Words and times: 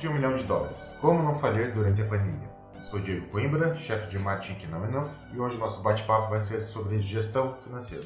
de 0.00 0.08
um 0.08 0.14
milhão 0.14 0.32
de 0.32 0.44
dólares. 0.44 0.96
Como 0.98 1.22
não 1.22 1.34
falir 1.34 1.72
durante 1.72 2.00
a 2.00 2.06
pandemia? 2.06 2.48
Sou 2.82 2.98
Diego 2.98 3.26
Coimbra, 3.26 3.76
chefe 3.76 4.06
de 4.06 4.18
marketing 4.18 4.52
aqui 4.54 4.66
na 4.66 4.78
Enough, 4.78 5.10
e 5.30 5.38
hoje 5.38 5.56
o 5.56 5.58
nosso 5.58 5.82
bate-papo 5.82 6.30
vai 6.30 6.40
ser 6.40 6.62
sobre 6.62 6.98
gestão 7.00 7.54
financeira. 7.62 8.04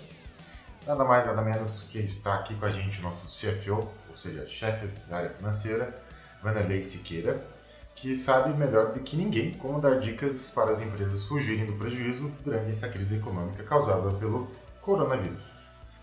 Nada 0.84 1.04
mais, 1.04 1.24
nada 1.24 1.40
menos 1.40 1.84
que 1.84 2.00
está 2.00 2.34
aqui 2.34 2.56
com 2.56 2.66
a 2.66 2.72
gente 2.72 2.98
o 2.98 3.02
nosso 3.04 3.26
CFO, 3.26 3.88
ou 4.08 4.16
seja, 4.16 4.44
chefe 4.44 4.88
da 5.08 5.18
área 5.18 5.30
financeira, 5.30 5.96
Vanderlei 6.42 6.82
Siqueira, 6.82 7.46
que 7.94 8.12
sabe 8.16 8.52
melhor 8.58 8.92
do 8.92 8.98
que 8.98 9.16
ninguém 9.16 9.54
como 9.54 9.80
dar 9.80 10.00
dicas 10.00 10.50
para 10.50 10.72
as 10.72 10.80
empresas 10.80 11.26
fugirem 11.26 11.64
do 11.64 11.74
prejuízo 11.74 12.28
durante 12.42 12.72
essa 12.72 12.88
crise 12.88 13.18
econômica 13.18 13.62
causada 13.62 14.10
pelo 14.16 14.50
coronavírus. 14.80 15.44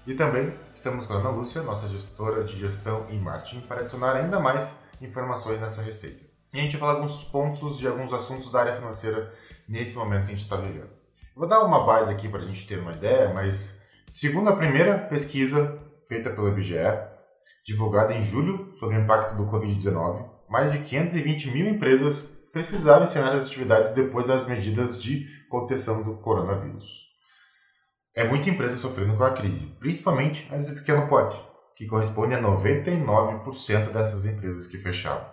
E 0.07 0.13
também 0.13 0.53
estamos 0.73 1.05
com 1.05 1.11
a 1.11 1.17
Ana 1.17 1.31
Lúcia, 1.31 1.61
nossa 1.63 1.85
gestora 1.89 2.45
de 2.45 2.57
gestão 2.57 3.07
e 3.09 3.17
marketing, 3.17 3.59
para 3.67 3.81
adicionar 3.81 4.15
ainda 4.15 4.39
mais 4.39 4.89
informações 5.01 5.59
nessa 5.59 5.81
receita. 5.81 6.23
E 6.53 6.59
a 6.59 6.61
gente 6.61 6.77
vai 6.77 6.81
falar 6.81 6.99
alguns 6.99 7.23
pontos 7.23 7.77
de 7.77 7.87
alguns 7.87 8.13
assuntos 8.13 8.51
da 8.51 8.59
área 8.59 8.75
financeira 8.75 9.33
nesse 9.67 9.95
momento 9.95 10.25
que 10.25 10.33
a 10.33 10.35
gente 10.35 10.43
está 10.43 10.57
vivendo. 10.57 10.89
Vou 11.35 11.47
dar 11.47 11.63
uma 11.63 11.85
base 11.85 12.11
aqui 12.11 12.27
para 12.27 12.41
a 12.41 12.43
gente 12.43 12.67
ter 12.67 12.79
uma 12.79 12.91
ideia, 12.91 13.33
mas 13.33 13.81
segundo 14.05 14.49
a 14.49 14.55
primeira 14.55 14.97
pesquisa 14.97 15.79
feita 16.07 16.29
pelo 16.29 16.49
IBGE, 16.49 16.75
divulgada 17.65 18.13
em 18.13 18.23
julho 18.23 18.73
sobre 18.75 18.97
o 18.97 19.01
impacto 19.01 19.35
do 19.35 19.45
Covid-19, 19.45 20.29
mais 20.49 20.73
de 20.73 20.79
520 20.79 21.51
mil 21.51 21.67
empresas 21.67 22.37
precisaram 22.51 23.05
encerrar 23.05 23.33
as 23.33 23.47
atividades 23.47 23.93
depois 23.93 24.27
das 24.27 24.45
medidas 24.45 25.01
de 25.01 25.25
contenção 25.49 26.03
do 26.03 26.17
coronavírus 26.17 27.11
é 28.15 28.25
muita 28.25 28.49
empresa 28.49 28.75
sofrendo 28.75 29.15
com 29.15 29.23
a 29.23 29.31
crise, 29.31 29.67
principalmente 29.79 30.47
as 30.51 30.67
de 30.67 30.75
pequeno 30.75 31.07
porte, 31.07 31.41
que 31.81 31.87
corresponde 31.87 32.35
a 32.35 32.39
99% 32.39 33.91
dessas 33.91 34.27
empresas 34.27 34.67
que 34.67 34.77
fecharam. 34.77 35.25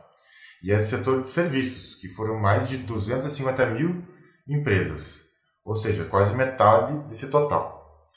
E 0.62 0.72
é 0.72 0.78
do 0.78 0.82
setor 0.82 1.20
de 1.20 1.28
serviços, 1.28 1.94
que 1.96 2.08
foram 2.08 2.38
mais 2.40 2.66
de 2.66 2.78
250 2.78 3.66
mil 3.66 4.02
empresas, 4.48 5.26
ou 5.62 5.76
seja, 5.76 6.06
quase 6.06 6.34
metade 6.34 7.06
desse 7.06 7.30
total. 7.30 8.08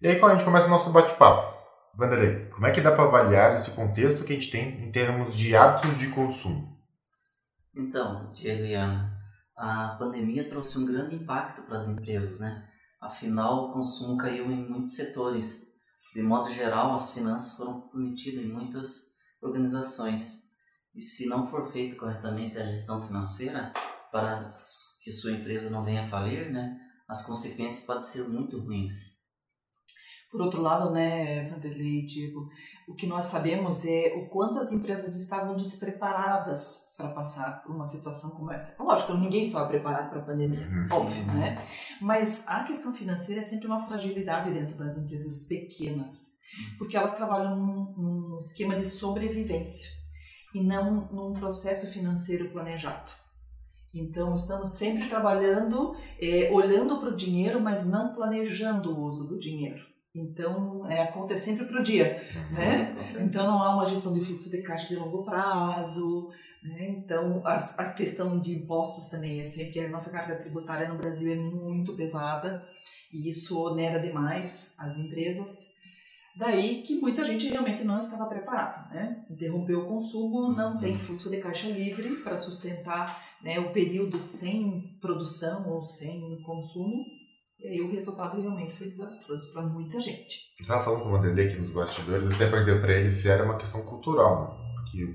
E 0.00 0.08
aí, 0.08 0.18
quando 0.18 0.32
a 0.32 0.34
gente 0.34 0.44
começa 0.44 0.66
o 0.66 0.70
nosso 0.70 0.90
bate-papo, 0.90 1.56
Vanderlei, 1.96 2.46
como 2.46 2.66
é 2.66 2.72
que 2.72 2.80
dá 2.80 2.90
para 2.90 3.04
avaliar 3.04 3.54
esse 3.54 3.70
contexto 3.70 4.24
que 4.24 4.32
a 4.32 4.34
gente 4.34 4.50
tem 4.50 4.84
em 4.84 4.90
termos 4.90 5.32
de 5.32 5.54
hábitos 5.54 5.96
de 6.00 6.08
consumo? 6.08 6.76
Então, 7.76 8.28
Diego 8.32 8.64
e 8.64 8.74
Ana, 8.74 9.16
a 9.56 9.94
pandemia 10.00 10.48
trouxe 10.48 10.80
um 10.80 10.84
grande 10.84 11.14
impacto 11.14 11.62
para 11.62 11.76
as 11.76 11.88
empresas, 11.88 12.40
né? 12.40 12.68
Afinal, 13.00 13.66
o 13.66 13.72
consumo 13.72 14.16
caiu 14.16 14.50
em 14.50 14.68
muitos 14.68 14.96
setores. 14.96 15.71
De 16.14 16.22
modo 16.22 16.52
geral, 16.52 16.94
as 16.94 17.14
finanças 17.14 17.56
foram 17.56 17.80
comprometidas 17.80 18.44
em 18.44 18.48
muitas 18.48 19.16
organizações. 19.40 20.50
E 20.94 21.00
se 21.00 21.26
não 21.26 21.46
for 21.46 21.70
feito 21.72 21.96
corretamente 21.96 22.58
a 22.58 22.66
gestão 22.66 23.00
financeira 23.06 23.72
para 24.10 24.58
que 25.02 25.10
sua 25.10 25.32
empresa 25.32 25.70
não 25.70 25.82
venha 25.82 26.02
a 26.02 26.06
falir, 26.06 26.52
né, 26.52 26.78
as 27.08 27.24
consequências 27.24 27.86
podem 27.86 28.04
ser 28.04 28.28
muito 28.28 28.58
ruins. 28.58 29.21
Por 30.32 30.40
outro 30.40 30.62
lado, 30.62 30.90
né, 30.90 31.46
Vanderlei, 31.50 32.06
digo, 32.06 32.48
o 32.88 32.94
que 32.94 33.06
nós 33.06 33.26
sabemos 33.26 33.84
é 33.84 34.14
o 34.16 34.30
quanto 34.30 34.58
as 34.58 34.72
empresas 34.72 35.14
estavam 35.14 35.54
despreparadas 35.54 36.94
para 36.96 37.10
passar 37.10 37.62
por 37.62 37.76
uma 37.76 37.84
situação 37.84 38.30
como 38.30 38.50
essa. 38.50 38.82
Lógico, 38.82 39.12
ninguém 39.12 39.44
estava 39.44 39.68
preparado 39.68 40.08
para 40.08 40.20
a 40.20 40.24
pandemia, 40.24 40.66
uhum. 40.66 40.96
óbvio, 40.96 41.26
né? 41.26 41.62
Mas 42.00 42.48
a 42.48 42.64
questão 42.64 42.94
financeira 42.94 43.42
é 43.42 43.44
sempre 43.44 43.66
uma 43.66 43.86
fragilidade 43.86 44.50
dentro 44.50 44.74
das 44.78 44.96
empresas 44.96 45.46
pequenas, 45.46 46.38
uhum. 46.56 46.78
porque 46.78 46.96
elas 46.96 47.14
trabalham 47.14 47.54
num, 47.54 47.92
num 47.94 48.36
esquema 48.38 48.74
de 48.74 48.88
sobrevivência 48.88 49.90
e 50.54 50.62
não 50.62 51.08
num 51.12 51.34
processo 51.34 51.92
financeiro 51.92 52.48
planejado. 52.48 53.12
Então, 53.94 54.32
estamos 54.32 54.78
sempre 54.78 55.10
trabalhando, 55.10 55.94
é, 56.18 56.50
olhando 56.50 56.98
para 56.98 57.10
o 57.10 57.16
dinheiro, 57.16 57.60
mas 57.60 57.84
não 57.84 58.14
planejando 58.14 58.90
o 58.90 59.04
uso 59.04 59.28
do 59.28 59.38
dinheiro. 59.38 59.91
Então, 60.14 60.86
é, 60.86 61.02
a 61.02 61.12
conta 61.12 61.32
é 61.32 61.38
sempre 61.38 61.64
para 61.64 61.80
o 61.80 61.82
dia, 61.82 62.22
Sim, 62.38 62.60
né? 62.60 62.96
Então, 63.20 63.46
não 63.46 63.62
há 63.62 63.74
uma 63.74 63.86
gestão 63.86 64.12
de 64.12 64.20
fluxo 64.20 64.50
de 64.50 64.60
caixa 64.60 64.88
de 64.88 64.96
longo 64.96 65.24
prazo, 65.24 66.30
né? 66.62 66.90
Então, 66.90 67.40
a, 67.46 67.56
a 67.56 67.94
questão 67.94 68.38
de 68.38 68.52
impostos 68.52 69.08
também 69.08 69.40
é 69.40 69.44
sempre, 69.44 69.80
a 69.80 69.88
nossa 69.88 70.10
carga 70.10 70.36
tributária 70.36 70.86
no 70.86 70.98
Brasil 70.98 71.32
é 71.32 71.36
muito 71.36 71.96
pesada 71.96 72.62
e 73.10 73.28
isso 73.30 73.58
onera 73.58 73.98
demais 73.98 74.76
as 74.78 74.98
empresas. 74.98 75.72
Daí 76.36 76.82
que 76.82 76.98
muita 76.98 77.24
gente 77.24 77.48
realmente 77.48 77.84
não 77.84 77.98
estava 77.98 78.26
preparada, 78.26 78.94
né? 78.94 79.24
Interrompeu 79.30 79.80
o 79.80 79.86
consumo, 79.86 80.52
não 80.52 80.74
uhum. 80.74 80.80
tem 80.80 80.94
fluxo 80.94 81.30
de 81.30 81.38
caixa 81.38 81.68
livre 81.68 82.16
para 82.22 82.36
sustentar 82.36 83.22
né, 83.42 83.58
o 83.58 83.72
período 83.72 84.20
sem 84.20 84.98
produção 85.00 85.68
ou 85.70 85.82
sem 85.82 86.40
consumo 86.42 87.21
e 87.62 87.68
aí 87.68 87.80
o 87.80 87.92
resultado 87.92 88.40
realmente 88.40 88.74
foi 88.74 88.88
desastroso 88.88 89.52
para 89.52 89.62
muita 89.62 90.00
gente. 90.00 90.52
Eu 90.58 90.62
estava 90.62 90.82
falando 90.82 91.02
com 91.02 91.08
o 91.08 91.12
Vanderlei 91.12 91.46
aqui 91.46 91.58
nos 91.58 91.70
bastidores, 91.70 92.26
até 92.26 92.50
perguntei 92.50 92.80
para 92.80 92.92
ele 92.92 93.10
se 93.10 93.30
era 93.30 93.44
uma 93.44 93.56
questão 93.56 93.84
cultural, 93.84 94.48
né? 94.48 94.74
porque 94.74 95.06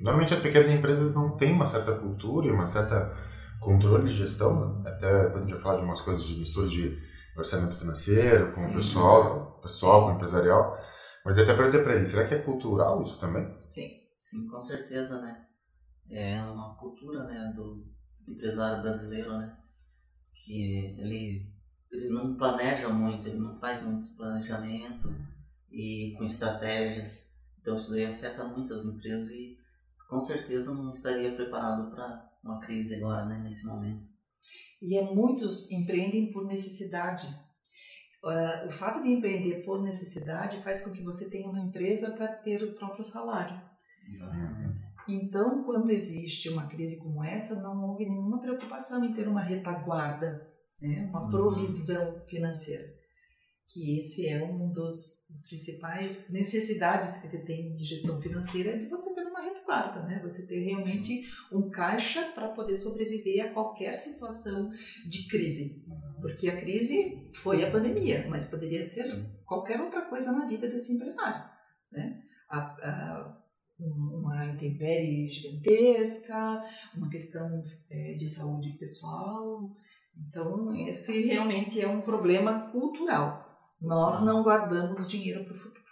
normalmente 0.00 0.32
as 0.32 0.40
pequenas 0.40 0.70
empresas 0.70 1.14
não 1.14 1.36
têm 1.36 1.52
uma 1.52 1.66
certa 1.66 1.94
cultura 1.94 2.46
e 2.46 2.50
uma 2.50 2.64
certa 2.64 3.14
controle 3.60 4.06
de 4.06 4.14
gestão, 4.14 4.80
né? 4.80 4.90
até 4.90 5.24
depois 5.24 5.44
a 5.44 5.46
gente 5.46 5.54
vai 5.54 5.62
falar 5.62 5.76
de 5.76 5.84
umas 5.84 6.00
coisas 6.00 6.24
de 6.24 6.38
mistura 6.38 6.66
de 6.66 6.98
orçamento 7.36 7.76
financeiro 7.76 8.46
com 8.46 8.52
Sim. 8.52 8.70
o 8.70 8.74
pessoal, 8.74 9.60
pessoal, 9.60 10.04
com 10.06 10.12
o 10.12 10.14
empresarial, 10.16 10.78
mas 11.26 11.36
até 11.36 11.54
perguntei 11.54 11.82
para 11.82 11.96
ele, 11.96 12.06
será 12.06 12.26
que 12.26 12.34
é 12.34 12.38
cultural 12.38 13.02
isso 13.02 13.20
também? 13.20 13.54
Sim, 13.60 13.90
sim, 14.14 14.48
com 14.48 14.58
certeza, 14.58 15.20
né? 15.20 15.44
É 16.10 16.42
uma 16.42 16.74
cultura, 16.76 17.24
né, 17.24 17.52
do 17.54 17.86
empresário 18.26 18.82
brasileiro, 18.82 19.36
né, 19.38 19.56
que 20.34 20.98
ele 20.98 21.51
ele 21.92 22.08
não 22.08 22.34
planeja 22.36 22.88
muito, 22.88 23.28
ele 23.28 23.38
não 23.38 23.54
faz 23.54 23.84
muito 23.84 24.16
planejamento 24.16 25.08
e 25.70 26.14
com 26.16 26.24
estratégias. 26.24 27.32
Então 27.60 27.76
isso 27.76 27.92
daí 27.92 28.06
afeta 28.06 28.44
muito 28.44 28.72
as 28.72 28.84
empresas 28.84 29.30
e 29.30 29.58
com 30.08 30.18
certeza 30.18 30.74
não 30.74 30.90
estaria 30.90 31.34
preparado 31.34 31.90
para 31.90 32.30
uma 32.42 32.60
crise 32.60 32.96
agora, 32.96 33.26
né, 33.26 33.38
nesse 33.38 33.66
momento. 33.66 34.06
E 34.80 34.96
é, 34.96 35.14
muitos 35.14 35.70
empreendem 35.70 36.32
por 36.32 36.46
necessidade. 36.46 37.28
Uh, 38.24 38.66
o 38.66 38.70
fato 38.70 39.02
de 39.02 39.10
empreender 39.10 39.64
por 39.64 39.82
necessidade 39.82 40.62
faz 40.62 40.84
com 40.84 40.92
que 40.92 41.02
você 41.02 41.28
tenha 41.28 41.48
uma 41.48 41.60
empresa 41.60 42.12
para 42.12 42.28
ter 42.28 42.62
o 42.62 42.74
próprio 42.74 43.04
salário. 43.04 43.60
Exatamente. 44.08 44.78
Então, 45.08 45.64
quando 45.64 45.90
existe 45.90 46.48
uma 46.48 46.66
crise 46.66 47.02
como 47.02 47.22
essa, 47.22 47.60
não 47.60 47.88
houve 47.88 48.08
nenhuma 48.08 48.40
preocupação 48.40 49.04
em 49.04 49.12
ter 49.12 49.26
uma 49.28 49.42
retaguarda 49.42 50.51
né? 50.82 51.06
uma 51.08 51.24
uhum. 51.24 51.30
provisão 51.30 52.20
financeira. 52.26 52.92
Que 53.68 53.98
esse 53.98 54.28
é 54.28 54.44
um 54.44 54.70
dos, 54.70 55.28
dos 55.30 55.46
principais 55.48 56.28
necessidades 56.30 57.20
que 57.20 57.28
você 57.28 57.44
tem 57.44 57.74
de 57.74 57.84
gestão 57.84 58.20
financeira, 58.20 58.72
é 58.72 58.76
de 58.76 58.86
você 58.86 59.14
ter 59.14 59.22
uma 59.22 59.40
retaguarda, 59.40 60.02
né? 60.02 60.20
Você 60.22 60.46
ter 60.46 60.60
realmente 60.60 61.06
Sim. 61.06 61.24
um 61.50 61.70
caixa 61.70 62.32
para 62.32 62.48
poder 62.48 62.76
sobreviver 62.76 63.46
a 63.46 63.54
qualquer 63.54 63.94
situação 63.94 64.70
de 65.08 65.26
crise. 65.26 65.82
Uhum. 65.86 66.20
Porque 66.20 66.50
a 66.50 66.60
crise 66.60 67.30
foi 67.32 67.64
a 67.64 67.70
pandemia, 67.70 68.26
mas 68.28 68.50
poderia 68.50 68.82
ser 68.82 69.24
qualquer 69.46 69.80
outra 69.80 70.02
coisa 70.02 70.32
na 70.32 70.46
vida 70.46 70.68
desse 70.68 70.92
empresário, 70.92 71.42
né? 71.90 72.20
A, 72.50 72.58
a, 72.58 73.42
uma 73.78 74.46
intempérie 74.46 75.28
gigantesca, 75.28 76.62
uma 76.94 77.08
questão 77.08 77.64
é, 77.90 78.14
de 78.14 78.28
saúde 78.28 78.76
pessoal, 78.78 79.74
então, 80.16 80.74
esse 80.88 81.26
realmente 81.26 81.80
é 81.80 81.88
um 81.88 82.00
problema 82.00 82.70
cultural. 82.70 83.48
Nós 83.80 84.22
ah. 84.22 84.24
não 84.24 84.42
guardamos 84.42 85.08
dinheiro 85.08 85.44
para 85.44 85.54
o 85.54 85.58
futuro. 85.58 85.82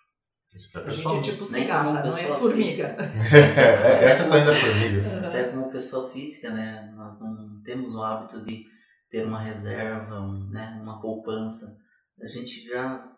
Tá 0.73 0.81
a 0.81 0.91
gente 0.91 1.17
é 1.17 1.23
tipo 1.23 1.47
cigarra, 1.47 2.03
não 2.03 2.17
é 2.17 2.39
formiga. 2.39 2.97
é, 3.33 4.05
essa 4.11 4.25
está 4.25 4.35
ainda 4.35 4.55
formiga. 4.55 5.29
Até 5.29 5.45
como 5.45 5.71
pessoa 5.71 6.11
física, 6.11 6.51
né? 6.51 6.93
Nós 6.97 7.21
não 7.21 7.63
temos 7.63 7.95
o 7.95 8.03
hábito 8.03 8.45
de 8.45 8.65
ter 9.09 9.25
uma 9.27 9.39
reserva, 9.39 10.21
um, 10.21 10.51
né? 10.51 10.79
uma 10.83 11.01
poupança. 11.01 11.79
A 12.21 12.27
gente 12.27 12.67
já 12.67 13.09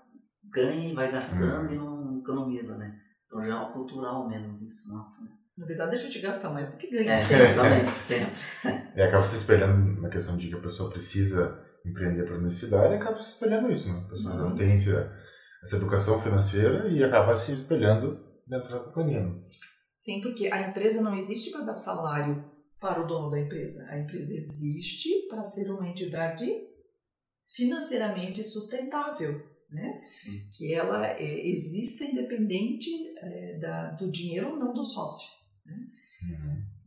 ganha 0.50 0.90
e 0.90 0.94
vai 0.94 1.10
gastando 1.10 1.70
hum. 1.70 1.72
e 1.72 1.76
não 1.76 2.18
economiza, 2.18 2.76
né? 2.76 3.00
Então 3.26 3.40
já 3.40 3.48
é 3.48 3.52
algo 3.52 3.72
cultural 3.72 4.28
mesmo 4.28 4.54
isso 4.66 4.92
nossa, 4.92 5.24
né? 5.24 5.30
Na 5.62 5.68
verdade, 5.68 5.94
a 5.94 5.98
gente 5.98 6.18
gasta 6.18 6.50
mais 6.50 6.68
do 6.70 6.76
que 6.76 6.90
ganha. 6.90 7.12
É, 7.12 7.20
exatamente, 7.22 7.92
sempre. 7.94 8.34
E 8.96 9.00
acaba 9.00 9.22
se 9.22 9.36
espelhando 9.36 10.02
na 10.02 10.08
questão 10.08 10.36
de 10.36 10.48
que 10.48 10.54
a 10.56 10.60
pessoa 10.60 10.90
precisa 10.90 11.56
empreender 11.86 12.24
por 12.24 12.42
necessidade 12.42 12.94
e 12.94 12.96
acaba 12.96 13.16
se 13.16 13.28
espelhando 13.28 13.70
isso, 13.70 13.92
né? 13.92 14.02
A 14.04 14.10
pessoa 14.10 14.34
uhum. 14.34 14.48
não 14.50 14.56
tem 14.56 14.72
essa, 14.72 15.16
essa 15.62 15.76
educação 15.76 16.20
financeira 16.20 16.88
e 16.88 17.04
acaba 17.04 17.36
se 17.36 17.52
espelhando 17.52 18.20
dentro 18.44 18.72
da 18.72 18.80
companhia. 18.80 19.20
Né? 19.20 19.40
Sim, 19.92 20.20
porque 20.20 20.48
a 20.48 20.68
empresa 20.68 21.00
não 21.00 21.14
existe 21.14 21.52
para 21.52 21.64
dar 21.64 21.74
salário 21.74 22.44
para 22.80 23.00
o 23.00 23.06
dono 23.06 23.30
da 23.30 23.38
empresa. 23.38 23.86
A 23.88 24.00
empresa 24.00 24.34
existe 24.34 25.28
para 25.28 25.44
ser 25.44 25.70
uma 25.70 25.88
entidade 25.88 26.44
financeiramente 27.54 28.42
sustentável 28.42 29.52
né? 29.72 30.02
Que 30.52 30.74
ela 30.74 31.06
é, 31.06 31.48
exista 31.48 32.04
independente 32.04 32.90
é, 33.18 33.58
da, 33.58 33.90
do 33.92 34.10
dinheiro 34.10 34.50
ou 34.50 34.56
não 34.56 34.72
do 34.72 34.84
sócio. 34.84 35.41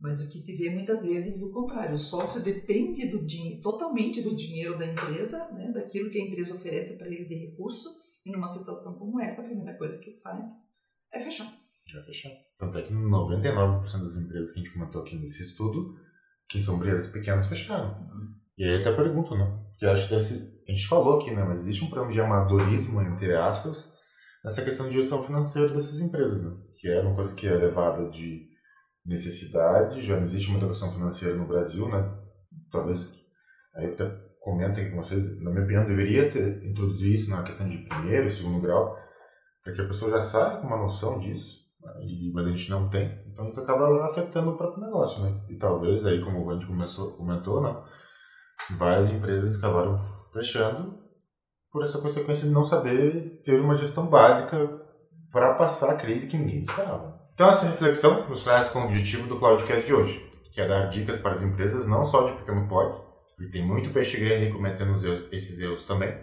Mas 0.00 0.20
o 0.20 0.28
que 0.28 0.38
se 0.38 0.56
vê 0.56 0.70
muitas 0.70 1.04
vezes 1.04 1.42
é 1.42 1.46
o 1.46 1.52
contrário. 1.52 1.94
O 1.94 1.98
sócio 1.98 2.42
depende 2.42 3.08
do 3.08 3.26
totalmente 3.60 4.22
do 4.22 4.36
dinheiro 4.36 4.78
da 4.78 4.86
empresa, 4.86 5.50
né, 5.52 5.72
daquilo 5.72 6.10
que 6.10 6.18
a 6.18 6.24
empresa 6.24 6.54
oferece 6.54 6.98
para 6.98 7.08
ele 7.08 7.24
de 7.24 7.34
recurso. 7.34 7.88
E 8.24 8.32
numa 8.32 8.48
situação 8.48 8.98
como 8.98 9.20
essa, 9.20 9.42
a 9.42 9.44
primeira 9.46 9.76
coisa 9.78 9.98
que 9.98 10.10
ele 10.10 10.20
faz 10.20 10.46
é 11.12 11.20
fechar. 11.20 11.52
É 11.94 12.02
fechar. 12.02 12.32
Tanto 12.58 12.78
é 12.78 12.82
que 12.82 12.92
99% 12.92 13.82
das 13.82 14.16
empresas 14.16 14.52
que 14.52 14.60
a 14.60 14.62
gente 14.62 14.74
comentou 14.74 15.02
aqui 15.02 15.16
nesse 15.16 15.42
estudo, 15.42 15.94
que 16.48 16.60
são 16.60 16.76
empresas 16.76 17.12
pequenas, 17.12 17.46
fecharam. 17.46 17.90
Uhum. 18.00 18.34
E 18.58 18.64
aí 18.64 18.80
até 18.80 18.92
pergunto, 18.92 19.36
né? 19.36 19.46
Porque 19.70 19.86
acho 19.86 20.08
que 20.08 20.14
a 20.14 20.18
gente 20.18 20.88
falou 20.88 21.18
aqui, 21.18 21.30
né? 21.30 21.44
Mas 21.44 21.62
existe 21.62 21.84
um 21.84 21.90
problema 21.90 22.12
de 22.12 22.20
amadorismo, 22.20 23.00
entre 23.02 23.36
aspas, 23.36 23.92
nessa 24.42 24.64
questão 24.64 24.88
de 24.88 24.94
gestão 24.94 25.22
financeira 25.22 25.68
dessas 25.68 26.00
empresas, 26.00 26.42
né? 26.42 26.56
Que 26.80 26.88
era 26.88 27.06
uma 27.06 27.14
coisa 27.14 27.34
que 27.34 27.46
é 27.46 27.54
levada 27.54 28.08
de 28.10 28.48
necessidade, 29.06 30.02
já 30.02 30.16
não 30.16 30.24
existe 30.24 30.50
muita 30.50 30.66
questão 30.66 30.90
financeira 30.90 31.36
no 31.36 31.46
Brasil, 31.46 31.88
né? 31.88 32.12
Talvez, 32.70 33.24
aí 33.74 33.92
até 33.92 34.10
comentem 34.40 34.90
com 34.90 34.96
vocês, 34.96 35.40
na 35.42 35.50
minha 35.50 35.62
opinião, 35.62 35.86
deveria 35.86 36.28
ter 36.30 36.64
introduzido 36.64 37.14
isso 37.14 37.30
na 37.30 37.42
questão 37.42 37.68
de 37.68 37.78
primeiro 37.78 38.30
segundo 38.30 38.60
grau, 38.60 38.96
para 39.62 39.72
que 39.72 39.80
a 39.80 39.86
pessoa 39.86 40.10
já 40.10 40.20
saia 40.20 40.56
com 40.58 40.66
uma 40.66 40.76
noção 40.76 41.18
disso, 41.18 41.64
e, 42.00 42.32
mas 42.32 42.46
a 42.46 42.50
gente 42.50 42.70
não 42.70 42.88
tem, 42.88 43.24
então 43.26 43.48
isso 43.48 43.60
acaba 43.60 44.04
afetando 44.04 44.50
o 44.50 44.56
próprio 44.56 44.84
negócio, 44.84 45.22
né? 45.22 45.40
E 45.48 45.56
talvez 45.56 46.04
aí, 46.04 46.20
como 46.20 46.40
o 46.40 46.44
Vande 46.44 46.66
comentou, 47.16 47.60
né? 47.60 47.76
Várias 48.76 49.10
empresas 49.10 49.58
acabaram 49.58 49.94
fechando 50.32 50.98
por 51.70 51.84
essa 51.84 51.98
consequência 51.98 52.48
de 52.48 52.54
não 52.54 52.64
saber 52.64 53.42
ter 53.44 53.60
uma 53.60 53.76
gestão 53.76 54.06
básica 54.06 54.80
para 55.30 55.54
passar 55.54 55.90
a 55.90 55.96
crise 55.96 56.26
que 56.26 56.38
ninguém 56.38 56.60
esperava. 56.60 57.25
Então, 57.36 57.50
essa 57.50 57.66
reflexão 57.66 58.26
nos 58.30 58.44
traz 58.44 58.70
com 58.70 58.78
o 58.78 58.84
objetivo 58.84 59.28
do 59.28 59.38
Cloudcast 59.38 59.84
de 59.84 59.92
hoje, 59.92 60.26
que 60.50 60.58
é 60.58 60.66
dar 60.66 60.86
dicas 60.86 61.18
para 61.18 61.32
as 61.32 61.42
empresas 61.42 61.86
não 61.86 62.02
só 62.02 62.24
de 62.24 62.38
pequeno 62.38 62.66
porte, 62.66 62.98
porque 63.36 63.50
tem 63.50 63.62
muito 63.62 63.90
peixe 63.90 64.16
grande 64.16 64.50
cometendo 64.50 64.94
esses 65.30 65.60
erros 65.60 65.84
também. 65.84 66.18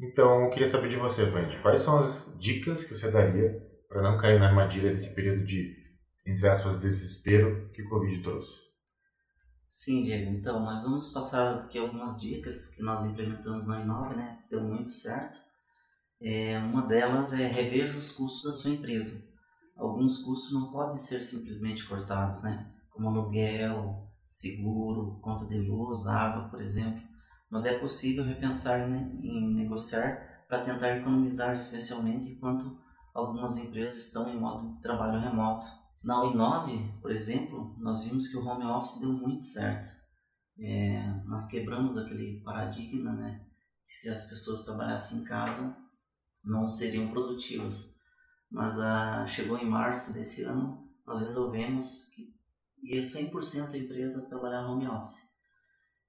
Então, 0.00 0.42
eu 0.42 0.50
queria 0.50 0.66
saber 0.66 0.88
de 0.88 0.96
você, 0.96 1.24
Vandy, 1.24 1.56
quais 1.62 1.78
são 1.78 2.00
as 2.00 2.36
dicas 2.40 2.82
que 2.82 2.96
você 2.96 3.12
daria 3.12 3.62
para 3.88 4.02
não 4.02 4.18
cair 4.18 4.40
na 4.40 4.48
armadilha 4.48 4.90
desse 4.90 5.14
período 5.14 5.44
de, 5.44 5.72
entre 6.26 6.48
aspas, 6.48 6.80
desespero 6.80 7.70
que 7.72 7.82
o 7.82 7.88
Covid 7.88 8.20
trouxe? 8.20 8.58
Sim, 9.70 10.02
Diego. 10.02 10.32
Então, 10.32 10.58
nós 10.64 10.82
vamos 10.82 11.12
passar 11.12 11.60
aqui 11.60 11.78
algumas 11.78 12.20
dicas 12.20 12.74
que 12.74 12.82
nós 12.82 13.04
implementamos 13.04 13.68
na 13.68 13.82
Inove, 13.82 14.16
né? 14.16 14.40
Que 14.42 14.56
deu 14.56 14.64
muito 14.64 14.90
certo. 14.90 15.36
É, 16.20 16.58
uma 16.58 16.88
delas 16.88 17.32
é 17.32 17.46
reveja 17.46 17.96
os 17.96 18.10
custos 18.10 18.42
da 18.42 18.52
sua 18.52 18.72
empresa 18.72 19.29
alguns 19.80 20.18
custos 20.18 20.52
não 20.52 20.70
podem 20.70 20.96
ser 20.96 21.22
simplesmente 21.22 21.86
cortados, 21.86 22.42
né? 22.42 22.70
Como 22.90 23.08
aluguel, 23.08 24.08
seguro, 24.26 25.18
conta 25.22 25.46
de 25.46 25.58
luz, 25.58 26.06
água, 26.06 26.48
por 26.48 26.60
exemplo. 26.60 27.02
Mas 27.50 27.64
é 27.64 27.78
possível 27.78 28.24
repensar 28.24 28.88
em 28.88 29.54
negociar 29.54 30.44
para 30.46 30.62
tentar 30.62 30.98
economizar, 30.98 31.54
especialmente 31.54 32.28
enquanto 32.28 32.78
algumas 33.14 33.56
empresas 33.56 34.06
estão 34.06 34.28
em 34.28 34.38
modo 34.38 34.68
de 34.68 34.80
trabalho 34.80 35.18
remoto. 35.18 35.66
Na 36.02 36.22
U9, 36.22 37.00
por 37.00 37.10
exemplo, 37.10 37.74
nós 37.78 38.04
vimos 38.04 38.28
que 38.28 38.36
o 38.36 38.46
home 38.46 38.64
office 38.64 39.00
deu 39.00 39.12
muito 39.12 39.42
certo. 39.42 39.88
É, 40.58 41.22
nós 41.24 41.46
quebramos 41.46 41.96
aquele 41.96 42.40
paradigma, 42.42 43.12
né? 43.12 43.44
Que 43.84 43.92
se 43.92 44.10
as 44.10 44.26
pessoas 44.26 44.64
trabalhassem 44.64 45.20
em 45.20 45.24
casa, 45.24 45.76
não 46.44 46.68
seriam 46.68 47.10
produtivas 47.10 47.99
mas 48.50 48.78
ah, 48.80 49.26
chegou 49.26 49.58
em 49.58 49.68
março 49.68 50.12
desse 50.12 50.42
ano, 50.42 50.88
nós 51.06 51.20
resolvemos 51.20 52.10
que 52.14 52.34
ia 52.82 53.00
100% 53.00 53.72
a 53.72 53.78
empresa 53.78 54.28
trabalhar 54.28 54.66
home 54.66 54.86
office. 54.88 55.30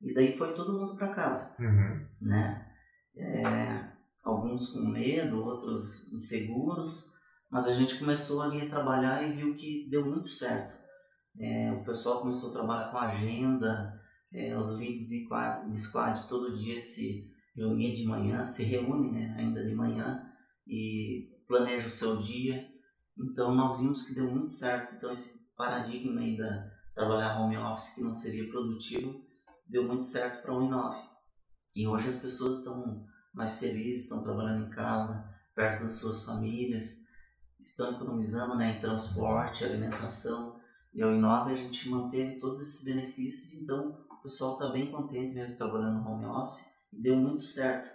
E 0.02 0.14
daí 0.14 0.36
foi 0.36 0.54
todo 0.54 0.80
mundo 0.80 0.96
para 0.96 1.14
casa, 1.14 1.56
uhum. 1.60 2.08
né? 2.22 2.68
É, 3.16 3.92
alguns 4.24 4.72
com 4.72 4.80
medo, 4.80 5.44
outros 5.44 6.12
inseguros, 6.12 7.12
mas 7.50 7.68
a 7.68 7.74
gente 7.74 8.00
começou 8.00 8.42
ali 8.42 8.62
a 8.62 8.70
trabalhar 8.70 9.22
e 9.22 9.34
viu 9.34 9.54
que 9.54 9.88
deu 9.92 10.06
muito 10.06 10.28
certo. 10.28 10.74
É, 11.38 11.72
o 11.74 11.84
pessoal 11.84 12.22
começou 12.22 12.50
a 12.50 12.54
trabalhar 12.54 12.92
com 12.92 12.98
agenda, 12.98 14.02
é, 14.34 14.58
os 14.58 14.78
leads 14.78 15.10
de, 15.10 15.28
de 15.70 15.80
squad 15.80 16.28
todo 16.28 16.58
dia 16.58 16.82
se 16.82 17.30
reunia 17.56 17.94
de 17.94 18.06
manhã, 18.06 18.46
se 18.46 18.64
reúne 18.64 19.12
né, 19.12 19.36
ainda 19.38 19.64
de 19.64 19.76
manhã 19.76 20.26
e 20.66 21.30
planeja 21.52 21.88
o 21.88 21.90
seu 21.90 22.16
dia. 22.16 22.66
Então 23.20 23.54
nós 23.54 23.80
vimos 23.80 24.04
que 24.04 24.16
deu 24.16 24.32
muito 24.32 24.50
certo. 24.50 24.96
Então 24.96 25.12
esse 25.12 25.54
paradigma 25.58 26.22
aí 26.22 26.38
da 26.38 26.72
trabalhar 26.96 27.40
home 27.42 27.58
office 27.58 27.94
que 27.94 28.02
não 28.02 28.14
seria 28.14 28.50
produtivo 28.50 29.22
deu 29.68 29.84
muito 29.84 30.04
certo 30.04 30.42
para 30.42 30.54
o 30.54 30.64
Inove. 30.64 31.02
E 31.76 31.88
hoje 31.88 32.08
as 32.08 32.18
pessoas 32.18 32.60
estão 32.60 33.06
mais 33.34 33.60
felizes, 33.60 34.04
estão 34.04 34.22
trabalhando 34.22 34.66
em 34.66 34.70
casa, 34.70 35.30
perto 35.56 35.86
das 35.86 35.96
suas 35.96 36.26
famílias, 36.26 37.06
estão 37.60 37.92
economizando 37.92 38.56
né, 38.56 38.76
em 38.76 38.80
transporte, 38.82 39.64
alimentação. 39.64 40.60
E 40.94 41.02
ao 41.02 41.14
Inove 41.14 41.54
a 41.54 41.56
gente 41.56 41.90
manteve 41.90 42.38
todos 42.38 42.62
esses 42.62 42.84
benefícios, 42.84 43.62
então 43.62 44.06
o 44.10 44.22
pessoal 44.22 44.54
está 44.54 44.70
bem 44.70 44.92
contente 44.92 45.34
mesmo 45.34 45.58
trabalhando 45.58 46.02
no 46.02 46.10
home 46.10 46.26
office 46.26 46.66
e 46.92 47.02
deu 47.02 47.16
muito 47.16 47.42
certo. 47.42 47.88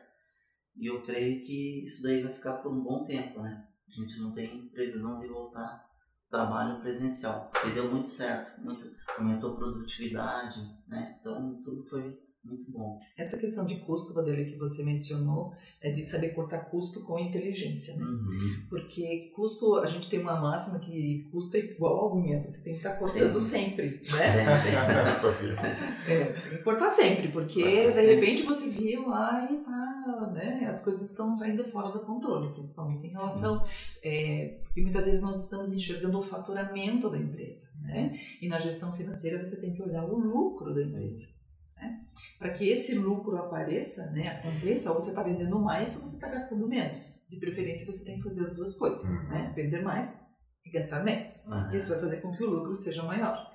E 0.78 0.86
eu 0.86 1.02
creio 1.02 1.40
que 1.40 1.84
isso 1.84 2.02
daí 2.02 2.22
vai 2.22 2.32
ficar 2.32 2.58
por 2.58 2.72
um 2.72 2.82
bom 2.82 3.04
tempo, 3.04 3.40
né? 3.40 3.66
A 3.88 3.92
gente 3.92 4.20
não 4.20 4.32
tem 4.32 4.68
previsão 4.68 5.18
de 5.18 5.26
voltar 5.26 5.86
trabalho 6.28 6.80
presencial. 6.80 7.50
E 7.66 7.70
deu 7.70 7.90
muito 7.90 8.10
certo, 8.10 8.60
muito, 8.60 8.84
aumentou 9.16 9.56
produtividade, 9.56 10.60
né? 10.86 11.18
Então 11.20 11.60
tudo 11.62 11.84
foi 11.84 12.18
muito 12.46 12.70
bom. 12.70 13.00
Essa 13.16 13.38
questão 13.38 13.66
de 13.66 13.76
custo, 13.80 14.14
Vadele, 14.14 14.44
que 14.44 14.56
você 14.56 14.84
mencionou, 14.84 15.52
é 15.80 15.90
de 15.90 16.02
saber 16.02 16.30
cortar 16.30 16.60
custo 16.66 17.02
com 17.02 17.18
inteligência, 17.18 17.96
né? 17.96 18.04
Uhum. 18.04 18.62
Porque 18.68 19.32
custo, 19.34 19.76
a 19.76 19.86
gente 19.86 20.08
tem 20.08 20.20
uma 20.20 20.40
máxima 20.40 20.78
que 20.78 21.28
custo 21.30 21.56
é 21.56 21.60
igual 21.60 22.08
a 22.08 22.16
unha, 22.16 22.42
você 22.42 22.62
tem 22.62 22.72
que 22.74 22.78
estar 22.78 22.96
cortando 22.96 23.40
sempre, 23.40 24.00
sempre 24.04 24.16
né? 24.16 24.36
É, 26.06 26.24
tem 26.24 26.58
que 26.58 26.64
cortar 26.64 26.90
sempre, 26.90 27.28
porque 27.28 27.62
de 27.62 27.92
sempre. 27.92 28.14
repente 28.14 28.42
você 28.42 28.70
viu 28.70 29.08
lá 29.08 29.48
e 29.50 29.56
tá, 29.58 30.30
né? 30.32 30.66
As 30.68 30.82
coisas 30.82 31.10
estão 31.10 31.30
saindo 31.30 31.64
fora 31.64 31.90
do 31.90 32.00
controle, 32.00 32.52
principalmente 32.52 33.06
em 33.06 33.10
relação. 33.10 33.64
É, 34.02 34.58
porque 34.62 34.82
muitas 34.82 35.06
vezes 35.06 35.22
nós 35.22 35.42
estamos 35.42 35.72
enxergando 35.72 36.18
o 36.18 36.22
faturamento 36.22 37.10
da 37.10 37.18
empresa, 37.18 37.70
né? 37.82 38.18
E 38.40 38.48
na 38.48 38.58
gestão 38.58 38.92
financeira 38.92 39.44
você 39.44 39.60
tem 39.60 39.72
que 39.72 39.82
olhar 39.82 40.04
o 40.04 40.18
lucro 40.18 40.74
da 40.74 40.82
empresa. 40.82 41.36
Né? 41.76 42.04
Para 42.38 42.50
que 42.50 42.68
esse 42.68 42.96
lucro 42.96 43.36
apareça, 43.36 44.10
né, 44.12 44.28
aconteça, 44.28 44.90
ou 44.90 45.00
você 45.00 45.10
está 45.10 45.22
vendendo 45.22 45.58
mais 45.58 45.96
ou 45.96 46.02
você 46.02 46.16
está 46.16 46.28
gastando 46.28 46.66
menos. 46.68 47.26
De 47.28 47.38
preferência, 47.38 47.86
você 47.86 48.04
tem 48.04 48.16
que 48.16 48.24
fazer 48.24 48.42
as 48.42 48.56
duas 48.56 48.76
coisas, 48.78 49.02
uhum. 49.02 49.28
né? 49.28 49.52
vender 49.54 49.82
mais 49.82 50.20
e 50.64 50.70
gastar 50.70 51.04
menos. 51.04 51.46
Uhum. 51.46 51.70
Isso 51.76 51.90
vai 51.90 52.00
fazer 52.00 52.20
com 52.20 52.32
que 52.32 52.44
o 52.44 52.50
lucro 52.50 52.74
seja 52.74 53.02
maior. 53.02 53.52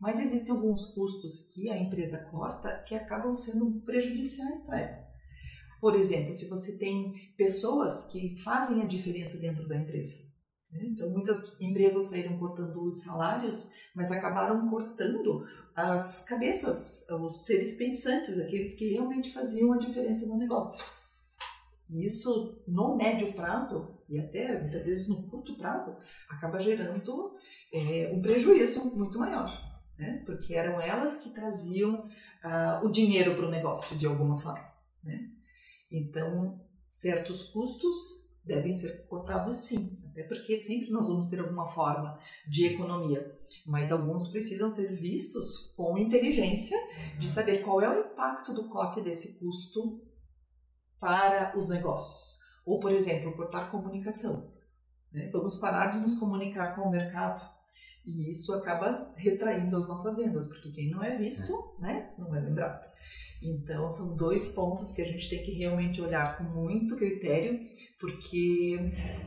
Mas 0.00 0.20
existem 0.20 0.54
alguns 0.54 0.92
custos 0.92 1.52
que 1.54 1.70
a 1.70 1.78
empresa 1.78 2.28
corta 2.30 2.82
que 2.86 2.94
acabam 2.94 3.36
sendo 3.36 3.80
prejudiciais 3.82 4.66
para 4.66 4.80
ela. 4.80 5.04
Por 5.80 5.96
exemplo, 5.96 6.34
se 6.34 6.48
você 6.48 6.78
tem 6.78 7.12
pessoas 7.36 8.10
que 8.10 8.36
fazem 8.42 8.82
a 8.82 8.86
diferença 8.86 9.38
dentro 9.38 9.68
da 9.68 9.76
empresa. 9.76 10.24
Né? 10.70 10.86
Então, 10.86 11.10
muitas 11.10 11.60
empresas 11.60 12.06
saíram 12.06 12.38
cortando 12.38 12.84
os 12.84 13.02
salários, 13.02 13.70
mas 13.94 14.10
acabaram 14.10 14.68
cortando 14.68 15.46
as 15.74 16.24
cabeças, 16.24 17.08
os 17.10 17.44
seres 17.44 17.76
pensantes, 17.76 18.38
aqueles 18.38 18.76
que 18.76 18.92
realmente 18.92 19.32
faziam 19.32 19.72
a 19.72 19.78
diferença 19.78 20.26
no 20.26 20.36
negócio. 20.36 20.84
E 21.90 22.06
isso, 22.06 22.62
no 22.66 22.96
médio 22.96 23.32
prazo, 23.34 24.02
e 24.08 24.18
até 24.18 24.60
muitas 24.60 24.86
vezes 24.86 25.08
no 25.08 25.28
curto 25.28 25.56
prazo, 25.56 25.96
acaba 26.28 26.58
gerando 26.58 27.34
é, 27.72 28.10
um 28.14 28.22
prejuízo 28.22 28.96
muito 28.96 29.18
maior, 29.18 29.50
né? 29.98 30.22
porque 30.24 30.54
eram 30.54 30.80
elas 30.80 31.18
que 31.18 31.30
traziam 31.30 32.08
ah, 32.42 32.80
o 32.82 32.90
dinheiro 32.90 33.34
para 33.34 33.46
o 33.46 33.50
negócio 33.50 33.98
de 33.98 34.06
alguma 34.06 34.38
forma. 34.38 34.72
Né? 35.02 35.30
Então, 35.90 36.60
certos 36.86 37.50
custos 37.50 38.33
devem 38.44 38.72
ser 38.72 39.06
cortados 39.06 39.56
sim, 39.56 39.98
até 40.10 40.22
porque 40.24 40.56
sempre 40.58 40.90
nós 40.90 41.08
vamos 41.08 41.28
ter 41.28 41.40
alguma 41.40 41.66
forma 41.66 42.18
de 42.46 42.66
economia, 42.66 43.38
mas 43.66 43.90
alguns 43.90 44.28
precisam 44.28 44.70
ser 44.70 44.94
vistos 44.94 45.74
com 45.76 45.96
inteligência 45.98 46.78
de 47.18 47.28
saber 47.28 47.62
qual 47.62 47.80
é 47.80 47.88
o 47.88 48.12
impacto 48.12 48.52
do 48.52 48.68
corte 48.68 49.00
desse 49.00 49.38
custo 49.38 50.00
para 51.00 51.56
os 51.58 51.68
negócios. 51.68 52.44
Ou, 52.64 52.80
por 52.80 52.92
exemplo, 52.92 53.36
cortar 53.36 53.70
comunicação. 53.70 54.52
Né? 55.12 55.28
Vamos 55.32 55.58
parar 55.58 55.88
de 55.88 55.98
nos 55.98 56.18
comunicar 56.18 56.74
com 56.74 56.82
o 56.82 56.90
mercado 56.90 57.54
e 58.06 58.30
isso 58.30 58.52
acaba 58.54 59.12
retraindo 59.16 59.76
as 59.76 59.88
nossas 59.88 60.16
vendas, 60.16 60.48
porque 60.48 60.70
quem 60.70 60.90
não 60.90 61.02
é 61.02 61.16
visto, 61.16 61.52
é. 61.80 61.82
né, 61.82 62.10
não 62.18 62.34
é 62.34 62.40
lembrado. 62.40 62.84
Então, 63.42 63.90
são 63.90 64.16
dois 64.16 64.54
pontos 64.54 64.94
que 64.94 65.02
a 65.02 65.06
gente 65.06 65.28
tem 65.28 65.42
que 65.42 65.52
realmente 65.52 66.00
olhar 66.00 66.38
com 66.38 66.44
muito 66.44 66.96
critério, 66.96 67.60
porque 68.00 68.78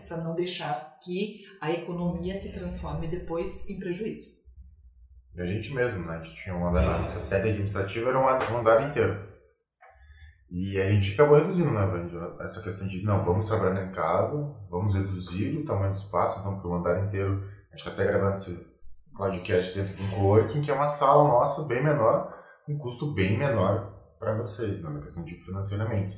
para 0.08 0.24
não 0.24 0.34
deixar 0.34 0.98
que 1.04 1.46
a 1.62 1.72
economia 1.72 2.36
se 2.36 2.52
transforme 2.52 3.08
depois 3.08 3.70
em 3.70 3.80
prejuízo. 3.80 4.38
E 5.36 5.42
a 5.42 5.46
gente 5.46 5.72
mesmo, 5.72 6.04
né? 6.04 6.18
A 6.18 6.24
gente 6.24 6.42
tinha 6.42 6.56
um 6.56 6.68
andar, 6.68 7.00
nossa 7.00 7.22
sede 7.22 7.50
administrativa 7.50 8.10
era 8.10 8.20
um 8.20 8.58
andar 8.58 8.90
inteiro. 8.90 9.38
E 10.50 10.80
a 10.80 10.90
gente 10.90 11.14
acabou 11.14 11.38
reduzindo, 11.38 11.70
né, 11.72 11.82
essa 12.40 12.64
questão 12.64 12.88
de, 12.88 13.04
não, 13.04 13.24
vamos 13.24 13.46
trabalhar 13.46 13.86
em 13.86 13.92
casa, 13.92 14.34
vamos 14.70 14.96
reduzir 14.96 15.58
o 15.58 15.66
tamanho 15.66 15.92
do 15.92 15.98
espaço, 15.98 16.40
então, 16.40 16.58
para 16.58 16.70
o 16.70 16.74
andar 16.74 17.04
inteiro, 17.04 17.46
a 17.78 17.80
gente 17.80 17.88
está 17.88 17.92
até 17.92 18.06
gravando 18.06 18.34
esse 18.34 19.16
podcast 19.16 19.80
dentro 19.80 19.96
do 19.96 20.10
coworking, 20.10 20.62
que 20.62 20.72
é 20.72 20.74
uma 20.74 20.90
sala 20.90 21.28
nossa 21.28 21.68
bem 21.68 21.84
menor, 21.84 22.34
com 22.66 22.74
um 22.74 22.78
custo 22.78 23.14
bem 23.14 23.38
menor 23.38 23.94
para 24.20 24.36
vocês, 24.36 24.82
né, 24.82 24.90
na 24.90 25.00
questão 25.00 25.24
de 25.24 25.36
financiamento. 25.36 26.18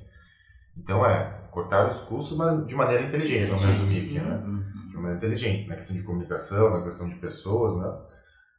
Então, 0.77 1.05
é, 1.05 1.47
cortar 1.51 1.89
os 1.89 1.99
custos, 2.01 2.37
mas 2.37 2.65
de 2.65 2.73
maneira 2.73 3.03
inteligente, 3.03 3.49
vamos 3.49 3.65
resumir 3.65 4.05
aqui, 4.05 4.19
né? 4.19 4.35
Uhum. 4.37 4.63
De 4.89 4.95
maneira 4.95 5.17
inteligente, 5.17 5.67
na 5.67 5.75
questão 5.75 5.97
de 5.97 6.03
comunicação, 6.03 6.69
na 6.69 6.81
questão 6.81 7.09
de 7.09 7.15
pessoas, 7.15 7.75
né? 7.75 7.99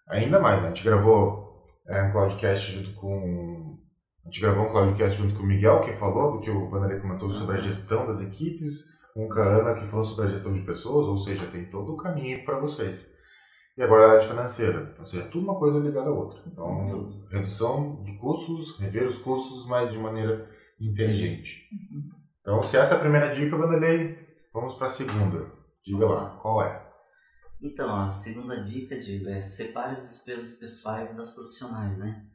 Ainda 0.09 0.39
mais, 0.39 0.61
né? 0.61 0.67
A 0.67 0.69
gente 0.69 0.85
gravou 0.85 1.65
é, 1.89 2.03
um 2.03 2.13
podcast 2.13 2.73
junto 2.73 2.93
com 2.95 3.79
a 4.23 4.29
gente 4.29 4.43
gravou 4.43 4.67
um 4.67 4.71
Cloudcast 4.71 5.19
junto 5.19 5.35
com 5.35 5.43
o 5.43 5.47
Miguel, 5.47 5.81
que 5.81 5.95
falou 5.95 6.33
do 6.33 6.41
que 6.41 6.51
o 6.51 6.69
Vanderlei 6.69 7.01
comentou 7.01 7.31
sobre 7.31 7.57
a 7.57 7.61
gestão 7.61 8.07
das 8.07 8.21
equipes, 8.21 8.85
um 8.85 9.00
com 9.29 9.41
Ana, 9.41 9.81
que 9.81 9.87
falou 9.87 10.05
sobre 10.05 10.27
a 10.27 10.29
gestão 10.29 10.53
de 10.53 10.61
pessoas, 10.63 11.07
ou 11.07 11.17
seja, 11.17 11.47
tem 11.47 11.71
todo 11.71 11.95
o 11.95 11.97
caminho 11.97 12.45
para 12.45 12.59
vocês. 12.59 13.15
E 13.77 13.83
agora 13.83 14.07
a 14.07 14.11
área 14.13 14.29
financeira, 14.29 14.95
ou 14.99 15.05
seja, 15.05 15.27
tudo 15.29 15.45
uma 15.45 15.59
coisa 15.59 15.79
ligada 15.79 16.11
à 16.11 16.13
outra. 16.13 16.43
Então, 16.47 17.27
redução 17.31 18.03
de 18.03 18.19
custos, 18.19 18.79
rever 18.79 19.07
os 19.07 19.19
custos, 19.19 19.67
mas 19.67 19.93
de 19.93 19.99
maneira 19.99 20.51
inteligente. 20.81 21.69
Então, 22.41 22.63
se 22.63 22.77
essa 22.77 22.95
é 22.95 22.97
a 22.97 23.01
primeira 23.01 23.35
dica, 23.35 23.57
Vanderlei, 23.57 24.19
vamos 24.53 24.75
para 24.75 24.87
a 24.87 24.91
segunda. 24.91 25.53
Diga 25.85 26.07
lá, 26.07 26.39
qual 26.43 26.63
é? 26.63 26.91
Então, 27.63 27.95
a 27.95 28.11
segunda 28.11 28.61
dica, 28.61 28.99
digo, 28.99 29.29
é 29.29 29.41
separe 29.41 29.93
as 29.93 30.01
despesas 30.01 30.59
pessoais 30.59 31.17
das 31.17 31.35
profissionais, 31.35 31.99
né? 31.99 32.27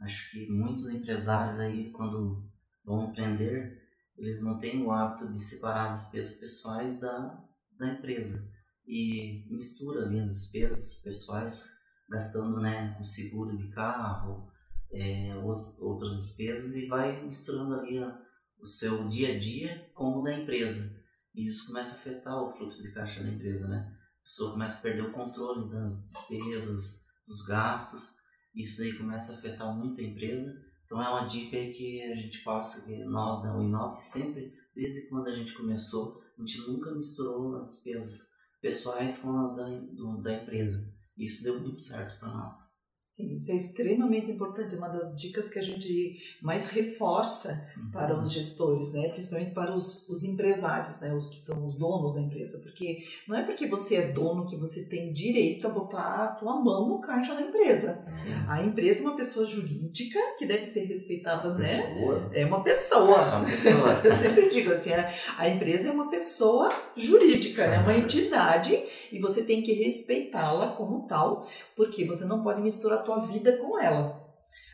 Acho 0.00 0.30
que 0.30 0.50
muitos 0.50 0.90
empresários 0.90 1.58
aí, 1.60 1.90
quando 1.92 2.42
vão 2.84 3.10
empreender, 3.10 3.83
eles 4.16 4.42
não 4.42 4.58
têm 4.58 4.82
o 4.82 4.90
hábito 4.90 5.32
de 5.32 5.38
separar 5.38 5.86
as 5.86 6.02
despesas 6.02 6.38
pessoais 6.38 7.00
da, 7.00 7.44
da 7.78 7.92
empresa 7.92 8.48
e 8.86 9.46
mistura 9.50 10.04
ali 10.04 10.20
as 10.20 10.28
despesas 10.28 11.00
pessoais, 11.02 11.64
gastando 12.08 12.60
né, 12.60 12.96
o 13.00 13.04
seguro 13.04 13.56
de 13.56 13.68
carro, 13.70 14.50
é, 14.92 15.34
os, 15.44 15.78
outras 15.80 16.14
despesas 16.14 16.74
e 16.76 16.86
vai 16.86 17.24
misturando 17.24 17.74
ali 17.74 17.98
a, 17.98 18.18
o 18.60 18.66
seu 18.66 19.08
dia 19.08 19.34
a 19.34 19.38
dia 19.38 19.90
com 19.94 20.20
o 20.20 20.22
da 20.22 20.38
empresa. 20.38 20.94
E 21.34 21.46
isso 21.46 21.66
começa 21.66 21.96
a 21.96 21.98
afetar 21.98 22.36
o 22.36 22.52
fluxo 22.52 22.82
de 22.82 22.92
caixa 22.92 23.22
da 23.22 23.30
empresa, 23.30 23.66
né? 23.66 23.92
A 24.20 24.22
pessoa 24.22 24.52
começa 24.52 24.78
a 24.78 24.82
perder 24.82 25.02
o 25.02 25.12
controle 25.12 25.68
das 25.70 26.12
despesas, 26.12 27.02
dos 27.26 27.44
gastos 27.46 28.24
isso 28.54 28.82
aí 28.82 28.96
começa 28.96 29.32
a 29.32 29.36
afetar 29.36 29.74
muito 29.76 30.00
a 30.00 30.04
empresa. 30.04 30.63
Então 30.84 31.02
é 31.02 31.08
uma 31.08 31.24
dica 31.24 31.56
aí 31.56 31.72
que 31.72 32.02
a 32.02 32.14
gente 32.14 32.42
passa, 32.42 32.84
que 32.86 33.04
nós 33.04 33.42
da 33.42 33.56
Uinov 33.56 33.98
sempre, 34.00 34.52
desde 34.74 35.08
quando 35.08 35.28
a 35.28 35.34
gente 35.34 35.54
começou, 35.54 36.22
a 36.38 36.40
gente 36.40 36.58
nunca 36.66 36.94
misturou 36.94 37.54
as 37.54 37.64
despesas 37.70 38.34
pessoais 38.60 39.18
com 39.18 39.38
as 39.40 39.56
da, 39.56 39.68
do, 39.68 40.20
da 40.20 40.34
empresa. 40.34 40.92
Isso 41.16 41.44
deu 41.44 41.60
muito 41.60 41.78
certo 41.78 42.18
para 42.18 42.28
nós. 42.28 42.73
Sim, 43.14 43.36
isso 43.36 43.52
é 43.52 43.54
extremamente 43.54 44.28
importante, 44.28 44.74
uma 44.74 44.88
das 44.88 45.16
dicas 45.16 45.48
que 45.48 45.60
a 45.60 45.62
gente 45.62 46.20
mais 46.42 46.70
reforça 46.70 47.64
uhum. 47.76 47.92
para 47.92 48.18
os 48.18 48.32
gestores, 48.32 48.92
né? 48.92 49.08
principalmente 49.10 49.52
para 49.52 49.72
os, 49.72 50.08
os 50.08 50.24
empresários, 50.24 51.00
né? 51.00 51.14
os 51.14 51.28
que 51.28 51.38
são 51.38 51.64
os 51.64 51.76
donos 51.76 52.16
da 52.16 52.20
empresa, 52.20 52.58
porque 52.58 53.04
não 53.28 53.36
é 53.36 53.44
porque 53.44 53.68
você 53.68 53.94
é 53.94 54.10
dono 54.10 54.48
que 54.48 54.56
você 54.56 54.86
tem 54.86 55.12
direito 55.12 55.64
a 55.64 55.70
botar 55.70 56.24
a 56.24 56.28
tua 56.32 56.56
mão 56.60 56.88
no 56.88 57.00
caixa 57.00 57.36
da 57.36 57.42
empresa. 57.42 58.04
Sim. 58.08 58.32
A 58.48 58.64
empresa 58.64 59.04
é 59.04 59.06
uma 59.06 59.16
pessoa 59.16 59.46
jurídica 59.46 60.18
que 60.36 60.44
deve 60.44 60.66
ser 60.66 60.86
respeitada, 60.86 61.54
né? 61.54 61.96
É 62.32 62.44
uma 62.44 62.64
pessoa. 62.64 63.16
É 63.16 63.36
uma 63.36 63.44
pessoa. 63.44 64.00
Eu 64.02 64.16
sempre 64.16 64.48
digo 64.48 64.72
assim, 64.72 64.92
a, 64.92 65.08
a 65.38 65.48
empresa 65.48 65.88
é 65.88 65.92
uma 65.92 66.10
pessoa 66.10 66.68
jurídica, 66.96 67.64
né? 67.68 67.78
uma 67.78 67.96
entidade, 67.96 68.82
e 69.12 69.20
você 69.20 69.44
tem 69.44 69.62
que 69.62 69.72
respeitá-la 69.72 70.72
como 70.72 71.06
tal, 71.06 71.46
porque 71.76 72.04
você 72.04 72.24
não 72.24 72.42
pode 72.42 72.60
misturar 72.60 73.03
tua 73.04 73.26
vida 73.26 73.56
com 73.58 73.78
ela. 73.80 74.24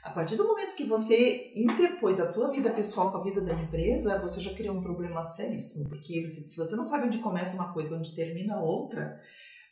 A 0.03 0.11
partir 0.11 0.37
do 0.37 0.47
momento 0.47 0.77
que 0.77 0.85
você 0.85 1.53
interpôs 1.55 2.21
a 2.21 2.33
tua 2.33 2.51
vida 2.51 2.71
pessoal 2.71 3.13
com 3.13 3.19
a 3.19 3.23
vida 3.23 3.41
da 3.41 3.53
empresa, 3.53 4.21
você 4.21 4.41
já 4.41 4.55
criou 4.55 4.77
um 4.77 4.83
problema 4.83 5.23
seríssimo, 5.23 5.91
porque 5.91 6.27
se 6.27 6.57
você 6.57 6.75
não 6.75 6.85
sabe 6.85 7.07
onde 7.07 7.19
começa 7.19 7.57
uma 7.57 7.73
coisa, 7.73 7.97
onde 7.97 8.15
termina 8.15 8.61
outra, 8.61 9.21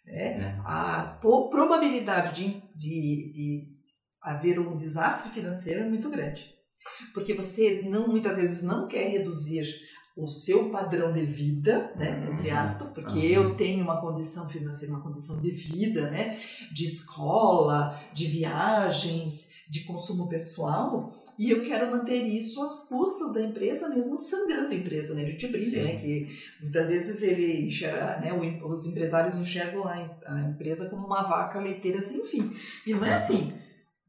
né, 0.05 0.35
é. 0.35 0.61
a 0.65 1.19
probabilidade 1.21 2.35
de, 2.35 2.61
de, 2.77 3.31
de 3.31 3.69
haver 4.21 4.59
um 4.59 4.77
desastre 4.77 5.31
financeiro 5.31 5.85
é 5.85 5.89
muito 5.89 6.11
grande. 6.11 6.55
Porque 7.15 7.35
você 7.35 7.83
não 7.83 8.09
muitas 8.09 8.37
vezes 8.37 8.63
não 8.63 8.87
quer 8.87 9.09
reduzir 9.09 9.67
o 10.19 10.27
seu 10.27 10.69
padrão 10.71 11.13
de 11.13 11.25
vida, 11.25 11.93
né, 11.97 12.29
entre 12.31 12.51
aspas, 12.51 12.93
porque 12.93 13.21
eu 13.21 13.57
tenho 13.57 13.85
uma 13.85 14.01
condição 14.01 14.49
financeira, 14.49 14.93
uma 14.93 15.03
condição 15.03 15.41
de 15.41 15.51
vida, 15.53 16.11
né, 16.11 16.41
de 16.73 16.85
escola, 16.85 17.99
de 18.13 18.27
viagens, 18.27 19.51
de 19.71 19.85
consumo 19.85 20.29
pessoal, 20.29 21.15
e 21.39 21.51
eu 21.51 21.63
quero 21.63 21.93
manter 21.93 22.21
isso 22.27 22.61
às 22.65 22.89
custas 22.89 23.33
da 23.33 23.41
empresa, 23.41 23.89
mesmo 23.91 24.19
sangrando 24.19 24.73
a 24.73 24.75
empresa, 24.75 25.15
né? 25.15 25.25
Gente 25.25 25.47
brinca, 25.47 25.85
né? 25.85 26.01
Que 26.01 26.27
muitas 26.61 26.89
vezes 26.89 27.23
ele 27.23 27.69
enxerga, 27.69 28.19
né? 28.19 28.33
os 28.33 28.87
empresários 28.87 29.39
enxergam 29.39 29.87
a, 29.87 30.51
empresa 30.51 30.91
como 30.91 31.07
uma 31.07 31.23
vaca 31.23 31.61
leiteira 31.61 32.03
sem 32.03 32.25
fim. 32.25 32.51
E 32.85 32.93
não 32.93 33.05
é 33.05 33.15
assim, 33.15 33.53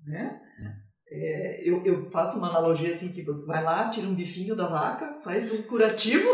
né? 0.07 0.41
É. 0.59 0.88
É, 1.11 1.61
eu, 1.63 1.83
eu 1.83 2.05
faço 2.09 2.37
uma 2.37 2.49
analogia 2.49 2.91
assim, 2.91 3.11
que 3.11 3.23
você 3.23 3.45
vai 3.45 3.63
lá, 3.63 3.89
tira 3.89 4.07
um 4.07 4.13
bifinho 4.13 4.55
da 4.55 4.67
vaca, 4.67 5.19
faz 5.23 5.51
um 5.51 5.63
curativo, 5.63 6.27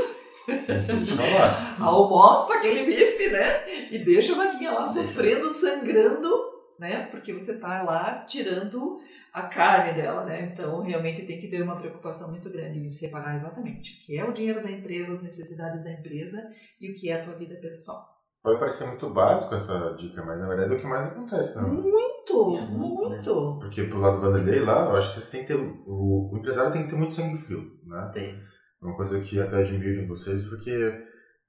almoça 1.80 2.56
aquele 2.56 2.86
bife, 2.86 3.30
né? 3.30 3.90
E 3.92 4.00
deixa 4.00 4.34
a 4.34 4.46
vaquinha 4.46 4.72
lá 4.72 4.88
sofrendo, 4.88 5.50
sangrando, 5.50 6.30
né? 6.78 7.08
Porque 7.10 7.34
você 7.34 7.58
tá 7.58 7.84
lá 7.84 8.26
tirando 8.28 9.00
a 9.34 9.44
carne 9.44 9.94
dela, 9.94 10.24
né? 10.24 10.50
Então, 10.52 10.82
realmente 10.82 11.26
tem 11.26 11.42
que 11.42 11.50
ter 11.50 11.62
uma 11.62 11.78
preocupação 11.78 12.32
muito 12.32 12.50
grande 12.50 12.80
em 12.80 12.90
separar 12.90 13.36
exatamente 13.36 13.94
o 13.94 14.06
que 14.06 14.18
é 14.18 14.24
o 14.24 14.32
dinheiro 14.32 14.64
da 14.64 14.72
empresa, 14.72 15.14
as 15.14 15.24
necessidades 15.24 15.84
da 15.84 15.92
empresa 15.92 16.50
e 16.80 16.92
o 16.92 16.96
que 16.96 17.10
é 17.10 17.20
a 17.20 17.24
tua 17.24 17.36
vida 17.36 17.56
pessoal. 17.56 18.15
Pode 18.46 18.60
parecer 18.60 18.86
muito 18.86 19.10
básico 19.10 19.56
essa 19.56 19.96
dica, 19.98 20.24
mas 20.24 20.40
na 20.40 20.48
verdade 20.48 20.72
é 20.72 20.78
o 20.78 20.80
que 20.80 20.86
mais 20.86 21.08
acontece, 21.08 21.58
não? 21.58 21.68
Muito, 21.68 22.58
é 22.60 22.62
muito. 22.62 23.10
muito. 23.10 23.58
Porque 23.60 23.86
pro 23.86 24.00
lado 24.00 24.18
do 24.18 24.22
Vanderlei 24.22 24.64
lá, 24.64 24.86
eu 24.86 24.96
acho 24.96 25.08
que 25.08 25.14
vocês 25.16 25.32
têm 25.32 25.42
que 25.42 25.48
ter. 25.48 25.56
O, 25.56 26.32
o 26.32 26.38
empresário 26.38 26.72
tem 26.72 26.84
que 26.84 26.92
ter 26.92 26.96
muito 26.96 27.16
sangue 27.16 27.40
frio, 27.40 27.64
né? 27.88 28.12
Tem. 28.14 28.40
Uma 28.80 28.96
coisa 28.96 29.20
que 29.20 29.42
até 29.42 29.56
admiro 29.56 30.00
em 30.00 30.08
vocês, 30.08 30.46
porque, 30.46 30.94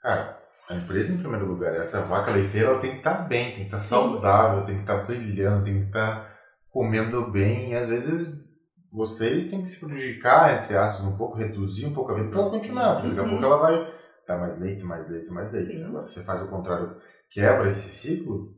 cara, 0.01 0.41
a 0.71 0.75
empresa 0.75 1.13
em 1.13 1.19
primeiro 1.19 1.45
lugar, 1.45 1.75
essa 1.75 2.01
vaca 2.01 2.31
leiteira, 2.31 2.69
ela 2.71 2.79
tem 2.79 2.93
que 2.93 2.97
estar 2.97 3.15
tá 3.15 3.23
bem, 3.25 3.49
tem 3.49 3.57
que 3.57 3.63
estar 3.65 3.77
tá 3.77 3.83
saudável, 3.83 4.65
tem 4.65 4.77
que 4.77 4.81
estar 4.81 5.01
tá 5.01 5.05
brilhando, 5.05 5.65
tem 5.65 5.81
que 5.83 5.87
estar 5.89 6.17
tá 6.17 6.35
comendo 6.71 7.31
bem. 7.31 7.73
E 7.73 7.77
às 7.77 7.91
vezes 7.91 8.43
vocês 8.91 9.51
têm 9.51 9.61
que 9.61 9.69
se 9.69 9.85
prejudicar, 9.85 10.63
entre 10.63 10.75
aspas, 10.75 11.05
um 11.05 11.15
pouco, 11.15 11.37
reduzir 11.37 11.85
um 11.85 11.93
pouco 11.93 12.13
a 12.13 12.15
vida 12.15 12.31
para 12.31 12.41
ela 12.41 12.51
continuar, 12.51 12.95
porque 12.95 13.09
daqui 13.09 13.21
a 13.21 13.29
pouco 13.29 13.45
ela 13.45 13.59
vai 13.59 13.97
dá 14.27 14.37
mais 14.37 14.61
leite, 14.61 14.85
mais 14.85 15.09
leite, 15.09 15.31
mais 15.31 15.53
leite. 15.53 15.73
Sim. 15.73 15.85
Agora, 15.85 16.05
se 16.05 16.15
você 16.15 16.23
faz 16.23 16.43
o 16.43 16.49
contrário, 16.49 16.97
quebra 17.31 17.71
esse 17.71 17.89
ciclo, 17.89 18.55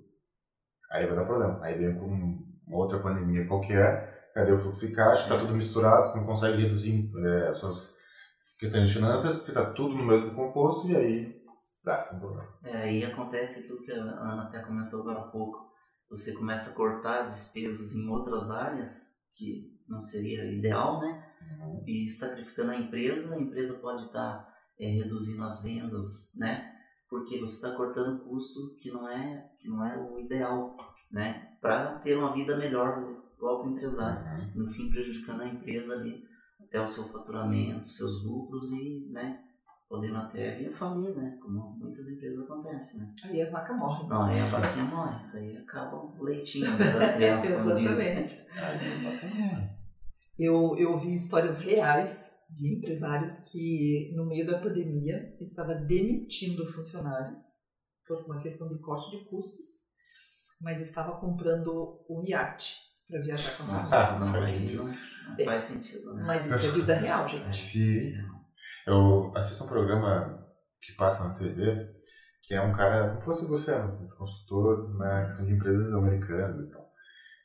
aí 0.90 1.06
vai 1.06 1.16
dar 1.16 1.25
problema. 1.25 1.58
Aí 1.62 1.76
vem 1.76 1.98
com 1.98 2.06
uma 2.06 2.78
outra 2.78 2.98
pandemia 3.00 3.46
qualquer, 3.46 4.30
cadê 4.34 4.52
o 4.52 4.56
fluxo 4.56 4.87
de 4.87 4.94
caixa, 4.94 5.22
está 5.22 5.38
tudo 5.38 5.54
misturado, 5.54 6.06
você 6.06 6.18
não 6.18 6.26
consegue 6.26 6.62
reduzir 6.62 7.10
é, 7.25 7.48
as 7.48 7.58
suas 7.58 7.98
questões 8.58 8.88
de 8.88 8.94
finanças, 8.94 9.37
porque 9.37 9.50
está 9.50 9.72
tudo 9.72 9.94
no 9.94 10.04
mesmo 10.04 10.34
composto 10.34 10.88
e 10.88 10.96
aí 10.96 11.42
dá 11.84 11.98
sim 11.98 12.18
problema. 12.18 12.48
É, 12.64 12.76
aí 12.82 13.04
acontece 13.04 13.60
aquilo 13.60 13.82
que 13.82 13.92
a 13.92 14.02
Ana 14.02 14.44
até 14.44 14.62
comentou 14.62 15.00
agora 15.00 15.20
há 15.20 15.28
pouco. 15.28 15.68
Você 16.10 16.32
começa 16.34 16.70
a 16.70 16.75
cortar 16.75 17.25
despesas 17.25 17.94
em 17.94 18.08
outras 18.08 18.50
áreas, 18.50 19.18
que 19.34 19.78
não 19.87 20.00
seria 20.00 20.44
ideal, 20.50 21.00
né? 21.00 21.25
Uhum. 21.60 21.84
E 21.87 22.08
sacrificando 22.10 22.72
a 22.72 22.76
empresa, 22.76 23.34
a 23.34 23.38
empresa 23.38 23.75
pode 23.75 24.06
estar 24.06 24.38
tá 24.38 24.48
é, 24.78 24.88
reduzindo 24.90 25.42
as 25.44 25.62
vendas, 25.62 26.35
né? 26.37 26.75
Porque 27.08 27.38
você 27.38 27.66
está 27.66 27.76
cortando 27.76 28.23
custo 28.25 28.75
que 28.76 28.90
não 28.90 29.08
é 29.08 29.50
que 29.58 29.68
não 29.68 29.85
é 29.85 29.99
o 29.99 30.20
ideal, 30.20 30.76
né? 31.11 31.56
Para 31.61 31.99
ter 31.99 32.16
uma 32.16 32.32
vida 32.32 32.56
melhor 32.56 33.00
do 33.00 33.23
próprio 33.38 33.73
empresário, 33.73 34.20
uhum. 34.25 34.64
no 34.64 34.68
fim 34.68 34.90
prejudicando 34.90 35.42
a 35.42 35.49
empresa 35.49 35.94
ali 35.94 36.23
até 36.61 36.80
o 36.80 36.87
seu 36.87 37.04
faturamento, 37.04 37.87
seus 37.87 38.25
lucros 38.25 38.70
e, 38.73 39.08
né? 39.11 39.42
Podendo 39.88 40.18
até 40.18 40.56
vir 40.56 40.68
a 40.68 40.73
falir, 40.73 41.16
né? 41.16 41.38
Como 41.40 41.70
muitas 41.78 42.11
empresas 42.11 42.44
acontecem, 42.44 43.00
né? 43.00 43.14
Aí 43.25 43.42
a 43.42 43.50
vaca 43.50 43.73
morre. 43.73 44.06
Não, 44.06 44.23
aí 44.23 44.38
a 44.38 44.47
vaquinha 44.49 44.85
morre. 44.85 45.18
Aí 45.32 45.56
acaba 45.56 45.97
o 45.97 46.23
leitinho 46.23 46.70
né, 46.73 46.92
das 46.92 47.14
crianças, 47.14 47.56
como 47.56 47.75
dizem. 47.75 47.88
Exatamente. 48.18 48.47
Aí 48.52 49.06
a 49.06 49.11
vaca 49.11 49.26
morre. 49.35 49.78
Eu, 50.38 50.76
eu 50.78 50.92
ouvi 50.92 51.12
histórias 51.12 51.61
reais 51.61 52.37
de 52.49 52.76
empresários 52.76 53.40
que, 53.50 54.12
no 54.14 54.25
meio 54.25 54.47
da 54.47 54.59
pandemia, 54.59 55.35
estava 55.40 55.75
demitindo 55.75 56.64
funcionários 56.73 57.68
por 58.07 58.25
uma 58.25 58.40
questão 58.40 58.68
de 58.68 58.78
corte 58.78 59.11
de 59.11 59.25
custos. 59.25 59.97
mas 60.61 60.80
estava 60.80 61.21
comprando 61.21 62.04
um 62.09 62.25
iate 62.25 62.76
para 63.09 63.21
viajar 63.21 63.57
com 63.57 63.64
nós. 63.64 63.90
Nossa, 63.90 64.18
não, 64.18 64.33
faz 64.33 64.47
sentido. 64.47 64.85
não, 64.85 65.37
não 65.37 65.45
faz 65.45 65.62
sentido, 65.62 66.14
né? 66.14 66.25
Mas 66.25 66.47
isso 66.47 66.66
é 66.66 66.71
vida 66.71 66.95
real, 66.95 67.28
gente. 67.28 67.57
Sim. 67.57 68.12
Eu 68.87 69.33
assisto 69.37 69.64
um 69.64 69.68
programa 69.68 70.47
que 70.80 70.92
passa 70.92 71.28
na 71.28 71.35
TV, 71.35 71.90
que 72.42 72.54
é 72.54 72.62
um 72.62 72.73
cara, 72.73 73.11
como 73.11 73.23
fosse 73.23 73.47
você, 73.47 73.75
um 73.75 74.09
consultor 74.16 74.97
na 74.97 75.25
questão 75.25 75.47
de 75.47 75.52
empresas 75.52 75.92
americanas 75.92 76.66
e 76.66 76.71
tal. 76.71 76.88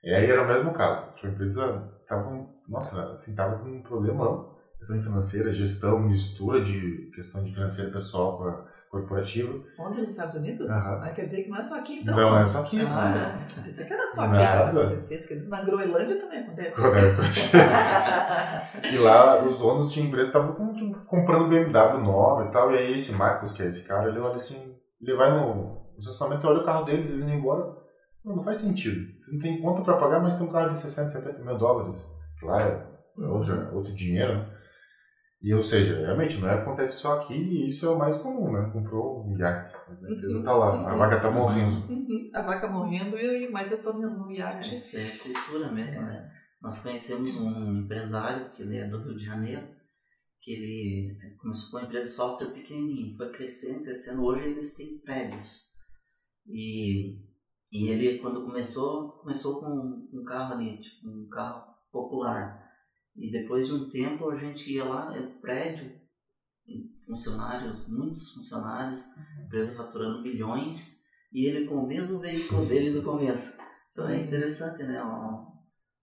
E 0.04 0.14
aí 0.14 0.30
era 0.30 0.44
o 0.44 0.48
mesmo 0.48 0.74
caso. 0.74 1.14
Tipo, 1.16 1.28
a 1.28 1.32
empresa 1.32 2.03
tava, 2.16 2.46
nossa, 2.68 3.14
assim, 3.14 3.36
tava 3.36 3.56
tendo 3.58 3.76
um 3.76 3.82
problemão. 3.82 4.54
Questão 4.78 4.98
de 4.98 5.04
financeira, 5.06 5.52
gestão, 5.52 6.00
mistura 6.00 6.62
de 6.62 7.10
questão 7.16 7.44
de 7.44 7.54
financeira 7.54 7.90
pessoal 7.90 8.38
com 8.38 8.44
a 8.44 8.66
corporativa. 8.92 9.54
Onde 9.80 10.02
nos 10.02 10.12
Estados 10.12 10.36
Unidos? 10.36 10.70
Ah, 10.70 11.10
quer 11.16 11.24
dizer 11.24 11.44
que 11.44 11.50
não 11.50 11.58
é 11.58 11.64
só 11.64 11.78
aqui, 11.80 12.00
então. 12.02 12.16
Não 12.16 12.38
é 12.38 12.46
só 12.46 12.60
aqui. 12.60 12.82
Ah, 12.82 13.38
pensei 13.64 13.86
que 13.86 13.94
era 13.94 14.06
só 14.08 14.24
aqui 14.26 14.34
Nada. 14.34 14.72
que 14.72 14.78
acontecesse. 14.78 15.48
Na 15.48 15.62
Groenlândia 15.64 16.20
também 16.20 16.40
acontece. 16.40 17.58
E 18.92 18.98
lá 18.98 19.44
os 19.44 19.58
donos 19.58 19.92
de 19.92 20.02
empresa 20.02 20.30
estavam 20.30 20.54
com- 20.54 20.74
tipo, 20.74 21.00
comprando 21.06 21.48
BMW 21.48 22.00
nova 22.04 22.46
e 22.46 22.52
tal. 22.52 22.72
E 22.72 22.78
aí 22.78 22.94
esse 22.94 23.14
Marcos, 23.14 23.54
que 23.54 23.64
é 23.64 23.68
esse 23.68 23.84
cara, 23.88 24.10
ele 24.10 24.20
olha 24.20 24.36
assim, 24.36 24.76
ele 25.02 25.16
vai 25.16 25.32
no 25.32 25.82
no 25.94 26.00
estacionamento, 26.00 26.48
olha 26.48 26.60
o 26.60 26.66
carro 26.66 26.86
deles, 26.86 27.12
ele 27.12 27.22
indo 27.24 27.32
embora. 27.34 27.83
Não, 28.24 28.36
não 28.38 28.44
faz 28.44 28.58
sentido. 28.58 29.06
Vocês 29.22 29.34
não 29.34 29.42
têm 29.42 29.62
conta 29.62 29.82
pra 29.84 29.98
pagar, 29.98 30.22
mas 30.22 30.38
tem 30.38 30.48
um 30.48 30.52
carro 30.52 30.70
de 30.70 30.78
60, 30.78 31.10
70 31.10 31.44
mil 31.44 31.58
dólares. 31.58 32.06
Que 32.40 32.46
lá 32.46 32.62
é 32.62 32.94
outra, 33.18 33.72
outro 33.74 33.94
dinheiro. 33.94 34.38
né? 34.38 34.54
E 35.42 35.54
ou 35.54 35.62
seja, 35.62 36.06
realmente 36.06 36.38
não 36.38 36.48
é, 36.48 36.54
acontece 36.54 37.02
só 37.02 37.20
aqui 37.20 37.34
e 37.36 37.68
isso 37.68 37.86
é 37.86 37.90
o 37.90 38.00
mais 38.00 38.18
comum, 38.18 38.50
né? 38.54 38.70
Comprou 38.72 39.28
um 39.28 39.38
iate. 39.38 39.76
Empresa 40.10 40.42
tá 40.42 40.54
lá, 40.54 40.90
a 40.90 40.96
vaca 40.96 41.20
tá 41.20 41.30
morrendo. 41.30 41.86
Uhum. 41.92 42.32
A 42.34 42.42
vaca 42.44 42.70
morrendo 42.70 43.18
e 43.18 43.52
mais 43.52 43.70
eu 43.74 43.84
tô 43.84 43.92
no 43.92 44.32
É, 44.32 44.36
iate. 44.36 44.74
Isso 44.74 44.98
é 44.98 45.10
cultura 45.18 45.70
mesmo, 45.70 46.04
né? 46.04 46.32
Nós 46.62 46.82
conhecemos 46.82 47.36
um 47.36 47.82
empresário, 47.82 48.52
que 48.52 48.62
ele 48.62 48.78
é 48.78 48.88
do 48.88 49.04
Rio 49.04 49.18
de 49.18 49.26
Janeiro, 49.26 49.68
que 50.40 50.54
ele 50.54 51.18
eh, 51.22 51.36
começou 51.42 51.72
com 51.72 51.78
uma 51.78 51.84
empresa 51.84 52.08
de 52.08 52.14
software 52.16 52.52
pequenininha, 52.54 53.18
foi 53.18 53.30
crescendo, 53.34 53.84
crescendo, 53.84 54.24
hoje 54.24 54.48
eles 54.48 54.78
têm 54.78 54.98
prédios. 55.00 55.64
E, 56.48 57.18
e 57.74 57.88
ele, 57.88 58.20
quando 58.20 58.46
começou, 58.46 59.10
começou 59.14 59.60
com 59.60 60.08
um 60.14 60.24
carro 60.24 60.54
ali, 60.54 60.80
tipo, 60.80 61.10
um 61.10 61.28
carro 61.28 61.74
popular. 61.92 62.72
E 63.16 63.32
depois 63.32 63.66
de 63.66 63.74
um 63.74 63.90
tempo 63.90 64.30
a 64.30 64.38
gente 64.38 64.72
ia 64.72 64.84
lá, 64.84 65.12
é 65.18 65.22
prédio, 65.42 65.92
funcionários, 67.04 67.88
muitos 67.88 68.32
funcionários, 68.32 69.08
empresa 69.44 69.76
faturando 69.76 70.22
milhões, 70.22 71.02
e 71.32 71.48
ele 71.48 71.66
com 71.66 71.78
o 71.78 71.88
mesmo 71.88 72.20
veículo 72.20 72.64
dele 72.68 72.92
do 72.92 73.02
começo. 73.02 73.58
Então 73.92 74.08
é 74.08 74.22
interessante, 74.22 74.84
né? 74.84 75.02
Uma, 75.02 75.52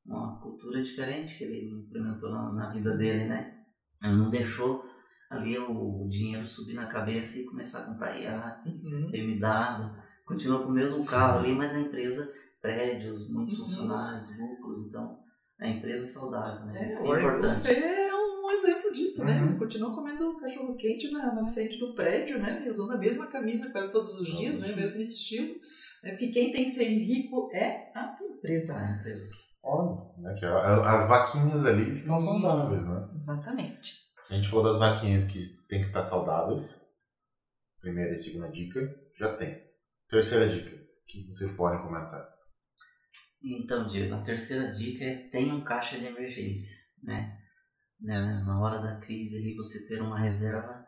uma 0.04 0.40
cultura 0.40 0.82
diferente 0.82 1.38
que 1.38 1.44
ele 1.44 1.70
implementou 1.86 2.30
na, 2.30 2.52
na 2.52 2.70
vida 2.70 2.96
dele, 2.96 3.26
né? 3.26 3.60
Ele 4.02 4.16
não 4.16 4.28
deixou 4.28 4.84
ali 5.30 5.56
o 5.56 6.08
dinheiro 6.08 6.44
subir 6.44 6.74
na 6.74 6.86
cabeça 6.86 7.38
e 7.38 7.46
começar 7.46 7.84
a 7.84 7.86
comprar 7.86 8.18
iate, 8.18 8.68
Uhum. 8.68 9.10
BMW, 9.12 10.00
continuou 10.30 10.62
com 10.62 10.68
o 10.68 10.72
mesmo 10.72 11.04
carro 11.04 11.38
ali, 11.40 11.52
mas 11.52 11.75
a 11.75 11.80
empresa, 11.80 12.32
prédios, 12.60 13.30
muitos 13.30 13.58
Uhum. 13.58 13.64
funcionários, 13.66 14.38
lucros, 14.38 14.87
então 14.87 15.18
a 15.58 15.66
empresa 15.68 16.04
é 16.04 16.08
saudável, 16.08 16.66
né? 16.66 16.82
É, 16.82 16.87
Isso 16.87 17.04
é 17.14 17.18
importante. 17.18 17.70
É 17.70 18.10
um 18.14 18.50
exemplo 18.50 18.92
disso, 18.92 19.25
né? 19.25 19.40
Uhum. 19.40 19.49
Ele 19.50 19.58
continua 19.58 19.94
comendo 19.94 20.37
cachorro 20.38 20.75
quente 20.76 21.10
na, 21.10 21.34
na 21.34 21.46
frente 21.49 21.78
do 21.78 21.94
prédio, 21.94 22.38
né? 22.40 22.62
E 22.64 22.70
usando 22.70 22.92
a 22.92 22.99
mesma 22.99 23.26
camisa 23.26 23.70
quase 23.70 23.92
todos 23.92 24.12
os 24.18 24.26
Todos 24.28 24.40
dias, 24.40 24.60
né? 24.60 24.72
Mesmo 24.75 25.00
estilo. 25.02 25.55
É 26.02 26.11
porque 26.12 26.28
quem 26.28 26.50
tem 26.52 26.64
que 26.64 26.70
ser 26.70 26.85
rico 26.85 27.50
é 27.52 27.90
a 27.94 28.16
empresa. 28.22 28.74
A 28.76 28.92
empresa. 28.98 29.26
Olha, 29.62 30.00
né, 30.18 30.35
que 30.38 30.46
a- 30.46 30.94
as 30.94 31.07
vaquinhas 31.07 31.62
ali 31.66 31.90
estão 31.90 32.18
Sim. 32.18 32.24
saudáveis, 32.24 32.83
né? 32.87 33.09
Exatamente. 33.14 33.94
A 34.31 34.35
gente 34.35 34.48
falou 34.48 34.64
das 34.64 34.78
vaquinhas 34.78 35.24
que 35.24 35.38
tem 35.68 35.81
que 35.81 35.87
estar 35.87 36.00
saudáveis. 36.02 36.81
Primeira 37.81 38.12
e 38.14 38.16
segunda 38.16 38.48
dica, 38.48 38.81
já 39.18 39.35
tem. 39.37 39.69
Terceira 40.11 40.49
dica, 40.49 40.77
que 41.07 41.25
vocês 41.29 41.53
podem 41.53 41.81
comentar. 41.83 42.29
Então, 43.40 43.87
Diego, 43.87 44.16
a 44.16 44.23
terceira 44.23 44.68
dica 44.73 45.05
é 45.05 45.29
tenha 45.29 45.55
um 45.55 45.62
caixa 45.62 45.96
de 46.01 46.07
emergência, 46.07 46.77
né? 47.01 47.38
Né, 48.01 48.42
Na 48.44 48.61
hora 48.61 48.83
da 48.83 48.99
crise 48.99 49.37
ali, 49.37 49.55
você 49.55 49.87
ter 49.87 50.03
uma 50.03 50.18
reserva 50.18 50.85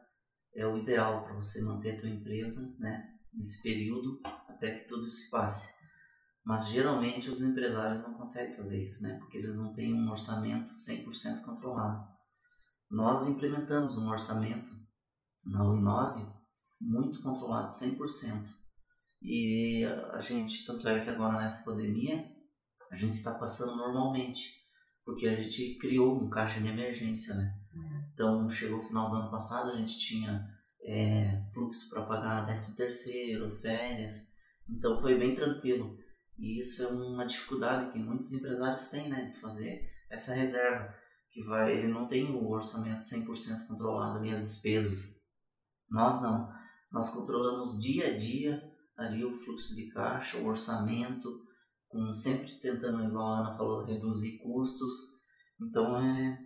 é 0.56 0.66
o 0.66 0.76
ideal 0.76 1.22
para 1.22 1.34
você 1.34 1.62
manter 1.62 1.92
a 1.92 2.00
tua 2.00 2.08
empresa, 2.08 2.74
né? 2.80 3.10
Nesse 3.32 3.62
período 3.62 4.20
até 4.48 4.78
que 4.78 4.88
tudo 4.88 5.08
se 5.08 5.30
passe. 5.30 5.72
Mas 6.44 6.66
geralmente 6.68 7.28
os 7.28 7.42
empresários 7.42 8.02
não 8.02 8.14
conseguem 8.14 8.56
fazer 8.56 8.82
isso, 8.82 9.04
né? 9.04 9.18
Porque 9.20 9.38
eles 9.38 9.54
não 9.54 9.72
têm 9.72 9.94
um 9.94 10.10
orçamento 10.10 10.72
100% 10.72 11.44
controlado. 11.44 12.04
Nós 12.90 13.28
implementamos 13.28 13.98
um 13.98 14.08
orçamento 14.10 14.68
na 15.44 15.60
U9 15.60 16.28
muito 16.80 17.22
controlado, 17.22 17.68
100%. 17.70 18.61
E 19.24 19.84
a 20.12 20.18
gente, 20.18 20.66
tanto 20.66 20.88
é 20.88 21.00
que 21.04 21.10
agora 21.10 21.38
nessa 21.38 21.64
pandemia, 21.64 22.28
a 22.90 22.96
gente 22.96 23.14
está 23.14 23.34
passando 23.34 23.76
normalmente, 23.76 24.50
porque 25.04 25.28
a 25.28 25.40
gente 25.40 25.76
criou 25.78 26.20
um 26.20 26.28
caixa 26.28 26.60
de 26.60 26.68
emergência, 26.68 27.34
né? 27.34 27.54
Então, 28.12 28.48
chegou 28.48 28.80
o 28.80 28.82
final 28.82 29.10
do 29.10 29.16
ano 29.16 29.30
passado, 29.30 29.70
a 29.70 29.76
gente 29.76 29.98
tinha 29.98 30.46
é, 30.84 31.42
fluxo 31.52 31.88
para 31.90 32.04
pagar 32.04 32.44
13 32.44 32.76
terceiro, 32.76 33.56
férias, 33.60 34.32
então 34.68 35.00
foi 35.00 35.18
bem 35.18 35.34
tranquilo. 35.34 35.96
E 36.38 36.60
isso 36.60 36.82
é 36.82 36.88
uma 36.88 37.24
dificuldade 37.24 37.92
que 37.92 37.98
muitos 37.98 38.32
empresários 38.32 38.88
têm, 38.88 39.08
né? 39.08 39.30
De 39.30 39.40
fazer 39.40 39.88
essa 40.10 40.34
reserva, 40.34 40.92
que 41.30 41.42
vai, 41.44 41.72
ele 41.72 41.88
não 41.88 42.06
tem 42.06 42.30
o 42.30 42.50
orçamento 42.50 43.00
100% 43.00 43.66
controlado 43.66 44.18
ali, 44.18 44.30
as 44.30 44.40
despesas. 44.40 45.22
Nós 45.88 46.20
não. 46.20 46.50
Nós 46.90 47.10
controlamos 47.10 47.78
dia 47.80 48.08
a 48.08 48.18
dia 48.18 48.71
ali 48.96 49.24
o 49.24 49.36
fluxo 49.36 49.74
de 49.74 49.88
caixa, 49.88 50.38
o 50.38 50.46
orçamento, 50.46 51.44
com 51.88 52.12
sempre 52.12 52.52
tentando, 52.52 53.04
igual 53.04 53.34
a 53.34 53.40
Ana 53.40 53.56
falou, 53.56 53.84
reduzir 53.84 54.38
custos. 54.38 55.20
Então, 55.60 55.96
é 55.96 56.38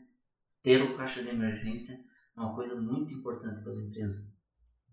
ter 0.63 0.83
o 0.83 0.97
caixa 0.97 1.23
de 1.23 1.29
emergência 1.29 1.95
é 2.37 2.41
uma 2.41 2.55
coisa 2.55 2.81
muito 2.81 3.15
importante 3.15 3.61
para 3.61 3.71
as 3.71 3.79
empresas. 3.79 4.35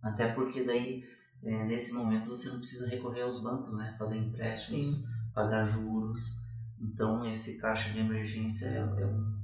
Até 0.02 0.32
porque 0.32 0.64
daí, 0.64 1.04
é, 1.42 1.66
nesse 1.66 1.94
momento, 1.94 2.30
você 2.30 2.50
não 2.50 2.60
precisa 2.60 2.88
recorrer 2.88 3.22
aos 3.22 3.42
bancos, 3.42 3.76
né? 3.76 3.96
Fazer 3.98 4.18
empréstimos, 4.18 4.86
Sim. 4.86 5.06
pagar 5.34 5.66
juros. 5.66 6.42
Então, 6.80 7.26
esse 7.26 7.58
caixa 7.58 7.92
de 7.92 8.00
emergência 8.00 8.68
é, 8.68 8.78
é 8.78 9.06
um, 9.06 9.42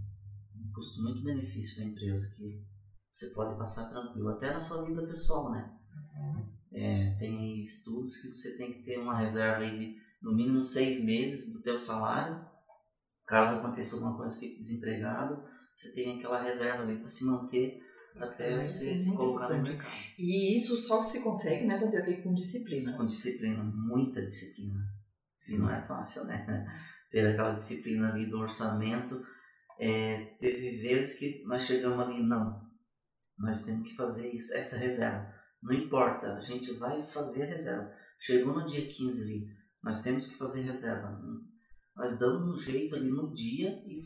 um 0.56 0.72
custo 0.74 1.02
muito 1.02 1.24
benefício 1.24 1.76
para 1.76 1.86
a 1.86 1.88
empresa, 1.88 2.30
que 2.36 2.64
você 3.10 3.32
pode 3.32 3.58
passar 3.58 3.90
tranquilo, 3.90 4.30
até 4.30 4.54
na 4.54 4.62
sua 4.62 4.86
vida 4.86 5.06
pessoal, 5.08 5.52
né? 5.52 5.78
É, 6.72 7.16
tem 7.20 7.62
estudos 7.62 8.18
que 8.18 8.28
você 8.28 8.58
tem 8.58 8.74
que 8.74 8.84
ter 8.84 9.00
uma 9.00 9.18
reserva 9.18 9.64
aí 9.64 9.78
de 9.78 10.00
no 10.22 10.36
mínimo 10.36 10.62
seis 10.62 11.04
meses 11.04 11.54
do 11.54 11.62
teu 11.62 11.80
salário. 11.80 12.46
Caso 13.26 13.56
aconteça 13.56 13.96
alguma 13.96 14.18
coisa, 14.18 14.40
fique 14.40 14.58
desempregado, 14.58 15.44
você 15.74 15.92
tem 15.92 16.18
aquela 16.18 16.42
reserva 16.42 16.84
ali 16.84 16.98
para 16.98 17.08
se 17.08 17.26
manter 17.26 17.80
até 18.16 18.56
Ah, 18.56 18.66
você 18.66 18.92
é 18.92 18.96
se 18.96 19.16
colocar 19.16 19.50
no 19.50 19.62
mercado. 19.62 19.94
E 20.18 20.58
isso 20.58 20.76
só 20.76 21.02
se 21.04 21.22
consegue, 21.22 21.66
né, 21.66 21.80
Vanderlei, 21.80 22.22
com 22.22 22.34
disciplina. 22.34 22.98
Com 22.98 23.06
disciplina, 23.06 23.64
muita 23.64 24.26
disciplina. 24.26 24.80
E 25.48 25.58
não 25.58 25.70
é 25.70 25.82
fácil, 25.86 26.26
né? 26.26 26.46
Ter 27.12 27.26
aquela 27.28 27.54
disciplina 27.54 28.12
ali 28.12 28.26
do 28.26 28.40
orçamento. 28.40 29.24
É, 29.80 30.36
teve 30.40 30.82
vezes 30.82 31.18
que 31.18 31.44
nós 31.46 31.64
chegamos 31.64 32.00
ali, 32.02 32.22
não, 32.22 32.62
nós 33.38 33.64
temos 33.64 33.88
que 33.88 33.96
fazer 33.96 34.30
isso, 34.34 34.54
essa 34.54 34.78
reserva. 34.78 35.34
Não 35.62 35.74
importa, 35.74 36.36
a 36.36 36.40
gente 36.40 36.74
vai 36.74 37.04
fazer 37.04 37.44
a 37.44 37.48
reserva. 37.48 37.92
Chegou 38.20 38.54
no 38.54 38.66
dia 38.66 38.88
15 38.88 39.24
ali, 39.24 39.48
nós 39.84 40.02
temos 40.02 40.28
que 40.28 40.38
fazer 40.38 40.62
reserva. 40.62 41.20
Nós 41.96 42.18
damos 42.18 42.56
um 42.56 42.60
jeito 42.60 42.96
ali 42.96 43.10
no 43.10 43.34
dia 43.34 43.70
e 43.86 44.02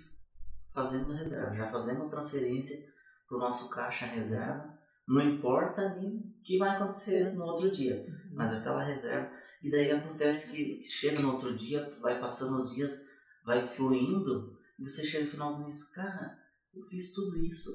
fazemos 0.71 1.11
a 1.11 1.15
reserva. 1.15 1.55
Já 1.55 1.71
fazendo 1.71 2.03
a 2.03 2.09
transferência 2.09 2.91
para 3.27 3.37
o 3.37 3.39
nosso 3.39 3.69
caixa 3.69 4.05
reserva. 4.05 4.77
Não 5.07 5.21
importa 5.21 5.81
ali 5.81 6.17
o 6.17 6.41
que 6.43 6.57
vai 6.57 6.69
acontecer 6.69 7.33
no 7.33 7.43
outro 7.43 7.69
dia, 7.69 8.05
mas 8.31 8.53
aquela 8.53 8.83
reserva. 8.83 9.31
E 9.61 9.69
daí 9.69 9.91
acontece 9.91 10.51
que 10.51 10.83
chega 10.83 11.21
no 11.21 11.33
outro 11.33 11.55
dia, 11.55 11.97
vai 12.01 12.19
passando 12.19 12.57
os 12.57 12.73
dias, 12.73 13.09
vai 13.45 13.65
fluindo, 13.65 14.57
e 14.79 14.83
você 14.83 15.03
chega 15.03 15.25
no 15.25 15.31
final 15.31 15.55
do 15.55 15.63
mês, 15.63 15.91
cara, 15.91 16.37
eu 16.73 16.83
fiz 16.85 17.13
tudo 17.13 17.37
isso. 17.37 17.69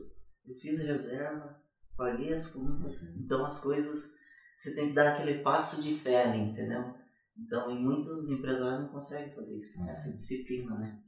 Eu 0.47 0.55
fiz 0.55 0.81
a 0.81 0.85
reserva, 0.85 1.61
paguei 1.99 2.33
as 2.33 2.53
contas. 2.53 3.15
Então 3.17 3.45
as 3.45 3.61
coisas, 3.61 4.13
você 4.57 4.75
tem 4.75 4.89
que 4.89 4.95
dar 4.95 5.09
aquele 5.09 5.43
passo 5.43 5.83
de 5.83 5.93
fé 5.95 6.23
ali, 6.23 6.39
entendeu? 6.39 6.95
Então, 7.37 7.71
e 7.71 7.75
muitos 7.75 8.31
empresários 8.31 8.81
não 8.81 8.89
conseguem 8.89 9.35
fazer 9.35 9.59
isso, 9.59 9.87
essa 9.89 10.13
disciplina, 10.13 10.77
né? 10.77 10.99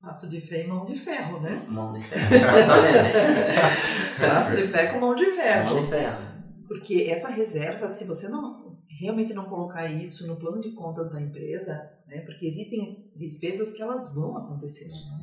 Passo 0.00 0.28
de 0.28 0.40
fé 0.40 0.64
e 0.64 0.68
mão 0.68 0.84
de 0.84 0.98
ferro, 0.98 1.40
né? 1.40 1.64
Mão 1.68 1.92
de 1.92 2.02
ferro, 2.02 2.34
exatamente. 2.34 4.20
Passo 4.20 4.56
de 4.56 4.68
fé 4.68 4.86
com 4.88 5.00
mão 5.00 5.14
de 5.14 5.30
ferro. 5.30 5.74
Mão 5.74 5.84
de 5.84 5.90
ferro. 5.90 6.34
Porque 6.68 7.08
essa 7.10 7.28
reserva, 7.28 7.88
se 7.88 8.04
você 8.04 8.28
não 8.28 8.64
realmente 9.00 9.34
não 9.34 9.46
colocar 9.46 9.86
isso 9.90 10.26
no 10.26 10.36
plano 10.36 10.60
de 10.60 10.72
contas 10.72 11.10
da 11.10 11.20
empresa, 11.20 11.72
né? 12.06 12.20
Porque 12.20 12.46
existem 12.46 13.10
despesas 13.16 13.72
que 13.72 13.82
elas 13.82 14.14
vão 14.14 14.36
acontecer, 14.36 14.86
né? 14.88 15.14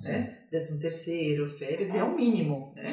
Décimo 0.52 0.80
terceiro, 0.80 1.50
férias 1.58 1.96
é 1.96 2.04
o 2.04 2.16
mínimo, 2.16 2.74
né? 2.76 2.92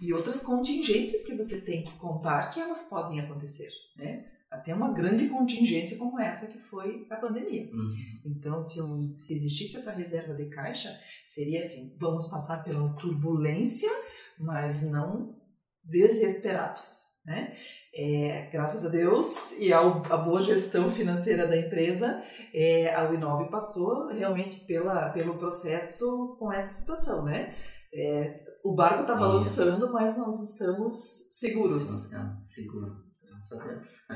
E 0.00 0.12
outras 0.12 0.42
contingências 0.42 1.24
que 1.24 1.36
você 1.36 1.60
tem 1.60 1.84
que 1.84 1.96
contar 1.98 2.50
que 2.50 2.60
elas 2.60 2.88
podem 2.88 3.20
acontecer, 3.20 3.68
né? 3.96 4.26
Até 4.50 4.74
uma 4.74 4.92
grande 4.92 5.28
contingência 5.28 5.98
como 5.98 6.20
essa 6.20 6.46
que 6.46 6.58
foi 6.58 7.06
a 7.10 7.16
pandemia. 7.16 7.68
Uhum. 7.72 7.94
Então, 8.24 8.62
se, 8.62 8.78
se 9.16 9.34
existisse 9.34 9.76
essa 9.76 9.92
reserva 9.92 10.34
de 10.34 10.48
caixa, 10.48 10.88
seria 11.26 11.60
assim: 11.60 11.96
vamos 11.98 12.28
passar 12.28 12.62
pela 12.62 12.94
turbulência, 12.94 13.90
mas 14.38 14.90
não 14.90 15.36
desesperados, 15.84 17.22
né? 17.24 17.56
É, 17.98 18.50
graças 18.52 18.84
a 18.84 18.90
Deus 18.90 19.58
e 19.58 19.72
ao, 19.72 20.02
a 20.12 20.18
boa 20.18 20.42
gestão 20.42 20.90
financeira 20.90 21.46
da 21.46 21.56
empresa, 21.56 22.22
é, 22.52 22.94
a 22.94 23.08
Winove 23.08 23.50
passou 23.50 24.08
realmente 24.08 24.60
pela, 24.66 25.08
pelo 25.10 25.38
processo 25.38 26.36
com 26.38 26.52
essa 26.52 26.72
situação, 26.72 27.24
né? 27.24 27.54
É, 27.94 28.44
o 28.66 28.74
barco 28.74 29.02
está 29.02 29.14
balançando, 29.14 29.92
mas 29.92 30.18
nós 30.18 30.50
estamos 30.50 30.92
seguros. 31.30 32.10
Sim, 32.10 32.16
é, 32.16 32.42
seguro, 32.42 33.04
graças 33.22 33.60
a 33.60 33.64
Deus. 33.64 34.06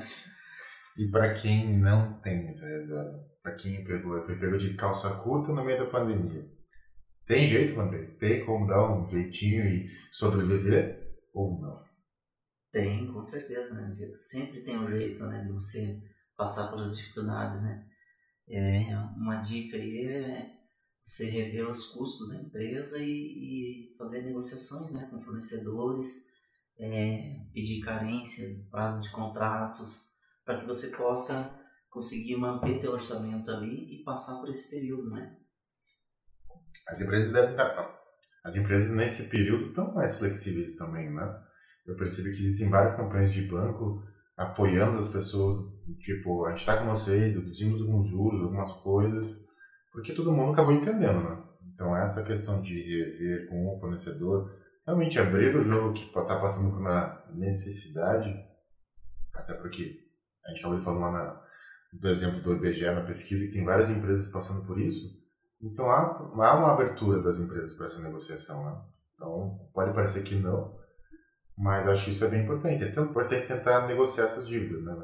E 0.99 1.09
para 1.11 1.35
quem 1.35 1.79
não 1.79 2.21
tem 2.21 2.49
essa 2.49 2.67
reserva, 2.67 3.25
para 3.43 3.55
quem 3.55 3.85
pegou, 3.85 4.21
foi 4.25 4.39
pego 4.39 4.59
de 4.59 4.75
calça 4.75 5.11
curta 5.15 5.53
no 5.53 5.65
meio 5.65 5.79
da 5.79 5.91
pandemia, 5.91 6.51
tem 7.31 7.47
jeito, 7.47 7.81
André? 7.81 8.07
Tem 8.19 8.45
como 8.45 8.67
dar 8.67 8.93
um 8.93 9.09
jeitinho 9.09 9.65
e 9.65 9.89
sobreviver 10.11 11.17
ou 11.33 11.61
não? 11.61 11.81
Tem, 12.73 13.07
com 13.07 13.23
certeza, 13.23 13.73
né, 13.73 13.89
Diego? 13.95 14.17
Sempre 14.17 14.63
tem 14.63 14.77
um 14.77 14.91
jeito, 14.91 15.25
né, 15.27 15.45
de 15.45 15.53
você 15.53 16.03
passar 16.37 16.69
pelas 16.71 16.97
dificuldades, 16.97 17.63
né? 17.63 17.87
É, 18.49 18.97
uma 19.17 19.37
dica 19.37 19.77
aí 19.77 20.07
é 20.07 20.60
você 21.03 21.29
rever 21.29 21.69
os 21.69 21.89
custos 21.89 22.29
da 22.29 22.37
empresa 22.37 22.99
e, 22.99 23.91
e 23.91 23.95
fazer 23.97 24.23
negociações, 24.23 24.93
né, 24.93 25.09
com 25.11 25.21
fornecedores, 25.21 26.29
é, 26.79 27.37
pedir 27.53 27.81
carência, 27.81 28.47
prazo 28.71 29.03
de 29.03 29.11
contratos, 29.11 30.11
para 30.45 30.61
que 30.61 30.67
você 30.67 30.97
possa 30.97 31.59
conseguir 31.91 32.37
manter 32.37 32.81
teu 32.81 32.93
orçamento 32.93 33.51
ali 33.51 34.01
e 34.01 34.05
passar 34.05 34.39
por 34.39 34.49
esse 34.49 34.71
período, 34.71 35.11
né? 35.11 35.37
As 36.89 37.01
empresas 37.01 37.33
devem 37.33 37.51
estar... 37.51 38.01
As 38.43 38.57
empresas 38.57 38.97
nesse 38.97 39.29
período 39.29 39.69
estão 39.69 39.93
mais 39.93 40.19
flexíveis 40.19 40.77
também, 40.77 41.13
né? 41.13 41.45
eu 41.87 41.97
percebi 41.97 42.33
que 42.33 42.41
existem 42.43 42.71
várias 42.71 42.95
campanhas 42.95 43.33
de 43.33 43.43
banco 43.43 44.03
apoiando 44.37 44.99
as 44.99 45.09
pessoas, 45.09 45.71
tipo, 45.99 46.47
a 46.47 46.51
gente 46.51 46.61
está 46.61 46.79
com 46.79 46.89
vocês, 46.89 47.37
reduzimos 47.37 47.83
alguns 47.83 48.09
juros, 48.09 48.41
algumas 48.41 48.73
coisas, 48.75 49.39
porque 49.93 50.15
todo 50.15 50.33
mundo 50.33 50.53
acabou 50.53 50.73
entendendo, 50.73 51.23
né? 51.23 51.43
Então 51.73 51.97
essa 51.97 52.25
questão 52.25 52.61
de 52.61 52.81
rever 52.81 53.49
com 53.49 53.75
o 53.75 53.79
fornecedor, 53.79 54.51
realmente 54.87 55.19
abrir 55.19 55.55
o 55.57 55.63
jogo 55.63 55.95
que 55.95 56.07
está 56.07 56.41
passando 56.41 56.71
por 56.71 56.81
uma 56.81 57.25
necessidade, 57.35 58.35
até 59.35 59.55
porque 59.55 60.01
a 60.45 60.51
gente 60.51 60.61
acabou 60.61 60.79
de 60.79 60.85
falar 60.85 61.13
na, 61.13 61.43
do 61.93 62.09
exemplo 62.09 62.41
do 62.41 62.55
IBGE 62.55 62.87
na 62.87 63.05
pesquisa 63.05 63.47
que 63.47 63.53
tem 63.53 63.65
várias 63.65 63.89
empresas 63.91 64.29
passando 64.29 64.67
por 64.67 64.81
isso, 64.81 65.21
então 65.63 65.91
há, 65.91 66.01
há 66.01 66.59
uma 66.59 66.73
abertura 66.73 67.23
das 67.23 67.39
empresas 67.39 67.75
para 67.75 67.85
essa 67.85 68.01
negociação, 68.01 68.65
né? 68.65 68.81
Então 69.15 69.71
pode 69.75 69.93
parecer 69.93 70.23
que 70.23 70.35
não, 70.35 70.79
mas 71.57 71.87
acho 71.87 72.07
que 72.07 72.11
isso 72.11 72.25
é 72.25 72.29
bem 72.29 72.43
importante. 72.43 72.83
É 72.83 72.91
tão 72.91 73.05
importante 73.05 73.47
tentar 73.47 73.87
negociar 73.87 74.25
essas 74.25 74.49
dívidas, 74.49 74.83
né? 74.83 74.95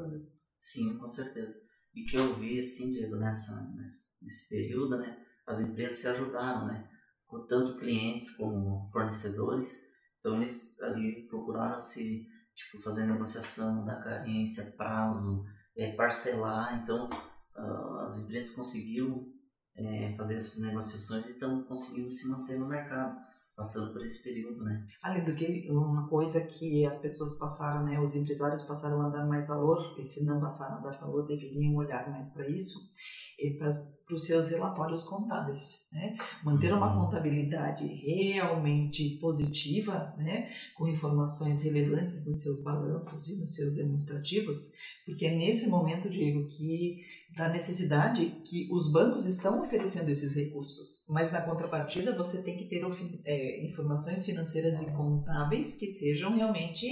Sim, 0.56 0.96
com 0.96 1.06
certeza. 1.06 1.65
E 1.96 2.04
que 2.04 2.16
eu 2.16 2.36
vi, 2.36 2.60
assim, 2.60 2.92
Diego, 2.92 3.16
nessa, 3.16 3.72
nesse, 3.74 4.48
período, 4.50 4.98
né, 4.98 5.18
as 5.46 5.62
empresas 5.62 5.98
se 5.98 6.06
ajudaram, 6.06 6.66
né, 6.66 6.86
com 7.26 7.46
tanto 7.46 7.78
clientes 7.78 8.36
como 8.36 8.90
fornecedores. 8.92 9.86
Então, 10.20 10.36
eles 10.36 10.78
ali 10.82 11.26
procuraram 11.26 11.80
se, 11.80 12.28
tipo, 12.54 12.82
fazer 12.82 13.06
negociação 13.06 13.86
da 13.86 13.96
carência, 13.96 14.74
prazo, 14.76 15.46
é, 15.74 15.92
parcelar. 15.92 16.82
Então, 16.82 17.08
uh, 17.08 18.00
as 18.00 18.18
empresas 18.18 18.54
conseguiram 18.54 19.32
é, 19.74 20.14
fazer 20.16 20.36
essas 20.36 20.62
negociações 20.62 21.26
e 21.26 21.32
estão 21.32 21.62
conseguindo 21.64 22.10
se 22.10 22.28
manter 22.28 22.58
no 22.58 22.68
mercado 22.68 23.25
passando 23.56 23.92
por 23.92 24.04
esse 24.04 24.22
período, 24.22 24.62
né? 24.62 24.86
Além 25.02 25.24
do 25.24 25.34
que, 25.34 25.66
uma 25.70 26.06
coisa 26.08 26.46
que 26.46 26.84
as 26.84 27.00
pessoas 27.00 27.38
passaram, 27.38 27.84
né, 27.84 27.98
os 27.98 28.14
empresários 28.14 28.62
passaram 28.62 29.00
a 29.00 29.08
dar 29.08 29.26
mais 29.26 29.48
valor, 29.48 29.96
e 29.98 30.04
se 30.04 30.24
não 30.26 30.38
passaram 30.38 30.76
a 30.76 30.80
dar 30.80 31.00
valor, 31.00 31.26
deveriam 31.26 31.74
olhar 31.74 32.10
mais 32.10 32.34
para 32.34 32.46
isso, 32.48 32.90
e 33.38 33.50
para 33.58 33.70
os 34.10 34.24
seus 34.24 34.50
relatórios 34.50 35.04
contábeis, 35.04 35.88
né? 35.92 36.16
Manter 36.44 36.72
uma 36.72 36.94
uhum. 36.94 37.04
contabilidade 37.04 37.86
realmente 37.86 39.18
positiva, 39.20 40.14
né? 40.16 40.50
Com 40.74 40.88
informações 40.88 41.62
relevantes 41.62 42.26
nos 42.26 42.42
seus 42.42 42.62
balanços 42.62 43.28
e 43.28 43.40
nos 43.40 43.54
seus 43.54 43.74
demonstrativos, 43.74 44.72
porque 45.04 45.26
é 45.26 45.36
nesse 45.36 45.68
momento, 45.68 46.08
Diego, 46.08 46.46
que 46.48 47.04
da 47.34 47.48
necessidade 47.48 48.40
que 48.44 48.68
os 48.72 48.90
bancos 48.90 49.26
estão 49.26 49.60
oferecendo 49.60 50.10
esses 50.10 50.34
recursos, 50.34 51.04
mas 51.08 51.32
na 51.32 51.42
contrapartida 51.42 52.16
você 52.16 52.42
tem 52.42 52.56
que 52.56 52.64
ter 52.64 52.82
é, 53.24 53.66
informações 53.66 54.24
financeiras 54.24 54.82
e 54.82 54.92
contábeis 54.92 55.76
que 55.76 55.86
sejam 55.86 56.34
realmente 56.34 56.86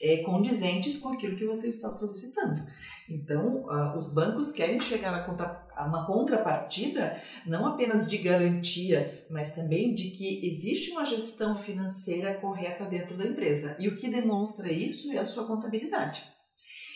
é, 0.00 0.18
condizentes 0.18 0.98
com 0.98 1.10
aquilo 1.10 1.36
que 1.36 1.46
você 1.46 1.68
está 1.68 1.90
solicitando. 1.90 2.62
Então, 3.08 3.64
uh, 3.64 3.96
os 3.96 4.14
bancos 4.14 4.52
querem 4.52 4.80
chegar 4.80 5.14
a, 5.14 5.66
a 5.76 5.86
uma 5.86 6.06
contrapartida 6.06 7.20
não 7.46 7.66
apenas 7.66 8.08
de 8.08 8.18
garantias, 8.18 9.28
mas 9.30 9.54
também 9.54 9.94
de 9.94 10.10
que 10.10 10.46
existe 10.46 10.90
uma 10.92 11.04
gestão 11.04 11.56
financeira 11.56 12.34
correta 12.34 12.86
dentro 12.86 13.16
da 13.16 13.26
empresa. 13.26 13.76
E 13.78 13.88
o 13.88 13.96
que 13.96 14.08
demonstra 14.08 14.72
isso 14.72 15.12
é 15.12 15.18
a 15.18 15.26
sua 15.26 15.46
contabilidade. 15.46 16.22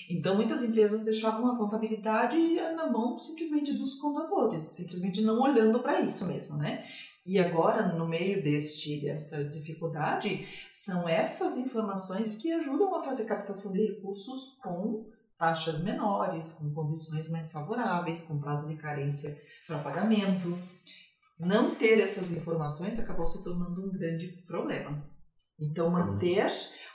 Então, 0.09 0.37
muitas 0.37 0.63
empresas 0.63 1.05
deixavam 1.05 1.51
a 1.51 1.57
contabilidade 1.57 2.37
na 2.75 2.91
mão 2.91 3.19
simplesmente 3.19 3.73
dos 3.73 3.97
contadores, 3.97 4.63
simplesmente 4.63 5.21
não 5.23 5.41
olhando 5.41 5.81
para 5.81 6.01
isso 6.01 6.27
mesmo, 6.27 6.57
né? 6.59 6.85
E 7.27 7.41
agora, 7.41 7.93
no 7.93 8.07
meio 8.07 8.41
deste, 8.41 9.01
dessa 9.01 9.43
dificuldade, 9.51 10.47
são 10.73 11.09
essas 11.09 11.59
informações 11.59 12.39
que 12.39 12.53
ajudam 12.53 12.95
a 12.95 13.03
fazer 13.03 13.25
captação 13.25 13.73
de 13.73 13.85
recursos 13.85 14.57
com 14.63 15.11
taxas 15.37 15.83
menores, 15.83 16.53
com 16.53 16.73
condições 16.73 17.29
mais 17.31 17.51
favoráveis, 17.51 18.29
com 18.29 18.41
prazo 18.41 18.69
de 18.69 18.81
carência 18.81 19.37
para 19.67 19.83
pagamento. 19.83 20.57
Não 21.39 21.75
ter 21.75 22.01
essas 22.01 22.31
informações 22.31 22.99
acabou 23.01 23.27
se 23.27 23.43
tornando 23.43 23.85
um 23.85 23.93
grande 23.93 24.29
problema. 24.47 25.05
Então, 25.59 25.91
manter 25.91 26.47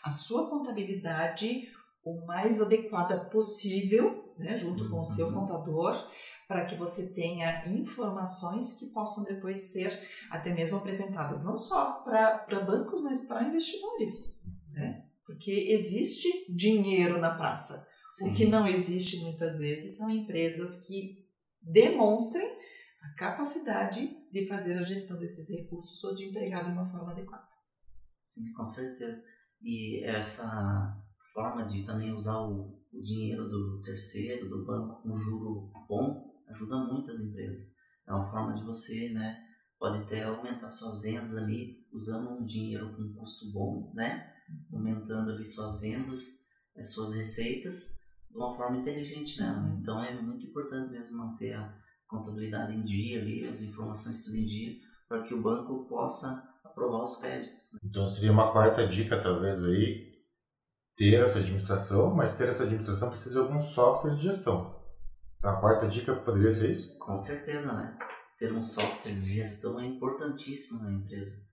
a 0.02 0.10
sua 0.10 0.50
contabilidade 0.50 1.68
o 2.04 2.26
mais 2.26 2.62
adequada 2.62 3.26
possível, 3.26 4.34
né, 4.38 4.58
junto 4.58 4.90
com 4.90 5.02
o 5.02 5.06
seu 5.06 5.28
uhum. 5.28 5.34
contador, 5.34 6.10
para 6.48 6.66
que 6.66 6.76
você 6.76 7.14
tenha 7.14 7.66
informações 7.68 8.78
que 8.78 8.88
possam 8.88 9.24
depois 9.24 9.72
ser 9.72 9.92
até 10.30 10.54
mesmo 10.54 10.78
apresentadas 10.78 11.46
não 11.46 11.58
só 11.58 12.02
para 12.04 12.66
bancos, 12.66 13.02
mas 13.02 13.26
para 13.26 13.48
investidores, 13.48 14.44
né? 14.70 15.06
Porque 15.26 15.52
existe 15.52 16.28
dinheiro 16.54 17.20
na 17.20 17.36
praça. 17.36 17.88
Sim. 18.18 18.32
O 18.32 18.36
que 18.36 18.46
não 18.46 18.68
existe 18.68 19.22
muitas 19.22 19.60
vezes 19.60 19.98
são 19.98 20.10
empresas 20.10 20.86
que 20.86 21.26
demonstrem 21.62 22.52
a 23.02 23.14
capacidade 23.18 24.18
de 24.30 24.46
fazer 24.46 24.78
a 24.78 24.84
gestão 24.84 25.18
desses 25.18 25.50
recursos 25.50 26.04
ou 26.04 26.14
de 26.14 26.26
empregar 26.26 26.66
de 26.66 26.72
uma 26.72 26.90
forma 26.92 27.12
adequada. 27.12 27.48
Sim, 28.22 28.52
com 28.54 28.66
certeza. 28.66 29.24
E 29.62 30.04
essa 30.04 30.98
forma 31.34 31.66
de 31.66 31.84
também 31.84 32.14
usar 32.14 32.40
o, 32.40 32.80
o 32.94 33.02
dinheiro 33.02 33.50
do 33.50 33.82
terceiro, 33.82 34.50
do 34.50 34.66
banco, 34.66 35.02
com 35.02 35.18
juro 35.18 35.72
bom, 35.88 36.32
ajuda 36.48 36.78
muitas 36.78 37.22
empresas. 37.22 37.74
É 38.08 38.14
uma 38.14 38.30
forma 38.30 38.54
de 38.54 38.64
você, 38.64 39.10
né, 39.10 39.40
pode 39.80 40.00
até 40.04 40.24
aumentar 40.24 40.70
suas 40.72 41.02
vendas 41.02 41.36
ali 41.36 41.86
usando 41.92 42.32
um 42.32 42.46
dinheiro 42.46 42.96
com 42.96 43.14
custo 43.14 43.52
bom, 43.52 43.92
né, 43.96 44.32
aumentando 44.72 45.32
ali 45.32 45.46
suas 45.46 45.80
vendas, 45.82 46.46
eh, 46.76 46.84
suas 46.84 47.14
receitas 47.14 48.02
de 48.30 48.38
uma 48.38 48.56
forma 48.56 48.78
inteligente, 48.78 49.40
né. 49.40 49.52
Uhum. 49.52 49.80
Então 49.80 50.04
é 50.04 50.22
muito 50.22 50.46
importante 50.46 50.92
mesmo 50.92 51.18
manter 51.18 51.54
a 51.54 51.74
contabilidade 52.08 52.74
em 52.74 52.84
dia 52.84 53.22
ali, 53.22 53.48
as 53.48 53.62
informações 53.62 54.26
tudo 54.26 54.38
em 54.38 54.46
dia, 54.46 54.78
para 55.08 55.24
que 55.24 55.34
o 55.34 55.42
banco 55.42 55.86
possa 55.88 56.50
aprovar 56.64 57.04
os 57.04 57.18
créditos. 57.18 57.78
Então 57.84 58.08
seria 58.08 58.32
uma 58.32 58.52
quarta 58.52 58.88
dica 58.88 59.20
talvez 59.22 59.64
aí, 59.64 60.11
ter 61.02 61.20
essa 61.20 61.40
administração, 61.40 62.14
mas 62.14 62.38
ter 62.38 62.48
essa 62.48 62.62
administração 62.62 63.10
precisa 63.10 63.32
de 63.32 63.40
algum 63.40 63.60
software 63.60 64.14
de 64.14 64.22
gestão. 64.22 64.80
Então, 65.40 65.50
a 65.50 65.60
quarta 65.60 65.88
dica 65.88 66.16
poderia 66.18 66.52
ser 66.52 66.74
isso? 66.74 66.96
Com 67.00 67.18
certeza, 67.18 67.74
né? 67.74 67.98
Ter 68.38 68.54
um 68.54 68.62
software 68.62 69.16
de 69.16 69.34
gestão 69.34 69.80
é 69.80 69.86
importantíssimo 69.88 70.84
na 70.84 70.94
empresa, 70.94 71.44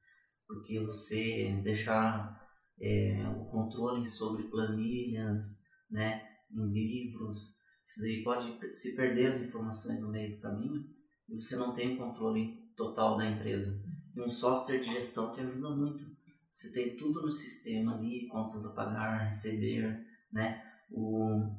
porque 0.46 0.78
você 0.84 1.58
deixar 1.64 2.38
é, 2.78 3.26
o 3.38 3.46
controle 3.46 4.06
sobre 4.06 4.50
planilhas, 4.50 5.62
né, 5.90 6.20
em 6.50 6.70
livros, 6.70 7.56
Isso 7.86 8.02
daí 8.02 8.22
pode 8.22 8.70
se 8.70 8.94
perder 8.96 9.28
as 9.28 9.40
informações 9.40 10.02
no 10.02 10.12
meio 10.12 10.36
do 10.36 10.42
caminho 10.42 10.84
e 11.26 11.40
você 11.40 11.56
não 11.56 11.72
tem 11.72 11.94
o 11.94 11.98
controle 11.98 12.54
total 12.76 13.16
da 13.16 13.24
empresa. 13.24 13.82
E 14.14 14.20
um 14.20 14.28
software 14.28 14.80
de 14.80 14.92
gestão 14.92 15.32
te 15.32 15.40
ajuda 15.40 15.70
muito. 15.70 16.17
Você 16.58 16.72
tem 16.72 16.96
tudo 16.96 17.22
no 17.22 17.30
sistema 17.30 17.94
ali, 17.94 18.26
contas 18.26 18.66
a 18.66 18.72
pagar, 18.72 19.26
receber, 19.26 20.04
né? 20.32 20.60
o 20.90 21.54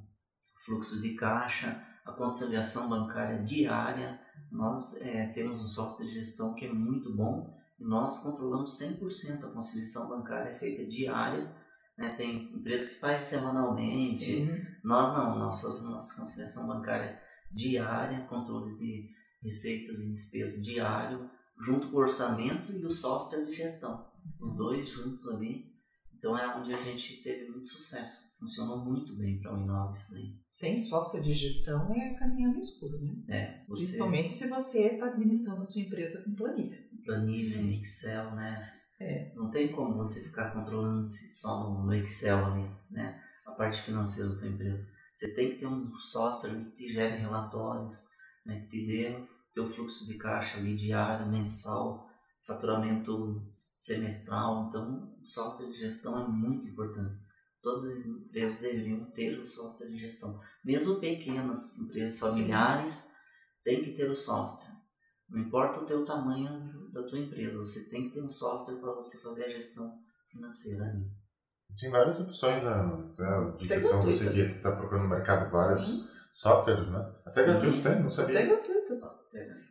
fluxo 0.65 1.01
de 1.01 1.13
caixa, 1.13 1.81
a 2.03 2.11
conciliação 2.11 2.89
bancária 2.89 3.41
diária. 3.41 4.19
Nós 4.51 5.01
é, 5.01 5.27
temos 5.27 5.63
um 5.63 5.67
software 5.67 6.05
de 6.05 6.15
gestão 6.15 6.53
que 6.53 6.65
é 6.65 6.73
muito 6.73 7.15
bom 7.15 7.57
e 7.79 7.85
nós 7.85 8.23
controlamos 8.23 8.77
100% 8.77 9.45
a 9.45 9.51
conciliação 9.53 10.09
bancária 10.09 10.49
é 10.49 10.59
feita 10.59 10.85
diária. 10.85 11.49
Né? 11.97 12.09
Tem 12.17 12.53
empresas 12.53 12.89
que 12.89 12.99
faz 12.99 13.21
semanalmente. 13.21 14.25
Sim. 14.25 14.49
Nós 14.83 15.15
não, 15.15 15.39
nós 15.39 15.61
fazemos 15.61 15.91
nossa 15.91 16.19
conciliação 16.19 16.67
bancária 16.67 17.17
diária, 17.49 18.25
controles 18.25 18.79
de 18.79 19.09
receitas 19.41 19.99
e 19.99 20.11
despesas 20.11 20.61
diário, 20.61 21.31
junto 21.57 21.87
com 21.87 21.95
o 21.95 22.01
orçamento 22.01 22.73
e 22.73 22.85
o 22.85 22.91
software 22.91 23.45
de 23.45 23.53
gestão. 23.53 24.08
Os 24.39 24.57
dois 24.57 24.89
juntos 24.89 25.27
ali. 25.27 25.69
Então 26.17 26.37
é 26.37 26.57
onde 26.57 26.73
a 26.73 26.81
gente 26.81 27.23
teve 27.23 27.49
muito 27.49 27.69
sucesso. 27.69 28.29
Funcionou 28.37 28.83
muito 28.83 29.15
bem 29.15 29.39
para 29.39 29.55
o 29.55 29.57
Inova 29.57 29.93
isso. 29.93 30.13
Sem 30.49 30.77
software 30.77 31.21
de 31.21 31.33
gestão 31.33 31.93
é 31.93 32.13
caminhando 32.15 32.55
no 32.55 32.59
escuro, 32.59 32.99
né? 33.01 33.23
É. 33.29 33.65
Você... 33.67 33.83
Principalmente 33.83 34.31
se 34.31 34.49
você 34.49 34.93
está 34.93 35.07
administrando 35.07 35.61
a 35.61 35.65
sua 35.65 35.81
empresa 35.81 36.23
com 36.23 36.35
planilha. 36.35 36.77
Planilha, 37.05 37.61
Excel, 37.79 38.35
né? 38.35 38.59
É. 38.99 39.33
Não 39.33 39.49
tem 39.49 39.71
como 39.71 39.95
você 39.95 40.21
ficar 40.21 40.51
controlando 40.51 41.03
só 41.05 41.69
no 41.69 41.93
Excel 41.93 42.45
ali, 42.45 42.69
né? 42.91 43.21
A 43.45 43.51
parte 43.51 43.81
financeira 43.81 44.29
da 44.29 44.37
sua 44.37 44.49
empresa. 44.49 44.85
Você 45.19 45.33
tem 45.33 45.51
que 45.51 45.59
ter 45.59 45.67
um 45.67 45.93
software 45.95 46.55
que 46.63 46.71
te 46.71 46.93
gere 46.93 47.17
relatórios, 47.17 48.07
né? 48.45 48.61
que 48.61 48.67
te 48.69 48.87
dê 48.87 49.09
o 49.17 49.27
teu 49.53 49.67
fluxo 49.67 50.07
de 50.07 50.13
caixa 50.13 50.57
ali 50.57 50.77
diário, 50.77 51.27
mensal, 51.27 52.08
faturamento 52.49 53.47
semestral. 53.51 54.67
Então, 54.67 55.15
o 55.21 55.25
software 55.25 55.67
de 55.67 55.77
gestão 55.77 56.19
é 56.19 56.27
muito 56.27 56.67
importante. 56.67 57.15
Todas 57.61 57.83
as 57.85 58.05
empresas 58.05 58.61
deveriam 58.61 59.05
ter 59.11 59.37
o 59.37 59.45
software 59.45 59.87
de 59.87 59.97
gestão. 59.97 60.39
Mesmo 60.65 60.99
pequenas 60.99 61.77
empresas 61.79 62.17
familiares 62.17 62.93
Sim. 62.93 63.13
têm 63.63 63.83
que 63.83 63.91
ter 63.91 64.09
o 64.09 64.15
software. 64.15 64.73
Não 65.29 65.39
importa 65.39 65.81
o 65.81 65.85
teu 65.85 66.03
tamanho 66.03 66.89
da 66.91 67.03
tua 67.03 67.19
empresa, 67.19 67.57
você 67.57 67.87
tem 67.87 68.07
que 68.07 68.15
ter 68.15 68.23
um 68.23 68.29
software 68.29 68.77
para 68.77 68.93
você 68.93 69.19
fazer 69.19 69.45
a 69.45 69.49
gestão 69.49 69.99
financeira 70.27 70.85
ali. 70.85 71.05
Tem 71.79 71.91
várias 71.91 72.19
opções, 72.19 72.63
né? 72.63 72.83
né 73.17 73.57
Dicção, 73.59 74.03
você 74.03 74.29
que 74.29 74.39
está 74.39 74.71
procurando 74.71 75.03
no 75.03 75.09
mercado 75.09 75.51
vários 75.51 75.85
Sim. 75.85 76.08
Softwares, 76.39 76.87
né? 76.87 77.05
Até 77.27 77.43
gratuitos 77.43 77.83
tem, 77.83 78.01
não 78.01 78.09
sabia. 78.09 78.39
Até 78.39 78.47
gratuitos. 78.47 78.99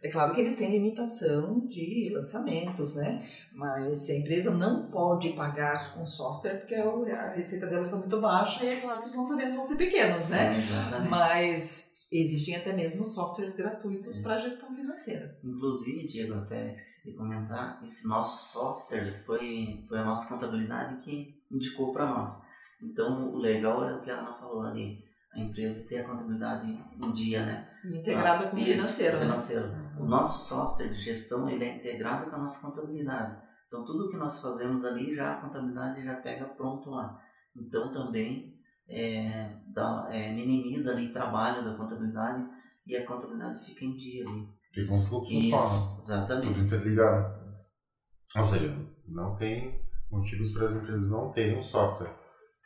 É 0.02 0.10
claro 0.10 0.34
que 0.34 0.42
eles 0.42 0.56
têm 0.56 0.70
limitação 0.70 1.66
de 1.66 2.12
lançamentos, 2.14 2.96
né? 2.96 3.26
Mas 3.54 4.00
se 4.00 4.12
a 4.12 4.18
empresa 4.18 4.50
não 4.50 4.90
pode 4.90 5.30
pagar 5.30 5.94
com 5.94 6.04
software, 6.04 6.58
porque 6.58 6.74
a 6.74 7.30
receita 7.30 7.66
delas 7.66 7.86
está 7.86 7.98
muito 7.98 8.20
baixa, 8.20 8.62
e 8.62 8.68
é 8.68 8.80
claro 8.82 9.00
que 9.00 9.08
os 9.08 9.16
lançamentos 9.16 9.56
vão 9.56 9.64
ser 9.64 9.76
pequenos, 9.76 10.28
né? 10.28 10.58
Exatamente. 10.58 11.10
Mas 11.10 11.88
existem 12.12 12.56
até 12.56 12.76
mesmo 12.76 13.06
softwares 13.06 13.56
gratuitos 13.56 14.18
é. 14.18 14.22
para 14.22 14.38
gestão 14.38 14.74
financeira. 14.76 15.38
Inclusive, 15.42 16.06
Diego, 16.06 16.34
até 16.34 16.68
esqueci 16.68 17.10
de 17.10 17.16
comentar, 17.16 17.80
esse 17.82 18.06
nosso 18.06 18.52
software 18.52 19.22
foi, 19.24 19.84
foi 19.88 19.98
a 19.98 20.04
nossa 20.04 20.28
contabilidade 20.34 21.02
que 21.02 21.34
indicou 21.50 21.94
para 21.94 22.06
nós. 22.06 22.42
Então, 22.82 23.32
o 23.32 23.38
legal 23.38 23.82
é 23.82 23.96
o 23.96 24.02
que 24.02 24.10
a 24.10 24.18
Ana 24.18 24.34
falou 24.34 24.62
ali, 24.62 25.07
a 25.32 25.40
empresa 25.40 25.86
ter 25.86 26.00
a 26.00 26.08
contabilidade 26.08 26.66
em 26.66 27.12
dia, 27.12 27.44
né? 27.44 27.68
Integrada 27.84 28.46
ah, 28.46 28.50
com 28.50 28.56
o 28.56 28.60
financeiro. 28.60 29.16
Né? 29.16 29.22
financeiro. 29.22 29.68
O 29.98 30.04
nosso 30.04 30.48
software 30.48 30.88
de 30.88 31.00
gestão 31.00 31.48
ele 31.48 31.64
é 31.64 31.76
integrado 31.76 32.30
com 32.30 32.36
a 32.36 32.40
nossa 32.40 32.66
contabilidade. 32.66 33.40
Então 33.66 33.84
tudo 33.84 34.08
que 34.08 34.16
nós 34.16 34.40
fazemos 34.40 34.84
ali 34.84 35.14
já 35.14 35.34
a 35.34 35.40
contabilidade 35.40 36.02
já 36.02 36.14
pega 36.16 36.46
pronto 36.48 36.90
lá. 36.90 37.20
Então 37.56 37.90
também 37.90 38.58
é, 38.88 39.56
dá, 39.68 40.08
é, 40.10 40.32
minimiza 40.32 40.92
ali 40.92 41.08
o 41.08 41.12
trabalho 41.12 41.64
da 41.64 41.76
contabilidade 41.76 42.48
e 42.86 42.96
a 42.96 43.06
contabilidade 43.06 43.64
fica 43.64 43.84
em 43.84 43.94
dia 43.94 44.26
ali. 44.26 44.48
Fica 44.72 44.92
um 44.92 45.00
fluxo 45.00 45.32
Isso, 45.32 45.56
só. 45.58 45.90
Né? 45.90 45.98
Exatamente. 45.98 46.48
Tudo 46.48 46.66
interligado. 46.66 47.38
Ou 48.36 48.46
seja, 48.46 48.76
não 49.06 49.34
tem 49.36 49.80
motivos 50.10 50.50
para 50.52 50.68
as 50.68 50.74
empresas 50.74 51.10
não 51.10 51.30
terem 51.32 51.58
um 51.58 51.62
software. 51.62 52.14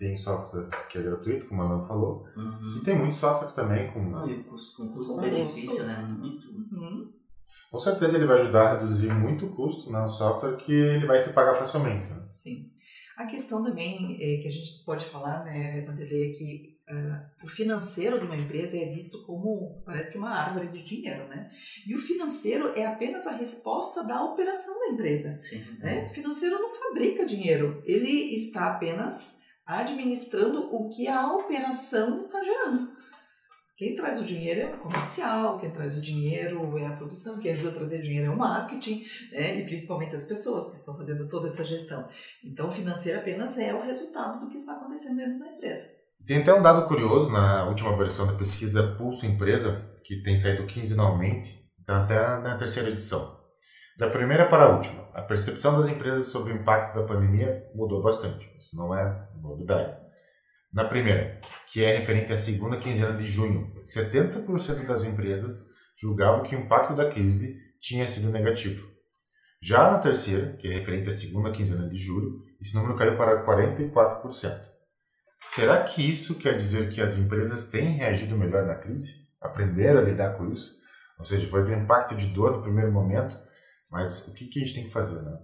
Tem 0.03 0.17
software 0.17 0.69
que 0.88 0.99
é 0.99 1.03
gratuito, 1.03 1.47
como 1.47 1.62
a 1.62 1.65
Ana 1.65 1.85
falou, 1.85 2.27
uhum. 2.37 2.79
e 2.81 2.85
tem 2.85 2.99
muitos 2.99 3.21
softwares 3.21 3.55
também 3.55 3.88
com. 3.93 4.11
Custo, 4.51 4.83
com 4.83 4.95
custo-benefício, 4.95 5.85
né? 5.85 5.97
Muito. 6.03 6.49
Uhum. 6.51 7.12
Com 7.71 7.79
certeza 7.79 8.17
ele 8.17 8.27
vai 8.27 8.41
ajudar 8.41 8.62
a 8.62 8.81
reduzir 8.81 9.15
muito 9.15 9.47
o 9.47 9.55
custo, 9.55 9.93
né? 9.93 10.03
Um 10.03 10.09
software 10.09 10.57
que 10.57 10.73
ele 10.73 11.07
vai 11.07 11.21
se 11.21 11.33
pagar 11.33 11.55
facilmente. 11.55 12.05
Né? 12.11 12.27
Sim. 12.29 12.73
A 13.17 13.27
questão 13.27 13.62
também 13.62 14.17
é, 14.21 14.43
que 14.43 14.49
a 14.49 14.51
gente 14.51 14.85
pode 14.85 15.05
falar, 15.05 15.45
né, 15.45 15.85
Vanderlei, 15.87 16.31
é 16.31 16.33
que 16.33 16.77
uh, 16.91 17.45
o 17.47 17.49
financeiro 17.49 18.19
de 18.19 18.27
uma 18.27 18.37
empresa 18.37 18.77
é 18.77 18.93
visto 18.93 19.25
como, 19.25 19.85
parece 19.87 20.11
que 20.11 20.19
uma 20.19 20.31
árvore 20.31 20.67
de 20.67 20.83
dinheiro, 20.83 21.29
né? 21.29 21.49
E 21.87 21.95
o 21.95 21.99
financeiro 21.99 22.77
é 22.77 22.85
apenas 22.87 23.25
a 23.29 23.37
resposta 23.37 24.03
da 24.03 24.25
operação 24.25 24.81
da 24.81 24.88
empresa. 24.88 25.38
Sim. 25.38 25.62
Né? 25.79 26.07
O 26.07 26.11
financeiro 26.11 26.59
não 26.59 26.69
fabrica 26.71 27.25
dinheiro, 27.25 27.81
ele 27.87 28.35
está 28.35 28.73
apenas 28.73 29.42
administrando 29.81 30.75
o 30.75 30.89
que 30.91 31.09
a 31.09 31.33
operação 31.33 32.19
está 32.19 32.43
gerando. 32.43 32.91
Quem 33.77 33.97
traz 33.97 34.21
o 34.21 34.25
dinheiro 34.25 34.61
é 34.61 34.75
o 34.75 34.79
comercial, 34.79 35.59
quem 35.59 35.71
traz 35.73 35.99
o 35.99 36.01
dinheiro 36.01 36.79
é 36.79 36.87
a 36.87 36.93
produção, 36.93 37.41
quem 37.41 37.51
ajuda 37.51 37.71
a 37.71 37.75
trazer 37.75 38.01
dinheiro 38.01 38.31
é 38.31 38.35
o 38.35 38.39
marketing, 38.39 39.03
né? 39.33 39.59
e 39.59 39.65
principalmente 39.65 40.15
as 40.15 40.25
pessoas 40.25 40.69
que 40.69 40.77
estão 40.77 40.97
fazendo 40.97 41.29
toda 41.29 41.49
essa 41.49 41.65
gestão. 41.65 42.09
Então, 42.45 42.71
financeiro 42.71 43.19
apenas 43.19 43.59
é 43.59 43.75
o 43.75 43.83
resultado 43.83 44.39
do 44.39 44.49
que 44.49 44.57
está 44.57 44.75
acontecendo 44.75 45.17
dentro 45.17 45.41
da 45.41 45.49
empresa. 45.49 45.87
Tem 46.25 46.39
até 46.39 46.55
um 46.55 46.63
dado 46.63 46.87
curioso 46.87 47.31
na 47.33 47.67
última 47.67 47.97
versão 47.97 48.27
da 48.27 48.35
pesquisa 48.35 48.95
Pulso 48.97 49.27
Empresa, 49.27 49.91
que 50.05 50.23
tem 50.23 50.37
saído 50.37 50.65
quinzenalmente, 50.65 51.61
está 51.81 52.05
até 52.05 52.15
na 52.41 52.57
terceira 52.57 52.89
edição. 52.89 53.42
Da 53.99 54.09
primeira 54.09 54.49
para 54.49 54.65
a 54.65 54.69
última, 54.75 55.09
a 55.13 55.21
percepção 55.21 55.79
das 55.79 55.89
empresas 55.89 56.27
sobre 56.27 56.53
o 56.53 56.57
impacto 56.57 56.95
da 56.95 57.07
pandemia 57.07 57.71
mudou 57.75 58.03
bastante. 58.03 58.51
Isso 58.59 58.75
não 58.77 58.95
é 58.95 59.29
novidade. 59.41 60.01
Na 60.73 60.85
primeira, 60.85 61.39
que 61.71 61.85
é 61.85 61.99
referente 61.99 62.33
à 62.33 62.37
segunda 62.37 62.79
quinzena 62.79 63.13
de 63.13 63.27
junho, 63.27 63.75
70% 63.85 64.87
das 64.87 65.05
empresas 65.05 65.67
julgavam 65.95 66.43
que 66.43 66.57
o 66.57 66.61
impacto 66.61 66.95
da 66.95 67.11
crise 67.11 67.61
tinha 67.79 68.09
sido 68.09 68.31
negativo. 68.31 68.91
Já 69.61 69.91
na 69.91 69.99
terceira, 69.99 70.57
que 70.57 70.67
é 70.67 70.73
referente 70.73 71.11
à 71.11 71.13
segunda 71.13 71.51
quinzena 71.51 71.87
de 71.87 71.99
julho, 71.99 72.43
esse 72.61 72.75
número 72.75 72.97
caiu 72.97 73.17
para 73.17 73.45
44%. 73.45 74.73
Será 75.43 75.83
que 75.83 76.09
isso 76.09 76.37
quer 76.37 76.57
dizer 76.57 76.89
que 76.89 77.03
as 77.03 77.19
empresas 77.19 77.69
têm 77.69 77.97
reagido 77.97 78.39
melhor 78.39 78.65
na 78.65 78.77
crise? 78.77 79.27
Aprenderam 79.41 80.01
a 80.01 80.05
lidar 80.05 80.39
com 80.39 80.51
isso? 80.51 80.81
Ou 81.19 81.25
seja, 81.25 81.47
foi 81.49 81.63
aquele 81.63 81.83
impacto 81.83 82.17
de 82.17 82.27
dor 82.29 82.53
no 82.53 82.63
primeiro 82.63 82.91
momento, 82.91 83.37
mas 83.93 84.27
o 84.27 84.33
que, 84.33 84.47
que 84.47 84.59
a 84.59 84.65
gente 84.65 84.75
tem 84.75 84.85
que 84.85 84.93
fazer, 84.93 85.21
né? 85.21 85.39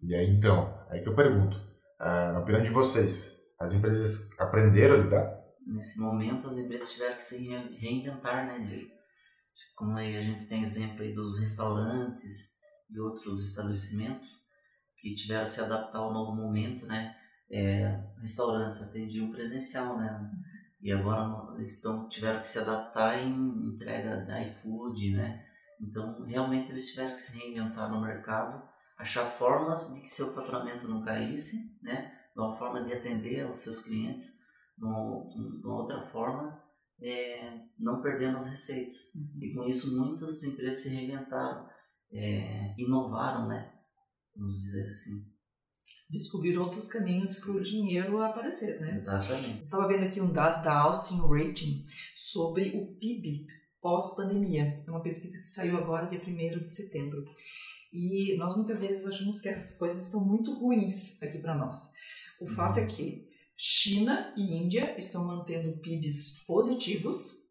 E 0.00 0.14
aí 0.14 0.30
então, 0.30 0.82
aí 0.88 1.02
que 1.02 1.08
eu 1.08 1.14
pergunto, 1.14 1.60
ah, 2.00 2.32
na 2.32 2.40
opinião 2.40 2.62
de 2.62 2.70
vocês, 2.70 3.38
as 3.60 3.74
empresas 3.74 4.30
aprenderam 4.40 4.94
a 4.94 4.98
lidar? 5.04 5.42
Nesse 5.66 6.00
momento, 6.00 6.48
as 6.48 6.56
empresas 6.56 6.92
tiveram 6.92 7.14
que 7.14 7.22
se 7.22 7.48
reinventar, 7.78 8.46
né, 8.46 8.64
Diego? 8.66 8.90
Como 9.76 9.96
aí 9.96 10.16
a 10.16 10.22
gente 10.22 10.46
tem 10.46 10.62
exemplo 10.62 11.02
aí 11.02 11.12
dos 11.12 11.38
restaurantes 11.38 12.56
e 12.90 12.98
outros 12.98 13.46
estabelecimentos 13.46 14.46
que 14.96 15.14
tiveram 15.14 15.42
que 15.42 15.50
se 15.50 15.60
adaptar 15.60 15.98
ao 15.98 16.12
novo 16.12 16.34
momento, 16.34 16.86
né? 16.86 17.14
É, 17.50 18.02
restaurantes 18.22 18.82
atendiam 18.82 19.30
presencial, 19.30 19.98
né? 19.98 20.30
E 20.80 20.90
agora 20.90 21.30
estão 21.62 22.08
tiveram 22.08 22.40
que 22.40 22.46
se 22.46 22.58
adaptar 22.58 23.22
em 23.22 23.74
entrega 23.74 24.24
da 24.24 24.42
iFood, 24.42 25.12
né? 25.12 25.44
Então, 25.82 26.22
realmente 26.24 26.70
eles 26.70 26.90
tiveram 26.90 27.14
que 27.14 27.20
se 27.20 27.36
reinventar 27.36 27.90
no 27.90 28.00
mercado, 28.00 28.62
achar 28.96 29.24
formas 29.24 29.94
de 29.94 30.02
que 30.02 30.08
seu 30.08 30.32
faturamento 30.32 30.86
não 30.86 31.02
caísse, 31.02 31.76
né? 31.82 32.16
De 32.34 32.40
uma 32.40 32.56
forma 32.56 32.84
de 32.84 32.92
atender 32.92 33.44
aos 33.44 33.58
seus 33.58 33.80
clientes, 33.80 34.38
de 34.78 34.84
uma 34.84 35.74
outra 35.74 36.06
forma, 36.06 36.62
é, 37.00 37.60
não 37.78 38.00
perdendo 38.00 38.36
as 38.36 38.46
receitas. 38.46 39.12
Uhum. 39.14 39.42
E 39.42 39.54
com 39.54 39.64
isso, 39.64 39.98
muitas 39.98 40.44
empresas 40.44 40.84
se 40.84 40.90
reinventaram, 40.90 41.68
é, 42.12 42.74
inovaram, 42.78 43.48
né? 43.48 43.72
Vamos 44.36 44.54
dizer 44.54 44.86
assim. 44.86 45.26
Descobrir 46.08 46.56
outros 46.58 46.88
caminhos 46.88 47.40
para 47.40 47.52
o 47.52 47.62
dinheiro 47.62 48.22
aparecer, 48.22 48.80
né? 48.80 48.92
Exatamente. 48.92 49.62
Estava 49.62 49.88
vendo 49.88 50.04
aqui 50.04 50.20
um 50.20 50.32
dado 50.32 50.62
da 50.62 50.82
Austin 50.82 51.20
Rating 51.22 51.84
sobre 52.14 52.68
o 52.76 52.94
PIB 52.98 53.46
pós-pandemia. 53.82 54.82
É 54.86 54.90
uma 54.90 55.02
pesquisa 55.02 55.42
que 55.42 55.50
saiu 55.50 55.76
agora, 55.76 56.06
dia 56.06 56.22
1 56.22 56.64
de 56.64 56.72
setembro. 56.72 57.24
E 57.92 58.36
nós 58.38 58.56
muitas 58.56 58.80
vezes 58.80 59.06
achamos 59.06 59.42
que 59.42 59.48
essas 59.48 59.76
coisas 59.76 60.06
estão 60.06 60.24
muito 60.24 60.54
ruins 60.54 61.22
aqui 61.22 61.38
para 61.38 61.54
nós. 61.54 61.92
O 62.40 62.48
uhum. 62.48 62.54
fato 62.54 62.78
é 62.78 62.86
que 62.86 63.28
China 63.56 64.32
e 64.36 64.56
Índia 64.56 64.98
estão 64.98 65.26
mantendo 65.26 65.78
PIBs 65.78 66.44
positivos 66.46 67.42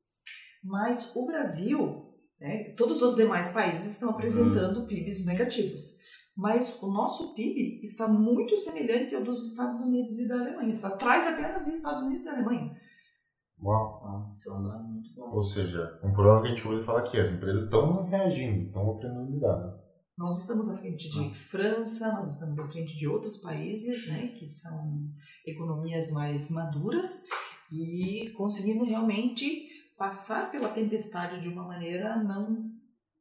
Mas 0.64 1.16
o 1.16 1.26
Brasil, 1.26 2.14
né, 2.40 2.74
todos 2.76 3.02
os 3.02 3.16
demais 3.16 3.54
países 3.54 3.94
estão 3.94 4.10
apresentando 4.10 4.88
PIBs 4.88 5.26
negativos. 5.26 6.00
Mas 6.36 6.82
o 6.82 6.92
nosso 6.92 7.36
PIB 7.36 7.82
está 7.84 8.08
muito 8.08 8.58
semelhante 8.58 9.14
ao 9.14 9.24
dos 9.24 9.52
Estados 9.52 9.82
Unidos 9.82 10.18
e 10.20 10.28
da 10.28 10.40
Alemanha. 10.40 10.72
Está 10.72 10.88
atrás 10.88 11.28
apenas 11.28 11.66
dos 11.66 11.76
Estados 11.76 12.02
Unidos 12.04 12.26
e 12.26 12.30
da 12.30 12.36
Alemanha. 12.36 12.76
Uau. 13.64 14.02
Ah, 14.04 14.30
é 14.48 14.52
um 14.52 14.88
muito 14.88 15.14
bom. 15.14 15.30
Ou 15.34 15.42
seja, 15.42 16.00
um 16.04 16.12
problema 16.12 16.42
que 16.42 16.48
a 16.48 16.50
gente 16.50 16.68
ouve 16.68 16.84
falar 16.84 17.00
aqui, 17.00 17.20
as 17.20 17.32
empresas 17.32 17.66
estão 17.66 18.04
reagindo, 18.06 18.68
estão 18.68 18.92
aprendendo 18.92 19.22
a 19.22 19.30
lidar. 19.30 19.58
Né? 19.60 19.74
Nós 20.18 20.42
estamos 20.42 20.70
à 20.70 20.78
frente 20.78 21.10
de 21.10 21.34
França, 21.50 22.12
nós 22.14 22.34
estamos 22.34 22.60
à 22.60 22.68
frente 22.68 22.98
de 22.98 23.08
outros 23.08 23.38
países, 23.38 24.12
né, 24.12 24.28
que 24.28 24.46
são 24.46 25.10
economias 25.46 26.12
mais 26.12 26.52
maduras 26.52 27.24
e 27.72 28.32
conseguindo 28.38 28.84
realmente 28.84 29.68
passar 29.98 30.52
pela 30.52 30.70
tempestade 30.70 31.42
de 31.42 31.48
uma 31.48 31.64
maneira 31.64 32.22
não 32.22 32.72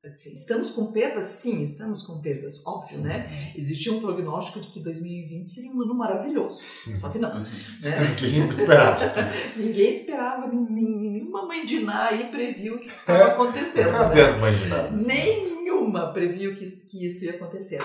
estamos 0.09 0.73
com 0.73 0.91
perdas? 0.93 1.27
Sim, 1.27 1.63
estamos 1.63 2.07
com 2.07 2.21
perdas, 2.21 2.67
óbvio, 2.67 3.01
né? 3.01 3.53
Existia 3.55 3.93
um 3.93 4.01
prognóstico 4.01 4.61
de 4.61 4.69
que 4.69 4.81
2020 4.81 5.49
seria 5.49 5.71
um 5.71 5.83
ano 5.83 5.95
maravilhoso, 5.95 6.63
uhum. 6.87 6.97
só 6.97 7.11
que 7.11 7.19
não. 7.19 7.31
Né? 7.81 8.17
Ninguém 8.21 8.49
esperava. 8.49 9.01
Ninguém 9.57 9.93
esperava, 9.93 10.49
nenhuma 10.49 11.47
mãe 11.47 11.65
de 11.65 11.81
Ná 11.81 12.09
aí 12.09 12.31
previu 12.31 12.77
o 12.77 12.79
que 12.79 12.89
estava 12.89 13.19
é, 13.19 13.23
acontecendo. 13.33 13.93
Cadê 13.93 14.15
né? 14.15 14.23
as 14.23 14.37
mães 14.39 14.59
de 14.59 14.69
Ná? 14.69 14.91
Nenhuma 14.91 16.13
previu 16.13 16.55
que, 16.55 16.67
que 16.67 17.07
isso 17.07 17.25
ia 17.25 17.33
acontecer. 17.33 17.81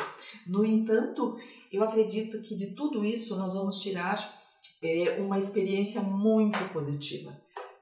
No 0.47 0.65
entanto, 0.65 1.37
eu 1.71 1.83
acredito 1.83 2.41
que 2.41 2.55
de 2.55 2.67
tudo 2.67 3.05
isso 3.05 3.37
nós 3.37 3.53
vamos 3.53 3.79
tirar 3.79 4.33
é, 4.81 5.17
uma 5.19 5.37
experiência 5.37 6.01
muito 6.01 6.59
positiva 6.73 7.35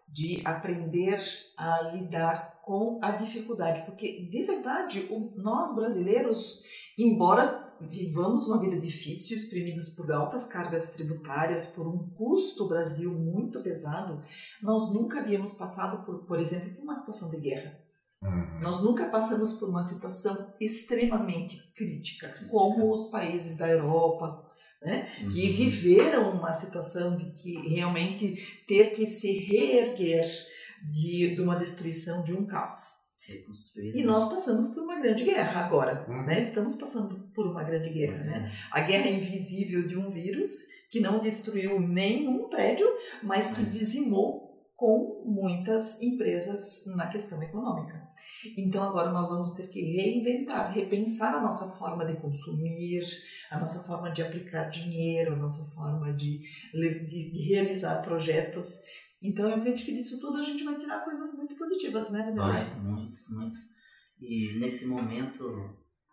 de 0.08 0.42
aprender 0.46 1.20
a 1.58 1.82
lidar 1.94 2.53
com 2.64 2.98
a 3.02 3.12
dificuldade, 3.12 3.86
porque 3.86 4.26
de 4.26 4.44
verdade 4.44 5.06
o, 5.12 5.34
nós 5.36 5.76
brasileiros, 5.76 6.64
embora 6.98 7.62
vivamos 7.82 8.48
uma 8.48 8.62
vida 8.62 8.78
difícil, 8.78 9.38
exprimidos 9.38 9.90
por 9.90 10.10
altas 10.12 10.48
cargas 10.48 10.92
tributárias, 10.92 11.68
por 11.68 11.86
um 11.86 12.10
custo 12.16 12.70
Brasil 12.70 13.14
muito 13.14 13.62
pesado, 13.62 14.24
nós 14.62 14.94
nunca 14.94 15.20
havíamos 15.20 15.56
passado 15.56 16.06
por, 16.06 16.26
por 16.26 16.40
exemplo, 16.40 16.74
por 16.74 16.84
uma 16.84 16.96
situação 16.96 17.30
de 17.30 17.38
guerra. 17.38 17.78
Uhum. 18.22 18.62
Nós 18.62 18.82
nunca 18.82 19.10
passamos 19.10 19.56
por 19.56 19.68
uma 19.68 19.84
situação 19.84 20.54
extremamente 20.62 21.74
crítica, 21.74 22.34
como 22.50 22.90
os 22.94 23.10
países 23.10 23.58
da 23.58 23.70
Europa, 23.70 24.48
né, 24.82 25.10
uhum. 25.22 25.28
que 25.28 25.52
viveram 25.52 26.32
uma 26.32 26.54
situação 26.54 27.18
de 27.18 27.32
que 27.34 27.56
realmente 27.68 28.64
ter 28.66 28.94
que 28.94 29.06
se 29.06 29.38
reerguer 29.40 30.24
de, 30.90 31.36
de 31.36 31.42
uma 31.42 31.56
destruição, 31.56 32.24
de 32.24 32.34
um 32.34 32.46
caos. 32.46 33.04
E 33.78 34.04
nós 34.04 34.30
passamos 34.30 34.74
por 34.74 34.84
uma 34.84 35.00
grande 35.00 35.24
guerra 35.24 35.66
agora, 35.66 36.06
uhum. 36.10 36.26
né? 36.26 36.40
Estamos 36.40 36.76
passando 36.76 37.32
por 37.34 37.48
uma 37.48 37.64
grande 37.64 37.90
guerra, 37.90 38.22
né? 38.24 38.40
Uhum. 38.40 38.70
A 38.72 38.82
guerra 38.82 39.10
invisível 39.10 39.88
de 39.88 39.98
um 39.98 40.12
vírus 40.12 40.52
que 40.92 41.00
não 41.00 41.22
destruiu 41.22 41.80
nenhum 41.80 42.50
prédio, 42.50 42.86
mas 43.24 43.56
que 43.56 43.64
dizimou 43.64 44.44
com 44.76 45.24
muitas 45.26 46.02
empresas 46.02 46.86
na 46.98 47.08
questão 47.08 47.42
econômica. 47.42 48.04
Então 48.58 48.84
agora 48.84 49.12
nós 49.12 49.30
vamos 49.30 49.54
ter 49.54 49.70
que 49.70 49.80
reinventar, 49.80 50.74
repensar 50.74 51.36
a 51.36 51.42
nossa 51.42 51.78
forma 51.78 52.06
de 52.06 52.18
consumir, 52.18 53.04
a 53.50 53.60
nossa 53.60 53.88
forma 53.88 54.12
de 54.12 54.22
aplicar 54.22 54.70
dinheiro, 54.70 55.34
a 55.34 55.38
nossa 55.38 55.74
forma 55.74 56.14
de, 56.14 56.42
de, 56.74 57.32
de 57.32 57.54
realizar 57.54 58.02
projetos 58.02 58.82
então 59.24 59.50
eu 59.50 59.56
acredito 59.56 59.86
que 59.86 59.96
disso 59.96 60.20
tudo 60.20 60.38
a 60.38 60.42
gente 60.42 60.64
vai 60.64 60.76
tirar 60.76 61.04
coisas 61.04 61.38
muito 61.38 61.56
positivas, 61.56 62.12
né? 62.12 62.32
Vai, 62.36 62.80
muitos, 62.80 63.30
muitos. 63.30 63.74
E 64.20 64.60
nesse 64.60 64.88
momento, 64.88 65.44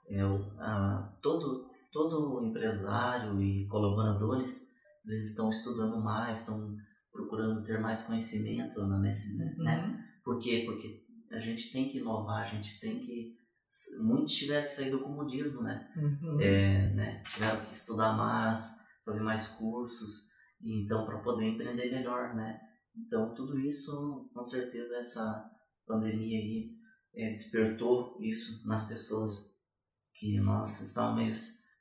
eu, 0.09 0.53
ah, 0.59 1.17
todo, 1.21 1.69
todo 1.93 2.45
empresário 2.45 3.43
e 3.43 3.67
colaboradores 3.67 4.71
eles 5.07 5.31
estão 5.31 5.51
estudando 5.51 6.01
mais, 6.01 6.41
estão 6.41 6.77
procurando 7.13 7.65
ter 7.65 7.81
mais 7.81 8.05
conhecimento 8.05 8.87
nesse, 8.99 9.37
né? 9.37 9.85
Uhum. 9.85 9.99
Por 10.23 10.39
quê? 10.39 10.63
Porque 10.67 11.05
a 11.33 11.39
gente 11.39 11.73
tem 11.73 11.89
que 11.89 11.99
inovar, 11.99 12.47
a 12.47 12.55
gente 12.55 12.79
tem 12.81 13.01
que 13.01 13.39
muitos 14.03 14.35
tiveram 14.35 14.65
que 14.65 14.71
sair 14.71 14.91
do 14.91 15.01
comodismo, 15.01 15.63
né? 15.63 15.89
Uhum. 15.97 16.41
É, 16.41 16.93
né? 16.95 17.23
Tiveram 17.25 17.65
que 17.65 17.73
estudar 17.73 18.13
mais, 18.17 18.81
fazer 19.05 19.23
mais 19.23 19.49
cursos, 19.49 20.29
então 20.63 21.07
para 21.07 21.19
poder 21.19 21.47
empreender 21.47 21.91
melhor, 21.91 22.35
né? 22.35 22.61
Então, 22.97 23.35
tudo 23.35 23.59
isso, 23.59 24.29
com 24.33 24.43
certeza, 24.43 24.99
essa 24.99 25.51
pandemia 25.87 26.39
aí 26.39 26.71
é, 27.15 27.31
despertou 27.31 28.17
isso 28.21 28.67
nas 28.67 28.89
pessoas 28.89 29.59
que 30.15 30.39
nós 30.41 30.81
estávamos 30.81 31.19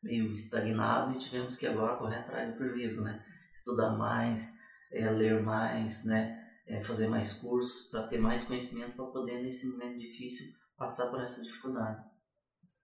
meio, 0.04 0.24
meio 0.24 0.34
estagnados 0.34 1.17
e 1.17 1.26
tivemos 1.26 1.58
que 1.58 1.67
agora 1.67 1.98
correr 1.98 2.17
atrás 2.19 2.52
do 2.52 2.58
prejuízo, 2.58 3.04
né? 3.04 3.24
Estudar 3.52 3.98
mais, 3.98 4.58
é, 4.91 5.10
ler 5.10 5.41
mais, 5.41 6.06
né? 6.06 6.38
É, 6.67 6.82
fazer 6.82 7.08
mais 7.08 7.34
cursos 7.34 7.89
para 7.89 8.08
ter 8.08 8.19
mais 8.19 8.43
conhecimento 8.43 8.95
para 8.95 9.06
poder, 9.06 9.41
nesse 9.41 9.72
momento 9.72 9.98
difícil, 9.98 10.54
passar 10.78 11.10
por 11.10 11.19
essa 11.19 11.41
dificuldade. 11.41 12.00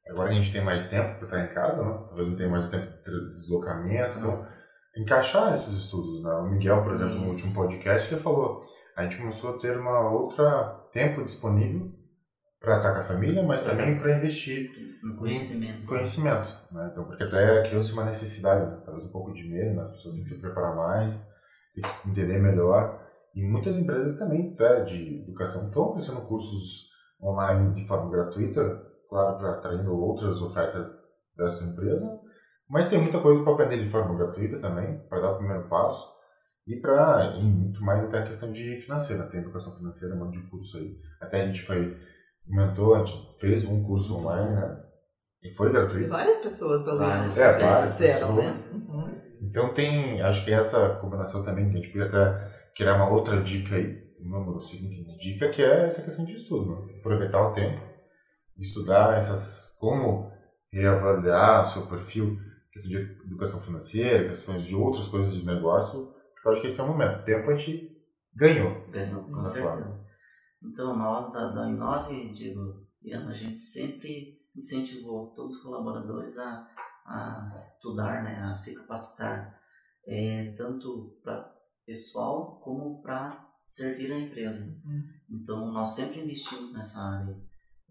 Agora 0.08 0.30
a 0.30 0.34
gente 0.34 0.52
tem 0.52 0.64
mais 0.64 0.88
tempo 0.88 1.18
para 1.18 1.26
estar 1.26 1.46
em 1.46 1.54
casa, 1.54 1.84
né? 1.84 2.06
talvez 2.08 2.28
não 2.28 2.36
tenha 2.36 2.50
mais 2.50 2.70
tempo 2.70 2.86
de 2.86 3.32
deslocamento, 3.32 4.18
então 4.18 4.48
encaixar 4.97 5.53
esses 5.53 5.73
estudos. 5.73 6.23
Né? 6.23 6.31
O 6.31 6.49
Miguel, 6.49 6.84
por 6.84 6.93
exemplo, 6.93 7.15
Isso. 7.15 7.23
no 7.23 7.29
último 7.29 7.53
podcast, 7.53 8.13
ele 8.13 8.21
falou, 8.21 8.62
a 8.95 9.03
gente 9.03 9.17
começou 9.17 9.55
a 9.55 9.58
ter 9.58 9.77
uma 9.77 10.10
outra 10.10 10.86
tempo 10.91 11.23
disponível 11.23 11.91
para 12.60 12.77
estar 12.77 12.93
com 12.93 12.99
a 12.99 13.03
família, 13.03 13.43
mas 13.43 13.63
também 13.63 13.99
para 13.99 14.17
investir 14.17 14.71
no 15.03 15.15
conhecimento. 15.17 15.84
Em 15.84 15.86
conhecimento, 15.86 16.49
né? 16.71 16.89
Então, 16.91 17.03
porque 17.03 17.23
até 17.23 17.62
criou-se 17.63 17.93
uma 17.93 18.05
necessidade, 18.05 18.65
né? 18.65 18.81
talvez 18.84 19.05
um 19.05 19.12
pouco 19.12 19.34
de 19.34 19.43
medo, 19.47 19.75
né? 19.75 19.81
as 19.84 19.91
pessoas 19.91 20.15
têm 20.15 20.23
que 20.23 20.29
se 20.29 20.39
preparar 20.39 20.75
mais, 20.75 21.27
têm 21.75 21.84
que 21.84 22.10
entender 22.10 22.39
melhor. 22.39 23.05
E 23.36 23.43
muitas 23.43 23.77
empresas 23.77 24.17
também 24.17 24.55
né, 24.58 24.84
de 24.86 25.21
educação 25.23 25.67
estão 25.67 25.89
oferecendo 25.89 26.21
cursos 26.21 26.89
online 27.21 27.75
de 27.75 27.86
forma 27.86 28.10
gratuita, 28.10 28.62
claro, 29.10 29.38
para 29.38 29.51
atraindo 29.51 29.93
outras 29.93 30.41
ofertas 30.41 30.89
dessa 31.36 31.65
empresa, 31.65 32.19
mas 32.69 32.88
tem 32.88 32.99
muita 32.99 33.19
coisa 33.19 33.43
para 33.43 33.54
aprender 33.54 33.84
de 33.84 33.89
forma 33.89 34.15
gratuita 34.15 34.60
também, 34.60 34.99
para 35.08 35.21
dar 35.21 35.32
o 35.32 35.38
primeiro 35.38 35.67
passo. 35.67 36.13
E 36.67 36.78
para 36.78 37.38
muito 37.39 37.84
mais 37.84 38.04
até 38.04 38.19
a 38.19 38.25
questão 38.25 38.51
de 38.51 38.75
financeira, 38.78 39.28
tem 39.28 39.39
educação 39.39 39.75
financeira, 39.75 40.15
um 40.15 40.25
monte 40.25 40.39
de 40.39 40.47
curso 40.47 40.78
aí. 40.78 40.97
Até 41.21 41.43
a 41.43 41.45
gente 41.45 41.62
foi, 41.62 41.95
comentou, 42.47 42.95
a 42.95 43.06
gente 43.06 43.39
fez 43.39 43.63
um 43.65 43.84
curso 43.84 44.17
online, 44.17 44.56
né? 44.56 44.75
E 45.43 45.51
foi 45.51 45.71
gratuito. 45.71 46.10
Várias 46.10 46.39
pessoas 46.39 46.84
Várias, 46.84 47.38
é, 47.38 47.60
várias 47.60 47.91
fizeram, 47.93 48.36
né? 48.36 48.51
Uhum. 48.73 49.21
Então 49.43 49.73
tem, 49.75 50.19
acho 50.23 50.43
que 50.43 50.51
essa 50.51 50.95
combinação 50.95 51.45
também, 51.45 51.69
que 51.69 51.78
a 51.78 51.82
gente 51.82 51.89
podia 51.89 52.08
até 52.08 52.51
criar 52.75 52.95
uma 52.95 53.12
outra 53.12 53.39
dica 53.41 53.75
aí, 53.75 54.04
o 54.19 54.28
número 54.28 54.60
seguinte 54.60 55.04
de 55.04 55.17
dica, 55.19 55.49
que 55.49 55.62
é 55.62 55.86
essa 55.86 56.01
questão 56.01 56.25
de 56.25 56.34
estudo, 56.34 56.71
né? 56.71 56.95
Aproveitar 56.97 57.47
o 57.47 57.54
tempo, 57.54 57.80
estudar 58.58 59.15
essas, 59.15 59.78
como 59.80 60.32
reavaliar 60.73 61.67
seu 61.67 61.86
perfil, 61.86 62.39
questão 62.76 62.92
de 62.92 62.98
educação 62.98 63.62
financeira, 63.62 64.28
questões 64.28 64.66
de 64.66 64.76
outras 64.76 65.08
coisas 65.08 65.34
de 65.34 65.46
negócio, 65.46 66.14
eu 66.44 66.52
acho 66.52 66.62
que 66.62 66.68
esse 66.68 66.80
é 66.80 66.84
o 66.84 66.88
momento. 66.88 67.22
O 67.22 67.24
tempo 67.24 67.50
a 67.50 67.56
gente 67.56 67.98
ganhou. 68.36 68.86
Ganhou, 68.90 69.24
com 69.24 69.44
certeza. 69.44 70.06
Então, 70.62 70.98
nós 70.98 71.32
da, 71.32 71.52
da 71.52 71.70
Inove, 71.70 72.30
digo, 72.32 72.86
Iana, 73.02 73.32
a 73.32 73.34
gente 73.34 73.60
sempre 73.60 74.42
incentivou 74.54 75.32
todos 75.34 75.56
os 75.56 75.64
colaboradores 75.64 76.38
a, 76.38 76.67
a 77.06 77.48
estudar, 77.50 78.23
né, 78.23 78.42
a 78.42 78.54
se 78.54 78.76
capacitar, 78.76 79.58
é, 80.06 80.54
tanto 80.58 81.17
para 81.23 81.56
pessoal 81.86 82.60
como 82.60 83.02
para 83.02 83.48
servir 83.65 84.12
a 84.12 84.19
empresa. 84.19 84.65
Uhum. 84.84 85.04
Então, 85.30 85.71
nós 85.71 85.90
sempre 85.96 86.19
investimos 86.19 86.73
nessa 86.73 87.00
área, 87.02 87.42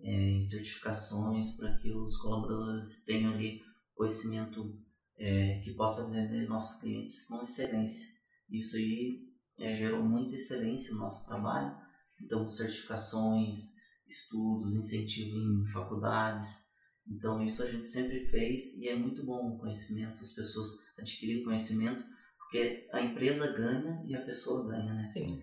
é, 0.00 0.30
em 0.32 0.42
certificações, 0.42 1.56
para 1.56 1.74
que 1.76 1.90
os 1.90 2.18
colaboradores 2.18 3.02
tenham 3.04 3.32
ali 3.32 3.62
conhecimento 3.94 4.78
é, 5.16 5.60
que 5.60 5.74
possa 5.74 6.02
atender 6.02 6.48
nossos 6.48 6.80
clientes 6.80 7.26
com 7.26 7.40
excelência. 7.40 8.14
Isso 8.50 8.76
aí 8.76 9.24
é, 9.58 9.74
gerou 9.74 10.02
muita 10.02 10.34
excelência 10.34 10.94
no 10.94 11.00
nosso 11.00 11.28
trabalho, 11.28 11.74
então 12.20 12.48
certificações, 12.48 13.74
estudos, 14.06 14.74
incentivo 14.74 15.36
em 15.36 15.66
faculdades. 15.72 16.72
Então 17.06 17.42
isso 17.42 17.62
a 17.62 17.70
gente 17.70 17.84
sempre 17.84 18.24
fez 18.26 18.78
e 18.78 18.88
é 18.88 18.96
muito 18.96 19.24
bom 19.24 19.54
o 19.54 19.58
conhecimento, 19.58 20.20
as 20.20 20.32
pessoas 20.32 20.68
adquirirem 20.98 21.44
conhecimento, 21.44 22.04
porque 22.38 22.88
a 22.92 23.00
empresa 23.00 23.52
ganha 23.52 24.02
e 24.06 24.14
a 24.14 24.24
pessoa 24.24 24.66
ganha, 24.66 24.94
né? 24.94 25.08
Sim. 25.12 25.42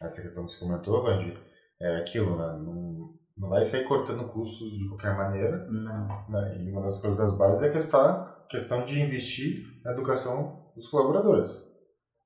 Essa 0.00 0.22
questão 0.22 0.46
que 0.46 0.52
você 0.52 0.58
comentou, 0.58 1.02
Vandy, 1.02 1.38
é 1.80 1.96
aquilo, 1.96 2.36
né? 2.36 2.58
Não 2.58 3.21
não 3.36 3.48
vai 3.48 3.64
sair 3.64 3.84
cortando 3.84 4.24
custos 4.28 4.72
de 4.78 4.88
qualquer 4.88 5.16
maneira. 5.16 5.66
Não. 5.70 6.06
Né? 6.28 6.64
E 6.64 6.70
uma 6.72 6.82
das 6.82 7.00
coisas 7.00 7.18
das 7.18 7.36
bases 7.36 7.62
é 7.62 7.68
a 7.68 7.72
questão, 7.72 8.26
questão 8.48 8.84
de 8.84 9.00
investir 9.00 9.64
na 9.84 9.92
educação 9.92 10.70
dos 10.74 10.88
colaboradores. 10.88 11.64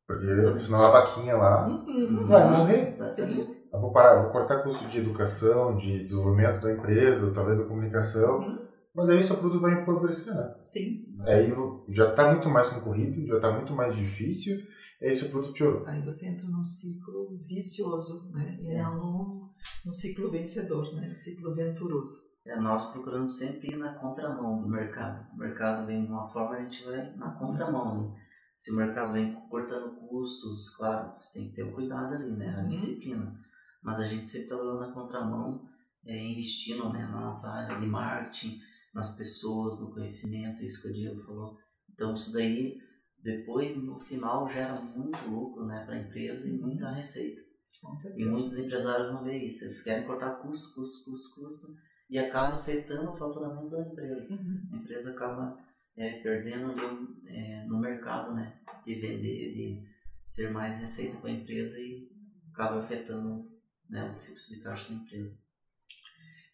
Porque 0.07 0.61
senão 0.61 0.84
a 0.84 0.90
vaquinha 0.90 1.36
lá 1.36 1.66
Uhum. 1.68 2.26
vai 2.26 2.50
morrer. 2.59 2.96
Exatamente. 3.00 3.57
Eu 3.72 3.80
vou 3.80 3.92
parar, 3.92 4.16
eu 4.16 4.22
vou 4.22 4.30
cortar 4.30 4.62
custo 4.62 4.86
de 4.88 4.98
educação, 4.98 5.76
de 5.76 6.04
desenvolvimento 6.04 6.61
da 6.61 6.72
empresa, 6.72 7.32
talvez 7.34 7.59
da 7.59 7.64
comunicação, 7.64 8.38
Uhum. 8.38 8.59
mas 8.94 9.09
aí 9.11 9.18
o 9.18 9.22
seu 9.22 9.36
produto 9.36 9.61
vai 9.61 9.82
empobrecer, 9.82 10.32
né? 10.34 10.54
Sim. 10.62 11.07
Aí 11.26 11.52
já 11.88 12.09
está 12.11 12.30
muito 12.30 12.48
mais 12.48 12.68
concorrido, 12.68 13.26
já 13.26 13.36
está 13.36 13.50
muito 13.52 13.72
mais 13.74 13.94
difícil, 13.96 14.57
e 15.02 15.07
aí 15.07 15.14
seu 15.14 15.28
produto 15.30 15.52
piorou. 15.52 15.84
Aí 15.86 16.00
você 16.04 16.28
entra 16.28 16.46
num 16.48 16.62
ciclo 16.64 17.36
vicioso, 17.46 18.30
né? 18.32 18.59
E 18.62 18.72
É. 18.74 18.82
não 18.82 19.45
num 19.84 19.92
ciclo 19.92 20.30
vencedor, 20.30 20.94
né? 20.94 21.11
Um 21.11 21.14
ciclo 21.14 21.54
venturoso. 21.54 22.34
É, 22.44 22.61
nós 22.61 22.90
procuramos 22.92 23.36
sempre 23.38 23.72
ir 23.72 23.76
na 23.76 23.94
contramão 23.94 24.62
do 24.62 24.68
mercado. 24.68 25.26
O 25.34 25.36
mercado 25.38 25.86
vem 25.86 26.04
de 26.04 26.11
uma 26.12 26.28
forma, 26.28 26.57
a 26.57 26.62
gente 26.62 26.84
vai 26.84 27.12
na 27.16 27.30
contramão. 27.32 28.02
Né? 28.12 28.20
Se 28.57 28.72
o 28.72 28.76
mercado 28.76 29.12
vem 29.12 29.34
cortando 29.50 29.96
custos, 29.96 30.74
claro, 30.76 31.11
você 31.14 31.38
tem 31.40 31.48
que 31.48 31.57
ter 31.57 31.64
o 31.64 31.72
cuidado 31.74 32.14
ali, 32.14 32.30
né? 32.30 32.54
A 32.54 32.61
Uhum. 32.61 32.66
disciplina. 32.66 33.40
Mas 33.82 34.00
a 34.00 34.07
gente 34.07 34.28
sempre 34.28 34.48
trabalhou 34.48 34.80
na 34.80 34.92
contramão, 34.92 35.68
é, 36.04 36.16
investindo 36.32 36.88
né, 36.92 37.00
na 37.07 37.20
nossa 37.20 37.50
área 37.50 37.78
de 37.80 37.86
marketing, 37.86 38.61
nas 38.94 39.16
pessoas, 39.16 39.80
no 39.80 39.92
conhecimento, 39.92 40.64
isso 40.64 40.82
que 40.82 40.88
o 40.88 40.92
Diego 40.92 41.22
falou. 41.24 41.59
Então 41.92 42.14
isso 42.14 42.32
daí, 42.32 42.78
depois, 43.22 43.76
no 43.82 43.98
final, 43.98 44.48
gera 44.48 44.80
muito 44.80 45.18
lucro 45.28 45.66
né, 45.66 45.84
para 45.84 45.94
a 45.96 45.98
empresa 45.98 46.48
e 46.48 46.52
muita 46.59 46.90
receita. 46.92 47.42
E 48.16 48.24
muitos 48.24 48.59
empresários 48.59 49.12
não 49.12 49.24
veem 49.24 49.47
isso. 49.47 49.64
Eles 49.64 49.82
querem 49.82 50.07
cortar 50.07 50.37
custo, 50.37 50.74
custo, 50.74 51.11
custo, 51.11 51.41
custo 51.41 51.76
e 52.09 52.18
acaba 52.18 52.57
afetando 52.57 53.11
o 53.11 53.16
faturamento 53.16 53.70
da 53.70 53.80
empresa. 53.82 54.26
Uhum. 54.30 54.68
A 54.72 54.76
empresa 54.76 55.11
acaba 55.12 55.59
é, 55.97 56.20
perdendo 56.20 56.74
é, 57.26 57.64
no 57.66 57.78
mercado, 57.80 58.34
né? 58.34 58.59
De 58.84 58.95
vender, 58.95 59.55
de 59.55 59.82
ter 60.34 60.51
mais 60.51 60.78
receita 60.78 61.16
para 61.18 61.30
a 61.30 61.32
empresa 61.32 61.78
e 61.78 62.09
acaba 62.53 62.80
afetando 62.80 63.51
né, 63.89 64.12
o 64.12 64.18
fluxo 64.18 64.55
de 64.55 64.61
caixa 64.61 64.93
da 64.93 65.01
empresa. 65.01 65.37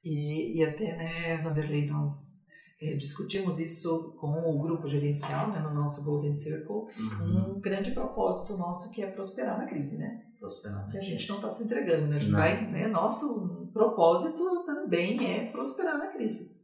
E, 0.05 0.59
e 0.59 0.64
até, 0.64 0.97
né, 0.97 1.37
Vanderlei, 1.43 1.87
nós 1.87 2.45
eh, 2.80 2.97
discutimos 2.97 3.61
isso 3.61 4.16
com 4.18 4.30
o 4.33 4.59
grupo 4.61 4.87
gerencial, 4.89 5.51
né, 5.53 5.61
no 5.61 5.72
nosso 5.74 6.05
Golden 6.05 6.35
Circle, 6.35 6.87
Uhum. 6.99 7.57
um 7.57 7.61
grande 7.61 7.93
propósito 7.93 8.57
nosso 8.57 8.91
que 8.93 9.03
é 9.03 9.11
prosperar 9.11 9.59
na 9.59 9.66
crise, 9.66 9.99
né? 9.99 10.26
Prosperar. 10.43 10.90
Que 10.90 10.99
a 10.99 11.01
gente 11.01 11.28
não 11.28 11.36
está 11.36 11.51
se 11.51 11.62
entregando, 11.62 12.09
né? 12.09 12.16
A 12.16 12.18
gente 12.18 12.32
Não. 12.32 12.38
vai, 12.40 12.68
né? 12.68 12.88
Nosso 12.88 13.70
propósito 13.72 14.64
também 14.66 15.24
é 15.24 15.53
prosperar 15.53 15.97
na 15.97 16.09
crise. 16.09 16.61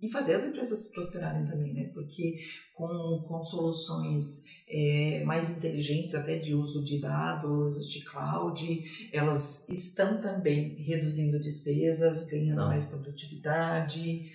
E 0.00 0.10
fazer 0.12 0.34
as 0.34 0.44
empresas 0.44 0.92
prosperarem 0.92 1.44
também, 1.44 1.74
né? 1.74 1.90
Porque 1.92 2.38
com, 2.72 3.24
com 3.26 3.42
soluções 3.42 4.44
eh, 4.68 5.24
mais 5.24 5.58
inteligentes, 5.58 6.14
até 6.14 6.38
de 6.38 6.54
uso 6.54 6.84
de 6.84 7.00
dados, 7.00 7.90
de 7.90 8.04
cloud, 8.04 9.10
elas 9.12 9.68
estão 9.68 10.20
também 10.20 10.76
reduzindo 10.84 11.40
despesas, 11.40 12.28
ganhando 12.28 12.68
mais 12.68 12.90
produtividade, 12.90 14.30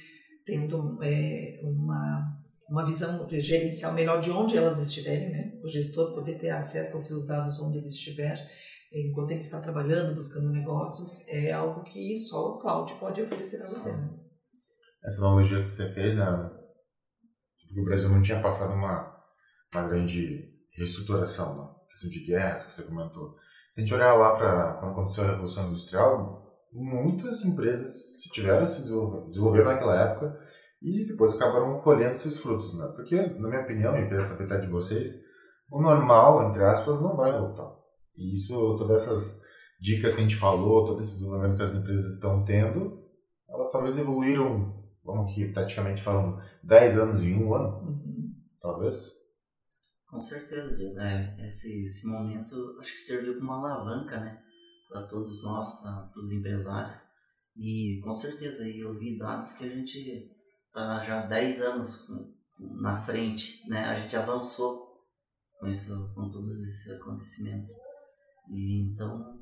tendo 0.45 0.99
eh, 1.01 1.61
uma, 1.63 2.34
uma 2.69 2.85
visão 2.85 3.27
gerencial 3.29 3.93
melhor 3.93 4.21
de 4.21 4.31
onde 4.31 4.57
elas 4.57 4.79
estiverem, 4.79 5.31
né? 5.31 5.59
O 5.63 5.67
gestor 5.67 6.13
poder 6.13 6.39
ter 6.39 6.49
acesso 6.49 6.97
aos 6.97 7.07
seus 7.07 7.27
dados 7.27 7.59
onde 7.59 7.77
ele 7.77 7.87
estiver, 7.87 8.37
enquanto 8.91 9.31
ele 9.31 9.41
está 9.41 9.61
trabalhando, 9.61 10.15
buscando 10.15 10.51
negócios, 10.51 11.27
é 11.29 11.51
algo 11.51 11.83
que 11.83 12.17
só 12.17 12.53
o 12.53 12.57
cloud 12.59 12.93
pode 12.95 13.21
oferecer 13.21 13.61
a 13.61 13.67
você, 13.67 13.91
né? 13.91 14.19
Essa 15.03 15.21
analogia 15.21 15.61
que 15.61 15.69
você 15.69 15.91
fez, 15.91 16.15
né? 16.15 16.25
Porque 17.67 17.81
o 17.81 17.85
Brasil 17.85 18.09
não 18.09 18.21
tinha 18.21 18.41
passado 18.41 18.73
uma, 18.73 19.15
uma 19.73 19.87
grande 19.87 20.51
reestruturação, 20.71 21.57
né? 21.57 21.75
questão 21.89 22.09
de 22.09 22.25
guerras 22.25 22.63
que 22.63 22.73
você 22.73 22.83
comentou. 22.83 23.35
Se 23.69 23.79
a 23.79 23.83
gente 23.83 23.93
olhar 23.93 24.13
lá 24.15 24.35
para 24.35 24.73
quando 24.79 24.91
aconteceu 24.91 25.23
a 25.23 25.27
Revolução 25.27 25.67
Industrial, 25.67 26.45
muitas 26.71 27.43
empresas 27.43 28.19
se 28.21 28.29
tiveram 28.29 28.67
se 28.67 28.81
desenvolver, 28.81 29.27
desenvolveram 29.29 29.71
naquela 29.71 30.01
época 30.01 30.44
e 30.85 31.05
depois 31.07 31.33
acabaram 31.33 31.79
colhendo 31.79 32.11
esses 32.11 32.39
frutos, 32.39 32.77
né? 32.77 32.85
Porque, 32.95 33.15
na 33.15 33.49
minha 33.49 33.61
opinião, 33.61 33.95
e 33.97 34.03
eu 34.03 34.07
queria 34.07 34.23
saber 34.25 34.43
até 34.45 34.59
de 34.59 34.67
vocês, 34.71 35.23
o 35.71 35.81
normal, 35.81 36.47
entre 36.49 36.63
aspas, 36.63 37.01
não 37.01 37.15
vai 37.15 37.31
voltar. 37.31 37.73
E 38.15 38.35
isso, 38.35 38.53
todas 38.77 39.03
essas 39.03 39.41
dicas 39.79 40.13
que 40.13 40.21
a 40.21 40.23
gente 40.23 40.35
falou, 40.35 40.85
todo 40.85 41.01
esse 41.01 41.15
desenvolvimento 41.17 41.57
que 41.57 41.63
as 41.63 41.73
empresas 41.73 42.13
estão 42.13 42.43
tendo, 42.43 43.03
elas 43.49 43.71
talvez 43.71 43.97
evoluíram, 43.97 44.83
vamos 45.03 45.31
aqui, 45.31 45.51
praticamente 45.51 46.03
falando, 46.03 46.39
10 46.63 46.97
anos 46.99 47.23
em 47.23 47.35
um 47.35 47.53
ano, 47.53 47.77
Uhum. 47.79 48.33
talvez. 48.61 49.11
Com 50.07 50.19
certeza, 50.19 50.77
Diego. 50.77 50.99
É, 50.99 51.35
esse, 51.39 51.81
esse 51.83 52.07
momento 52.07 52.55
acho 52.79 52.91
que 52.93 52.99
serviu 52.99 53.33
como 53.39 53.51
uma 53.51 53.57
alavanca, 53.73 54.19
né? 54.19 54.39
Para 54.87 55.07
todos 55.07 55.43
nós, 55.43 55.81
para 55.81 56.11
os 56.15 56.31
empresários. 56.31 56.95
E 57.57 57.99
com 58.03 58.13
certeza, 58.13 58.67
eu 58.69 58.97
vi 58.97 59.17
dados 59.17 59.53
que 59.53 59.65
a 59.65 59.69
gente 59.69 60.31
está 60.75 61.01
já 61.03 61.21
há 61.21 61.25
10 61.27 61.61
anos 61.61 62.07
na 62.59 63.01
frente, 63.01 63.67
né? 63.69 63.85
A 63.85 63.97
gente 63.97 64.15
avançou 64.15 65.01
com, 65.59 65.67
isso, 65.67 66.11
com 66.13 66.29
todos 66.29 66.49
esses 66.61 66.99
acontecimentos. 66.99 67.69
E 68.49 68.91
então, 68.91 69.41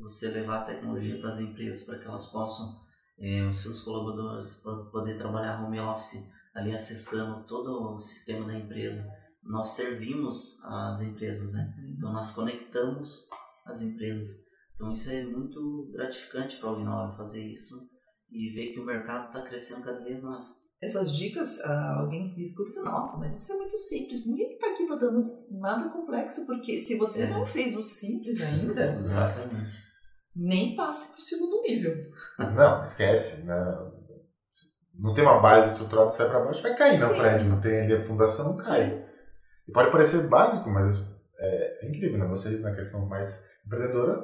você 0.00 0.28
levar 0.28 0.62
a 0.62 0.64
tecnologia 0.64 1.18
para 1.20 1.28
as 1.28 1.40
empresas 1.40 1.84
para 1.84 1.98
que 1.98 2.06
elas 2.06 2.32
possam, 2.32 2.80
eh, 3.18 3.46
os 3.46 3.56
seus 3.56 3.82
colaboradores, 3.82 4.62
po- 4.62 4.90
poder 4.90 5.18
trabalhar 5.18 5.62
home 5.62 5.78
office, 5.78 6.26
ali 6.54 6.72
acessando 6.74 7.44
todo 7.46 7.94
o 7.94 7.98
sistema 7.98 8.46
da 8.46 8.58
empresa. 8.58 9.06
Nós 9.42 9.68
servimos 9.68 10.62
as 10.64 11.02
empresas, 11.02 11.52
né? 11.52 11.74
Então, 11.96 12.12
nós 12.12 12.32
conectamos 12.32 13.28
as 13.66 13.82
empresas. 13.82 14.44
Então, 14.74 14.90
isso 14.90 15.10
é 15.10 15.22
muito 15.24 15.90
gratificante 15.92 16.56
para 16.56 16.72
o 16.72 16.80
Inova 16.80 17.16
fazer 17.16 17.46
isso 17.46 17.88
e 18.30 18.50
ver 18.54 18.72
que 18.72 18.80
o 18.80 18.84
mercado 18.86 19.26
está 19.26 19.42
crescendo 19.42 19.84
cada 19.84 20.02
vez 20.02 20.22
mais. 20.22 20.69
Essas 20.82 21.14
dicas, 21.14 21.60
ah, 21.60 22.00
alguém 22.00 22.32
que 22.32 22.42
escuta 22.42 22.70
diz, 22.70 22.82
nossa, 22.82 23.18
mas 23.18 23.34
isso 23.38 23.52
é 23.52 23.56
muito 23.56 23.76
simples. 23.76 24.26
Ninguém 24.26 24.52
está 24.52 24.68
aqui 24.70 24.86
botando 24.86 25.20
nada 25.60 25.90
complexo, 25.90 26.46
porque 26.46 26.78
se 26.80 26.96
você 26.96 27.24
É. 27.24 27.26
não 27.30 27.44
fez 27.44 27.76
o 27.76 27.82
simples 27.82 28.40
ainda, 28.40 28.92
Exatamente. 28.92 29.72
nem 30.34 30.74
passe 30.74 31.12
para 31.12 31.18
o 31.20 31.22
segundo 31.22 31.60
nível. 31.62 31.94
Não, 32.38 32.82
esquece. 32.82 33.42
Né? 33.44 33.54
Não 34.98 35.12
tem 35.14 35.22
uma 35.22 35.38
base 35.40 35.72
estruturada, 35.72 36.10
sai 36.10 36.28
para 36.28 36.44
baixo, 36.44 36.62
vai 36.62 36.74
cair 36.74 36.98
Sim. 36.98 37.18
prédio. 37.18 37.48
Não 37.50 37.60
tem 37.60 37.80
ali 37.80 37.94
a 37.94 38.00
fundação, 38.00 38.56
cai. 38.56 39.06
E 39.68 39.72
pode 39.72 39.90
parecer 39.92 40.28
básico, 40.28 40.70
mas 40.70 41.06
é, 41.38 41.84
é 41.86 41.88
incrível, 41.90 42.18
né? 42.18 42.26
Vocês, 42.26 42.60
na 42.62 42.74
questão 42.74 43.06
mais 43.06 43.46
empreendedora, 43.66 44.18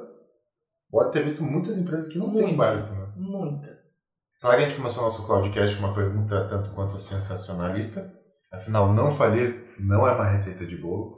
pode 0.89 1.11
ter 1.11 1.23
visto 1.23 1.43
muitas 1.43 1.77
empresas 1.77 2.11
que 2.11 2.17
não 2.17 2.33
têm 2.33 2.55
básico, 2.57 3.11
né? 3.19 3.27
muitas. 3.27 3.96
Claro 4.39 4.57
a 4.57 4.61
gente 4.61 4.75
começou 4.75 5.01
o 5.01 5.05
nosso 5.05 5.25
Cloudcast 5.25 5.77
com 5.77 5.85
uma 5.85 5.95
pergunta 5.95 6.45
tanto 6.47 6.69
quanto 6.71 6.99
sensacionalista. 6.99 8.13
Afinal, 8.51 8.93
não 8.93 9.09
falir 9.09 9.75
não 9.79 10.07
é 10.07 10.11
uma 10.11 10.29
receita 10.29 10.65
de 10.65 10.77
bolo. 10.77 11.17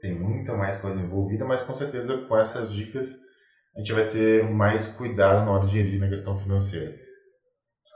Tem 0.00 0.18
muita 0.18 0.54
mais 0.56 0.78
coisa 0.78 0.98
envolvida, 1.00 1.44
mas 1.44 1.62
com 1.62 1.74
certeza 1.74 2.18
com 2.26 2.36
essas 2.36 2.72
dicas 2.72 3.16
a 3.76 3.80
gente 3.80 3.92
vai 3.92 4.06
ter 4.06 4.48
mais 4.50 4.86
cuidado 4.96 5.44
na 5.44 5.50
hora 5.52 5.66
de 5.66 5.72
gerir 5.72 6.00
na 6.00 6.08
questão 6.08 6.36
financeira. 6.36 6.94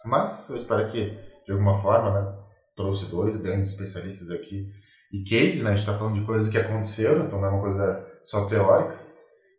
Mas 0.05 0.51
eu 0.51 0.57
espero 0.57 0.87
que, 0.87 1.17
de 1.47 1.53
alguma 1.53 1.75
forma, 1.75 2.13
né, 2.13 2.39
trouxe 2.77 3.07
dois 3.07 3.37
grandes 3.37 3.71
especialistas 3.71 4.31
aqui 4.31 4.67
e 5.13 5.23
case, 5.23 5.63
né? 5.63 5.71
A 5.71 5.75
gente 5.75 5.87
está 5.87 5.97
falando 5.97 6.15
de 6.15 6.27
coisas 6.27 6.51
que 6.51 6.59
aconteceram, 6.59 7.25
então 7.25 7.41
não 7.41 7.49
é 7.49 7.51
uma 7.51 7.61
coisa 7.61 8.07
só 8.23 8.45
teórica. 8.45 8.99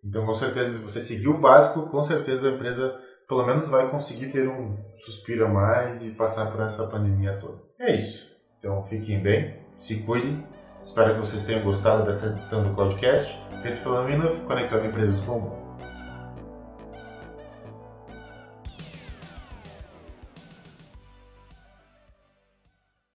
Então, 0.04 0.26
com 0.26 0.34
certeza, 0.34 0.78
se 0.78 0.84
você 0.84 1.02
seguir 1.02 1.28
o 1.28 1.40
básico, 1.40 1.90
com 1.90 2.04
certeza 2.04 2.50
a 2.50 2.52
empresa 2.52 2.96
pelo 3.30 3.46
menos 3.46 3.70
vai 3.70 3.88
conseguir 3.88 4.32
ter 4.32 4.50
um 4.50 4.76
suspiro 4.98 5.46
a 5.46 5.48
mais 5.48 6.04
e 6.04 6.10
passar 6.10 6.50
por 6.52 6.62
essa 6.62 6.88
pandemia 6.88 7.38
toda. 7.38 7.62
É 7.80 7.94
isso. 7.94 8.36
Então, 8.58 8.84
fiquem 8.84 9.22
bem, 9.22 9.56
se 9.78 10.02
cuidem. 10.02 10.44
Espero 10.82 11.14
que 11.14 11.20
vocês 11.20 11.44
tenham 11.44 11.62
gostado 11.62 12.04
dessa 12.04 12.28
edição 12.28 12.64
do 12.64 12.74
Cloudcast, 12.74 13.40
feito 13.62 13.84
pela 13.84 14.04
Minov, 14.04 14.42
conectando 14.42 14.88
empresas 14.88 15.22
com 15.22 15.34
o 15.34 15.42
mundo. 15.42 15.59